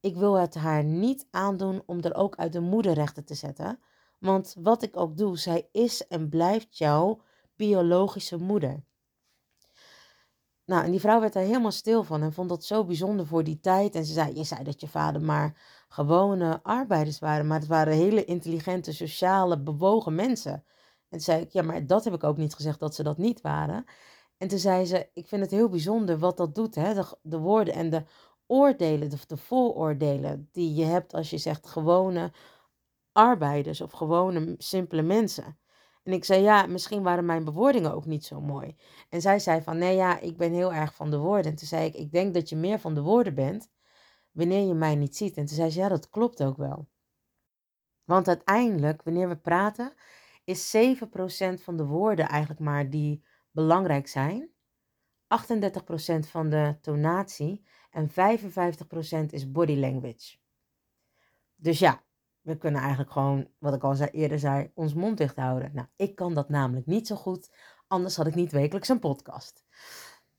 Ik 0.00 0.16
wil 0.16 0.34
het 0.34 0.54
haar 0.54 0.84
niet 0.84 1.26
aandoen 1.30 1.82
om 1.86 2.00
er 2.02 2.14
ook 2.14 2.36
uit 2.36 2.52
de 2.52 2.60
moederrechten 2.60 3.24
te 3.24 3.34
zetten. 3.34 3.80
Want 4.18 4.56
wat 4.58 4.82
ik 4.82 4.96
ook 4.96 5.16
doe, 5.16 5.38
zij 5.38 5.68
is 5.72 6.06
en 6.06 6.28
blijft 6.28 6.78
jouw 6.78 7.22
biologische 7.56 8.36
moeder. 8.36 8.84
Nou, 10.64 10.84
en 10.84 10.90
die 10.90 11.00
vrouw 11.00 11.20
werd 11.20 11.32
daar 11.32 11.42
helemaal 11.42 11.70
stil 11.70 12.04
van 12.04 12.22
en 12.22 12.32
vond 12.32 12.48
dat 12.48 12.64
zo 12.64 12.84
bijzonder 12.84 13.26
voor 13.26 13.44
die 13.44 13.60
tijd. 13.60 13.94
En 13.94 14.04
ze 14.04 14.12
zei, 14.12 14.34
je 14.34 14.44
zei 14.44 14.64
dat 14.64 14.80
je 14.80 14.88
vader 14.88 15.22
maar 15.22 15.84
gewone 15.88 16.60
arbeiders 16.62 17.18
waren, 17.18 17.46
maar 17.46 17.58
het 17.58 17.68
waren 17.68 17.92
hele 17.92 18.24
intelligente, 18.24 18.92
sociale, 18.92 19.60
bewogen 19.60 20.14
mensen. 20.14 20.64
En 21.08 21.18
toen 21.18 21.20
zei 21.20 21.42
ik, 21.42 21.50
ja, 21.50 21.62
maar 21.62 21.86
dat 21.86 22.04
heb 22.04 22.14
ik 22.14 22.24
ook 22.24 22.36
niet 22.36 22.54
gezegd 22.54 22.80
dat 22.80 22.94
ze 22.94 23.02
dat 23.02 23.18
niet 23.18 23.40
waren. 23.40 23.84
En 24.38 24.48
toen 24.48 24.58
zei 24.58 24.84
ze, 24.84 25.08
ik 25.14 25.26
vind 25.26 25.42
het 25.42 25.50
heel 25.50 25.68
bijzonder 25.68 26.18
wat 26.18 26.36
dat 26.36 26.54
doet, 26.54 26.74
hè? 26.74 26.94
De, 26.94 27.18
de 27.22 27.38
woorden 27.38 27.74
en 27.74 27.90
de 27.90 28.04
oordelen, 28.46 29.10
de, 29.10 29.16
de 29.26 29.36
vooroordelen 29.36 30.48
die 30.52 30.74
je 30.74 30.84
hebt 30.84 31.14
als 31.14 31.30
je 31.30 31.38
zegt 31.38 31.66
gewone 31.66 32.32
arbeiders 33.12 33.80
of 33.80 33.92
gewone 33.92 34.54
simpele 34.58 35.02
mensen. 35.02 35.58
En 36.02 36.12
ik 36.12 36.24
zei, 36.24 36.42
ja, 36.42 36.66
misschien 36.66 37.02
waren 37.02 37.24
mijn 37.24 37.44
bewoordingen 37.44 37.94
ook 37.94 38.06
niet 38.06 38.24
zo 38.24 38.40
mooi. 38.40 38.76
En 39.08 39.20
zij 39.20 39.38
zei 39.38 39.62
van, 39.62 39.78
nee 39.78 39.96
ja, 39.96 40.20
ik 40.20 40.36
ben 40.36 40.52
heel 40.52 40.72
erg 40.72 40.94
van 40.94 41.10
de 41.10 41.18
woorden. 41.18 41.50
En 41.50 41.56
toen 41.56 41.68
zei 41.68 41.86
ik, 41.86 41.94
ik 41.94 42.12
denk 42.12 42.34
dat 42.34 42.48
je 42.48 42.56
meer 42.56 42.78
van 42.78 42.94
de 42.94 43.00
woorden 43.00 43.34
bent 43.34 43.70
wanneer 44.32 44.66
je 44.66 44.74
mij 44.74 44.94
niet 44.94 45.16
ziet. 45.16 45.36
En 45.36 45.46
toen 45.46 45.56
zei 45.56 45.70
ze, 45.70 45.78
ja, 45.78 45.88
dat 45.88 46.10
klopt 46.10 46.42
ook 46.42 46.56
wel. 46.56 46.88
Want 48.04 48.28
uiteindelijk, 48.28 49.02
wanneer 49.02 49.28
we 49.28 49.36
praten, 49.36 49.92
is 50.46 50.76
7% 50.76 51.62
van 51.62 51.76
de 51.76 51.84
woorden 51.84 52.28
eigenlijk 52.28 52.60
maar 52.60 52.90
die 52.90 53.24
belangrijk 53.50 54.08
zijn. 54.08 54.50
38% 55.24 56.28
van 56.28 56.50
de 56.50 56.76
tonatie 56.80 57.66
en 57.90 58.10
55% 58.10 58.12
is 59.30 59.50
body 59.50 59.76
language. 59.76 60.36
Dus 61.56 61.78
ja, 61.78 62.02
we 62.40 62.56
kunnen 62.58 62.80
eigenlijk 62.80 63.12
gewoon, 63.12 63.48
wat 63.58 63.74
ik 63.74 63.82
al 63.82 63.94
zei, 63.94 64.10
eerder 64.10 64.38
zei, 64.38 64.70
ons 64.74 64.94
mond 64.94 65.18
dicht 65.18 65.36
houden. 65.36 65.70
Nou, 65.74 65.86
ik 65.96 66.14
kan 66.14 66.34
dat 66.34 66.48
namelijk 66.48 66.86
niet 66.86 67.06
zo 67.06 67.16
goed, 67.16 67.50
anders 67.86 68.16
had 68.16 68.26
ik 68.26 68.34
niet 68.34 68.52
wekelijks 68.52 68.88
een 68.88 68.98
podcast. 68.98 69.64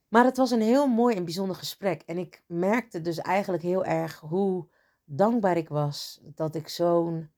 Maar 0.08 0.26
het 0.26 0.38
was 0.38 0.52
een 0.52 0.62
heel 0.62 0.88
mooi 0.88 1.15
en 1.15 1.24
bijzonder 1.24 1.56
gesprek. 1.56 2.02
En 2.02 2.17
ik 2.17 2.43
merkte 2.48 3.02
dus 3.02 3.17
eigenlijk 3.17 3.63
heel 3.63 3.86
erg 3.86 4.20
hoe 4.20 4.70
dankbaar 5.04 5.58
ik 5.58 5.70
was 5.70 6.22
dat 6.24 6.56
ik 6.56 6.67
zo'n 6.67 7.32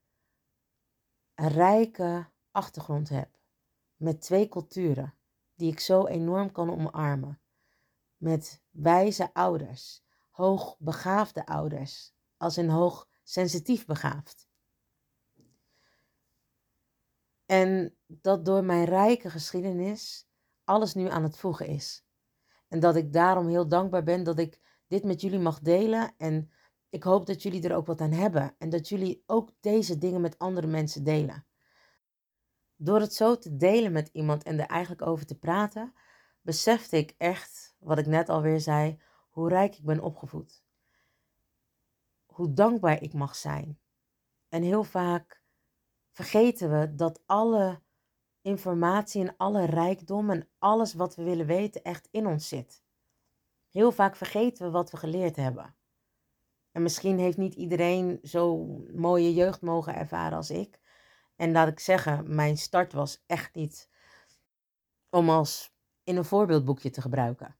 rijke 1.35 2.27
achtergrond 2.51 3.09
heb. 3.09 3.39
Met 3.95 4.21
twee 4.21 4.49
culturen 4.49 5.13
die 5.55 5.71
ik 5.71 5.79
zo 5.79 6.05
enorm 6.05 6.51
kan 6.51 6.71
omarmen. 6.71 7.41
Met 8.17 8.61
wijze 8.69 9.33
ouders, 9.33 10.03
hoogbegaafde 10.29 11.45
ouders, 11.45 12.13
als 12.37 12.57
in 12.57 12.69
hoog 12.69 13.07
sensitief 13.23 13.85
begaafd. 13.85 14.47
En 17.45 17.97
dat 18.05 18.45
door 18.45 18.63
mijn 18.63 18.85
rijke 18.85 19.29
geschiedenis 19.29 20.27
alles 20.63 20.93
nu 20.93 21.09
aan 21.09 21.23
het 21.23 21.37
voegen 21.37 21.67
is. 21.67 22.05
En 22.67 22.79
dat 22.79 22.95
ik 22.95 23.13
daarom 23.13 23.47
heel 23.47 23.67
dankbaar 23.67 24.03
ben 24.03 24.23
dat 24.23 24.39
ik 24.39 24.81
dit 24.87 25.03
met 25.03 25.21
jullie 25.21 25.39
mag 25.39 25.59
delen. 25.59 26.13
En 26.17 26.51
ik 26.89 27.03
hoop 27.03 27.25
dat 27.25 27.43
jullie 27.43 27.67
er 27.69 27.75
ook 27.75 27.85
wat 27.85 28.01
aan 28.01 28.11
hebben. 28.11 28.55
En 28.57 28.69
dat 28.69 28.89
jullie 28.89 29.23
ook 29.25 29.51
deze 29.59 29.97
dingen 29.97 30.21
met 30.21 30.37
andere 30.37 30.67
mensen 30.67 31.03
delen. 31.03 31.45
Door 32.81 32.99
het 32.99 33.13
zo 33.13 33.37
te 33.37 33.55
delen 33.55 33.91
met 33.91 34.09
iemand 34.13 34.43
en 34.43 34.59
er 34.59 34.65
eigenlijk 34.65 35.01
over 35.01 35.25
te 35.25 35.37
praten, 35.37 35.93
besefte 36.41 36.97
ik 36.97 37.15
echt, 37.17 37.75
wat 37.79 37.97
ik 37.97 38.05
net 38.05 38.29
alweer 38.29 38.59
zei, 38.59 39.01
hoe 39.29 39.49
rijk 39.49 39.75
ik 39.75 39.83
ben 39.83 39.99
opgevoed. 39.99 40.63
Hoe 42.25 42.53
dankbaar 42.53 43.01
ik 43.01 43.13
mag 43.13 43.35
zijn. 43.35 43.79
En 44.49 44.63
heel 44.63 44.83
vaak 44.83 45.43
vergeten 46.11 46.79
we 46.79 46.95
dat 46.95 47.21
alle 47.25 47.81
informatie 48.41 49.27
en 49.27 49.37
alle 49.37 49.65
rijkdom 49.65 50.29
en 50.29 50.49
alles 50.57 50.93
wat 50.93 51.15
we 51.15 51.23
willen 51.23 51.45
weten 51.45 51.83
echt 51.83 52.07
in 52.11 52.27
ons 52.27 52.47
zit. 52.47 52.83
Heel 53.69 53.91
vaak 53.91 54.15
vergeten 54.15 54.65
we 54.65 54.71
wat 54.71 54.91
we 54.91 54.97
geleerd 54.97 55.35
hebben. 55.35 55.75
En 56.71 56.81
misschien 56.81 57.19
heeft 57.19 57.37
niet 57.37 57.53
iedereen 57.53 58.19
zo'n 58.21 58.89
mooie 58.95 59.33
jeugd 59.33 59.61
mogen 59.61 59.95
ervaren 59.95 60.37
als 60.37 60.49
ik. 60.49 60.78
En 61.39 61.51
laat 61.51 61.67
ik 61.67 61.79
zeggen, 61.79 62.35
mijn 62.35 62.57
start 62.57 62.93
was 62.93 63.23
echt 63.25 63.55
niet 63.55 63.89
om 65.09 65.29
als 65.29 65.73
in 66.03 66.17
een 66.17 66.25
voorbeeldboekje 66.25 66.89
te 66.89 67.01
gebruiken. 67.01 67.57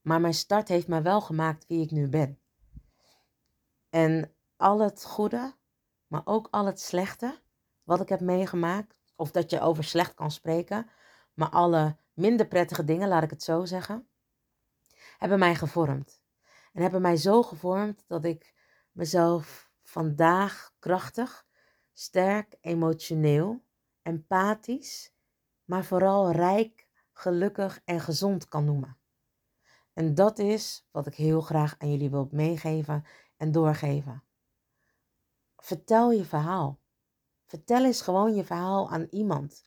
Maar 0.00 0.20
mijn 0.20 0.34
start 0.34 0.68
heeft 0.68 0.88
mij 0.88 1.02
wel 1.02 1.20
gemaakt 1.20 1.66
wie 1.66 1.82
ik 1.82 1.90
nu 1.90 2.08
ben. 2.08 2.40
En 3.88 4.34
al 4.56 4.80
het 4.80 5.04
goede, 5.04 5.54
maar 6.06 6.22
ook 6.24 6.48
al 6.50 6.66
het 6.66 6.80
slechte 6.80 7.40
wat 7.82 8.00
ik 8.00 8.08
heb 8.08 8.20
meegemaakt, 8.20 8.94
of 9.16 9.30
dat 9.30 9.50
je 9.50 9.60
over 9.60 9.84
slecht 9.84 10.14
kan 10.14 10.30
spreken, 10.30 10.90
maar 11.34 11.50
alle 11.50 11.96
minder 12.12 12.46
prettige 12.46 12.84
dingen, 12.84 13.08
laat 13.08 13.22
ik 13.22 13.30
het 13.30 13.42
zo 13.42 13.64
zeggen, 13.64 14.08
hebben 15.18 15.38
mij 15.38 15.54
gevormd. 15.54 16.22
En 16.72 16.82
hebben 16.82 17.02
mij 17.02 17.16
zo 17.16 17.42
gevormd 17.42 18.04
dat 18.06 18.24
ik 18.24 18.54
mezelf 18.92 19.70
vandaag 19.82 20.74
krachtig, 20.78 21.46
sterk, 21.92 22.56
emotioneel, 22.60 23.64
empathisch, 24.02 25.12
maar 25.64 25.84
vooral 25.84 26.30
rijk, 26.30 26.88
gelukkig 27.12 27.80
en 27.84 28.00
gezond 28.00 28.48
kan 28.48 28.64
noemen. 28.64 28.96
En 29.92 30.14
dat 30.14 30.38
is 30.38 30.88
wat 30.90 31.06
ik 31.06 31.14
heel 31.14 31.40
graag 31.40 31.74
aan 31.78 31.90
jullie 31.90 32.10
wil 32.10 32.28
meegeven 32.30 33.04
en 33.36 33.52
doorgeven. 33.52 34.24
Vertel 35.56 36.12
je 36.12 36.24
verhaal. 36.24 36.80
Vertel 37.46 37.84
eens 37.84 38.00
gewoon 38.00 38.34
je 38.34 38.44
verhaal 38.44 38.90
aan 38.90 39.06
iemand. 39.10 39.66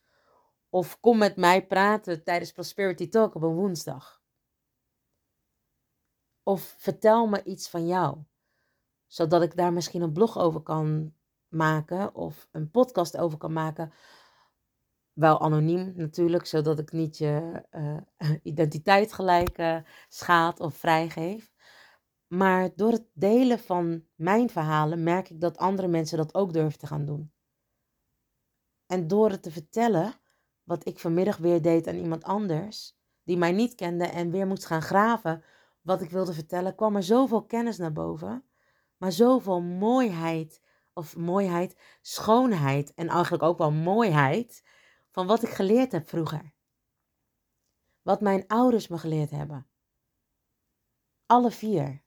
Of 0.70 1.00
kom 1.00 1.18
met 1.18 1.36
mij 1.36 1.68
praten 1.68 2.24
tijdens 2.24 2.52
Prosperity 2.52 3.10
Talk 3.10 3.36
op 3.36 3.42
een 3.42 3.56
woensdag. 3.56 4.24
Of 6.44 6.76
vertel 6.78 7.28
me 7.28 7.44
iets 7.44 7.70
van 7.70 7.88
jou, 7.88 8.18
zodat 9.08 9.42
ik 9.42 9.56
daar 9.56 9.74
misschien 9.74 10.02
een 10.02 10.14
blog 10.14 10.38
over 10.38 10.62
kan 10.62 11.14
maken 11.56 12.16
of 12.16 12.48
een 12.52 12.72
podcast 12.72 13.18
over 13.18 13.38
kan 13.38 13.54
maken. 13.54 13.92
Wel 15.14 15.42
anoniem 15.42 15.94
natuurlijk, 15.96 16.46
zodat 16.46 16.80
ik 16.80 16.92
niet 16.92 17.18
je 17.18 17.64
uh, 17.72 17.98
identiteit 18.52 19.14
gelijk 19.14 19.58
uh, 19.58 19.78
schaad 20.08 20.60
of 20.60 20.76
vrijgeef. 20.76 21.54
Maar 22.28 22.70
door 22.76 22.92
het 22.92 23.08
delen 23.14 23.60
van 23.60 24.04
mijn 24.16 24.50
verhalen 24.50 25.04
merk 25.04 25.30
ik 25.30 25.42
dat 25.42 25.58
andere 25.58 25.88
mensen 25.88 26.18
dat 26.18 26.34
ook 26.34 26.54
durven 26.54 26.80
te 26.80 26.88
gaan 26.88 27.06
doen. 27.06 27.34
En 28.86 29.08
door 29.08 29.30
het 29.30 29.44
te 29.44 29.52
vertellen, 29.52 30.14
wat 30.64 30.88
ik 30.88 31.00
vanmiddag 31.00 31.38
weer 31.38 31.62
deed 31.62 31.88
aan 31.88 31.96
iemand 31.96 32.24
anders, 32.24 32.98
die 33.24 33.38
mij 33.38 33.52
niet 33.52 33.76
kende 33.76 34.06
en 34.06 34.32
weer 34.32 34.48
moest 34.48 34.66
gaan 34.66 34.82
graven 34.82 35.44
wat 35.82 36.02
ik 36.02 36.10
wilde 36.10 36.34
vertellen, 36.34 36.76
kwam 36.76 36.96
er 36.96 37.04
zoveel 37.04 37.46
kennis 37.46 37.78
naar 37.78 37.94
boven, 37.94 38.44
maar 38.98 39.12
zoveel 39.12 39.62
mooiheid, 39.62 40.62
of 40.96 41.16
mooiheid, 41.16 41.76
schoonheid 42.02 42.94
en 42.94 43.08
eigenlijk 43.08 43.44
ook 43.44 43.58
wel 43.58 43.72
mooiheid 43.72 44.64
van 45.12 45.28
wat 45.28 45.44
ik 45.44 45.50
geleerd 45.50 45.92
heb 45.92 46.10
vroeger. 46.10 46.54
Wat 48.02 48.22
mijn 48.22 48.48
ouders 48.48 48.88
me 48.88 48.98
geleerd 48.98 49.30
hebben. 49.30 49.68
Alle 51.26 51.52
vier. 51.52 52.04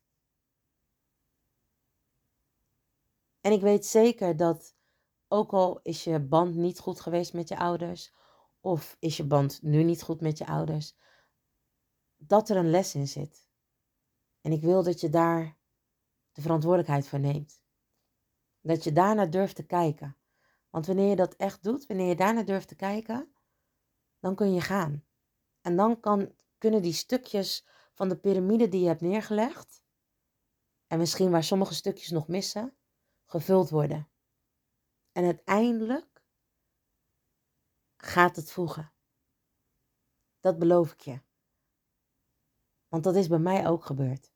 En 3.40 3.52
ik 3.52 3.60
weet 3.60 3.86
zeker 3.86 4.36
dat 4.36 4.76
ook 5.28 5.52
al 5.52 5.80
is 5.82 6.04
je 6.04 6.20
band 6.20 6.54
niet 6.54 6.78
goed 6.78 7.00
geweest 7.00 7.32
met 7.32 7.48
je 7.48 7.58
ouders, 7.58 8.14
of 8.60 8.96
is 8.98 9.16
je 9.16 9.24
band 9.24 9.62
nu 9.62 9.82
niet 9.82 10.02
goed 10.02 10.20
met 10.20 10.38
je 10.38 10.46
ouders, 10.46 10.96
dat 12.16 12.48
er 12.48 12.56
een 12.56 12.70
les 12.70 12.94
in 12.94 13.08
zit. 13.08 13.48
En 14.40 14.52
ik 14.52 14.62
wil 14.62 14.82
dat 14.82 15.00
je 15.00 15.08
daar 15.08 15.56
de 16.32 16.40
verantwoordelijkheid 16.40 17.08
voor 17.08 17.20
neemt. 17.20 17.66
Dat 18.68 18.84
je 18.84 18.92
daarna 18.92 19.26
durft 19.26 19.56
te 19.56 19.66
kijken. 19.66 20.16
Want 20.70 20.86
wanneer 20.86 21.08
je 21.08 21.16
dat 21.16 21.34
echt 21.34 21.62
doet, 21.62 21.86
wanneer 21.86 22.08
je 22.08 22.16
daarna 22.16 22.42
durft 22.42 22.68
te 22.68 22.74
kijken, 22.74 23.34
dan 24.18 24.34
kun 24.34 24.54
je 24.54 24.60
gaan. 24.60 25.04
En 25.60 25.76
dan 25.76 26.00
kan, 26.00 26.34
kunnen 26.58 26.82
die 26.82 26.92
stukjes 26.92 27.66
van 27.94 28.08
de 28.08 28.16
piramide 28.16 28.68
die 28.68 28.80
je 28.80 28.86
hebt 28.86 29.00
neergelegd, 29.00 29.82
en 30.86 30.98
misschien 30.98 31.30
waar 31.30 31.44
sommige 31.44 31.74
stukjes 31.74 32.10
nog 32.10 32.28
missen, 32.28 32.76
gevuld 33.24 33.70
worden. 33.70 34.08
En 35.12 35.24
uiteindelijk 35.24 36.22
gaat 37.96 38.36
het 38.36 38.50
voegen. 38.50 38.92
Dat 40.40 40.58
beloof 40.58 40.92
ik 40.92 41.00
je. 41.00 41.20
Want 42.88 43.04
dat 43.04 43.16
is 43.16 43.28
bij 43.28 43.38
mij 43.38 43.68
ook 43.68 43.84
gebeurd. 43.84 44.32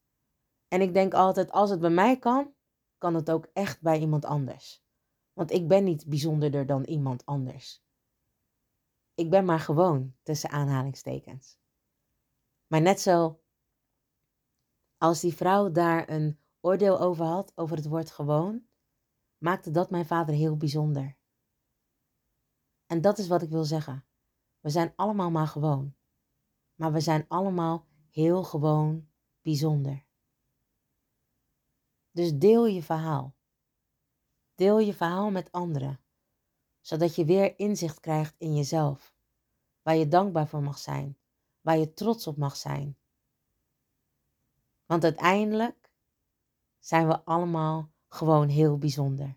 En 0.69 0.81
ik 0.81 0.95
denk 0.95 1.15
altijd, 1.15 1.51
als 1.51 1.71
het 1.71 1.81
bij 1.81 1.91
mij 1.91 2.19
kan, 2.19 2.55
kan 3.03 3.15
het 3.15 3.31
ook 3.31 3.49
echt 3.53 3.81
bij 3.81 3.99
iemand 3.99 4.25
anders. 4.25 4.85
Want 5.33 5.51
ik 5.51 5.69
ben 5.69 5.85
niet 5.85 6.07
bijzonderder 6.07 6.67
dan 6.67 6.85
iemand 6.85 7.27
anders. 7.27 7.85
Ik 9.15 9.31
ben 9.31 9.45
maar 9.45 9.61
gewoon, 9.61 10.17
tussen 10.23 10.51
aanhalingstekens. 10.51 11.59
Maar 12.67 12.81
net 12.81 13.01
zo 13.01 13.43
als 14.97 15.21
die 15.21 15.35
vrouw 15.35 15.71
daar 15.71 16.11
een 16.11 16.41
oordeel 16.61 17.01
over 17.01 17.25
had, 17.25 17.53
over 17.55 17.77
het 17.77 17.87
woord 17.87 18.11
gewoon, 18.11 18.67
maakte 19.39 19.71
dat 19.71 19.91
mijn 19.91 20.07
vader 20.07 20.35
heel 20.35 20.57
bijzonder. 20.57 21.17
En 22.87 23.01
dat 23.01 23.19
is 23.19 23.29
wat 23.29 23.43
ik 23.43 23.51
wil 23.51 23.65
zeggen. 23.65 24.05
We 24.61 24.71
zijn 24.71 24.93
allemaal 24.97 25.31
maar 25.31 25.47
gewoon. 25.47 25.95
Maar 26.75 26.93
we 26.93 27.01
zijn 27.01 27.25
allemaal 27.29 27.87
heel 28.11 28.45
gewoon 28.45 29.09
bijzonder. 29.41 30.11
Dus 32.13 32.35
deel 32.35 32.67
je 32.67 32.83
verhaal. 32.83 33.35
Deel 34.55 34.79
je 34.79 34.95
verhaal 34.95 35.31
met 35.31 35.53
anderen, 35.53 36.01
zodat 36.81 37.15
je 37.15 37.25
weer 37.25 37.59
inzicht 37.59 38.01
krijgt 38.01 38.35
in 38.39 38.55
jezelf, 38.55 39.15
waar 39.83 39.97
je 39.97 40.09
dankbaar 40.09 40.49
voor 40.49 40.63
mag 40.63 40.79
zijn, 40.79 41.19
waar 41.61 41.79
je 41.79 41.95
trots 41.95 42.27
op 42.27 42.37
mag 42.37 42.57
zijn. 42.57 42.99
Want 44.87 45.05
uiteindelijk 45.05 45.91
zijn 46.79 47.09
we 47.09 47.25
allemaal 47.25 47.93
gewoon 48.09 48.49
heel 48.49 48.79
bijzonder. 48.79 49.37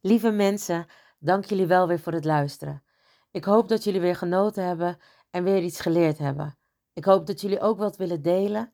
Lieve 0.00 0.30
mensen, 0.30 0.86
dank 1.18 1.44
jullie 1.44 1.66
wel 1.66 1.86
weer 1.86 2.00
voor 2.00 2.12
het 2.12 2.24
luisteren. 2.24 2.84
Ik 3.30 3.44
hoop 3.44 3.68
dat 3.68 3.84
jullie 3.84 4.00
weer 4.00 4.16
genoten 4.16 4.64
hebben 4.64 4.98
en 5.30 5.44
weer 5.44 5.62
iets 5.62 5.80
geleerd 5.80 6.18
hebben. 6.18 6.58
Ik 6.92 7.04
hoop 7.04 7.26
dat 7.26 7.40
jullie 7.40 7.60
ook 7.60 7.78
wat 7.78 7.96
willen 7.96 8.22
delen. 8.22 8.73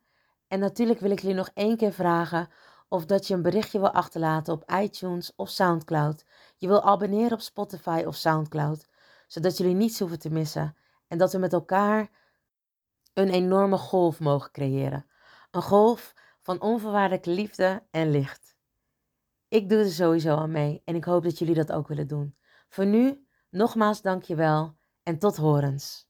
En 0.51 0.59
natuurlijk 0.59 1.01
wil 1.01 1.11
ik 1.11 1.20
jullie 1.20 1.36
nog 1.36 1.51
één 1.55 1.76
keer 1.76 1.92
vragen 1.92 2.48
of 2.88 3.07
dat 3.07 3.26
je 3.26 3.34
een 3.34 3.42
berichtje 3.42 3.78
wil 3.78 3.90
achterlaten 3.90 4.53
op 4.53 4.70
iTunes 4.70 5.32
of 5.36 5.48
SoundCloud. 5.48 6.24
Je 6.57 6.66
wil 6.66 6.82
abonneren 6.82 7.32
op 7.32 7.40
Spotify 7.40 8.03
of 8.07 8.16
SoundCloud, 8.16 8.88
zodat 9.26 9.57
jullie 9.57 9.74
niets 9.74 9.98
hoeven 9.98 10.18
te 10.18 10.30
missen 10.30 10.76
en 11.09 11.18
dat 11.18 11.32
we 11.32 11.38
met 11.38 11.53
elkaar 11.53 12.11
een 13.14 13.28
enorme 13.28 13.76
golf 13.76 14.20
mogen 14.20 14.51
creëren. 14.51 15.07
Een 15.51 15.62
golf 15.62 16.14
van 16.42 16.61
onvoorwaardelijke 16.61 17.30
liefde 17.30 17.82
en 17.90 18.11
licht. 18.11 18.57
Ik 19.48 19.68
doe 19.68 19.78
er 19.78 19.90
sowieso 19.90 20.36
aan 20.36 20.51
mee 20.51 20.82
en 20.84 20.94
ik 20.94 21.05
hoop 21.05 21.22
dat 21.22 21.38
jullie 21.38 21.55
dat 21.55 21.72
ook 21.72 21.88
willen 21.88 22.09
doen. 22.09 22.36
Voor 22.68 22.86
nu, 22.86 23.26
nogmaals 23.51 24.03
dankjewel 24.03 24.76
en 25.03 25.18
tot 25.18 25.36
horens. 25.36 26.09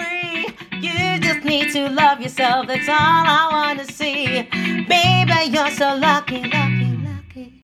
You 0.81 1.19
just 1.19 1.45
need 1.45 1.71
to 1.73 1.89
love 1.89 2.21
yourself. 2.21 2.65
That's 2.65 2.89
all 2.89 2.95
I 2.97 3.49
wanna 3.51 3.85
see. 3.85 4.41
Baby, 4.89 5.51
you're 5.55 5.69
so 5.69 5.95
lucky. 5.95 6.41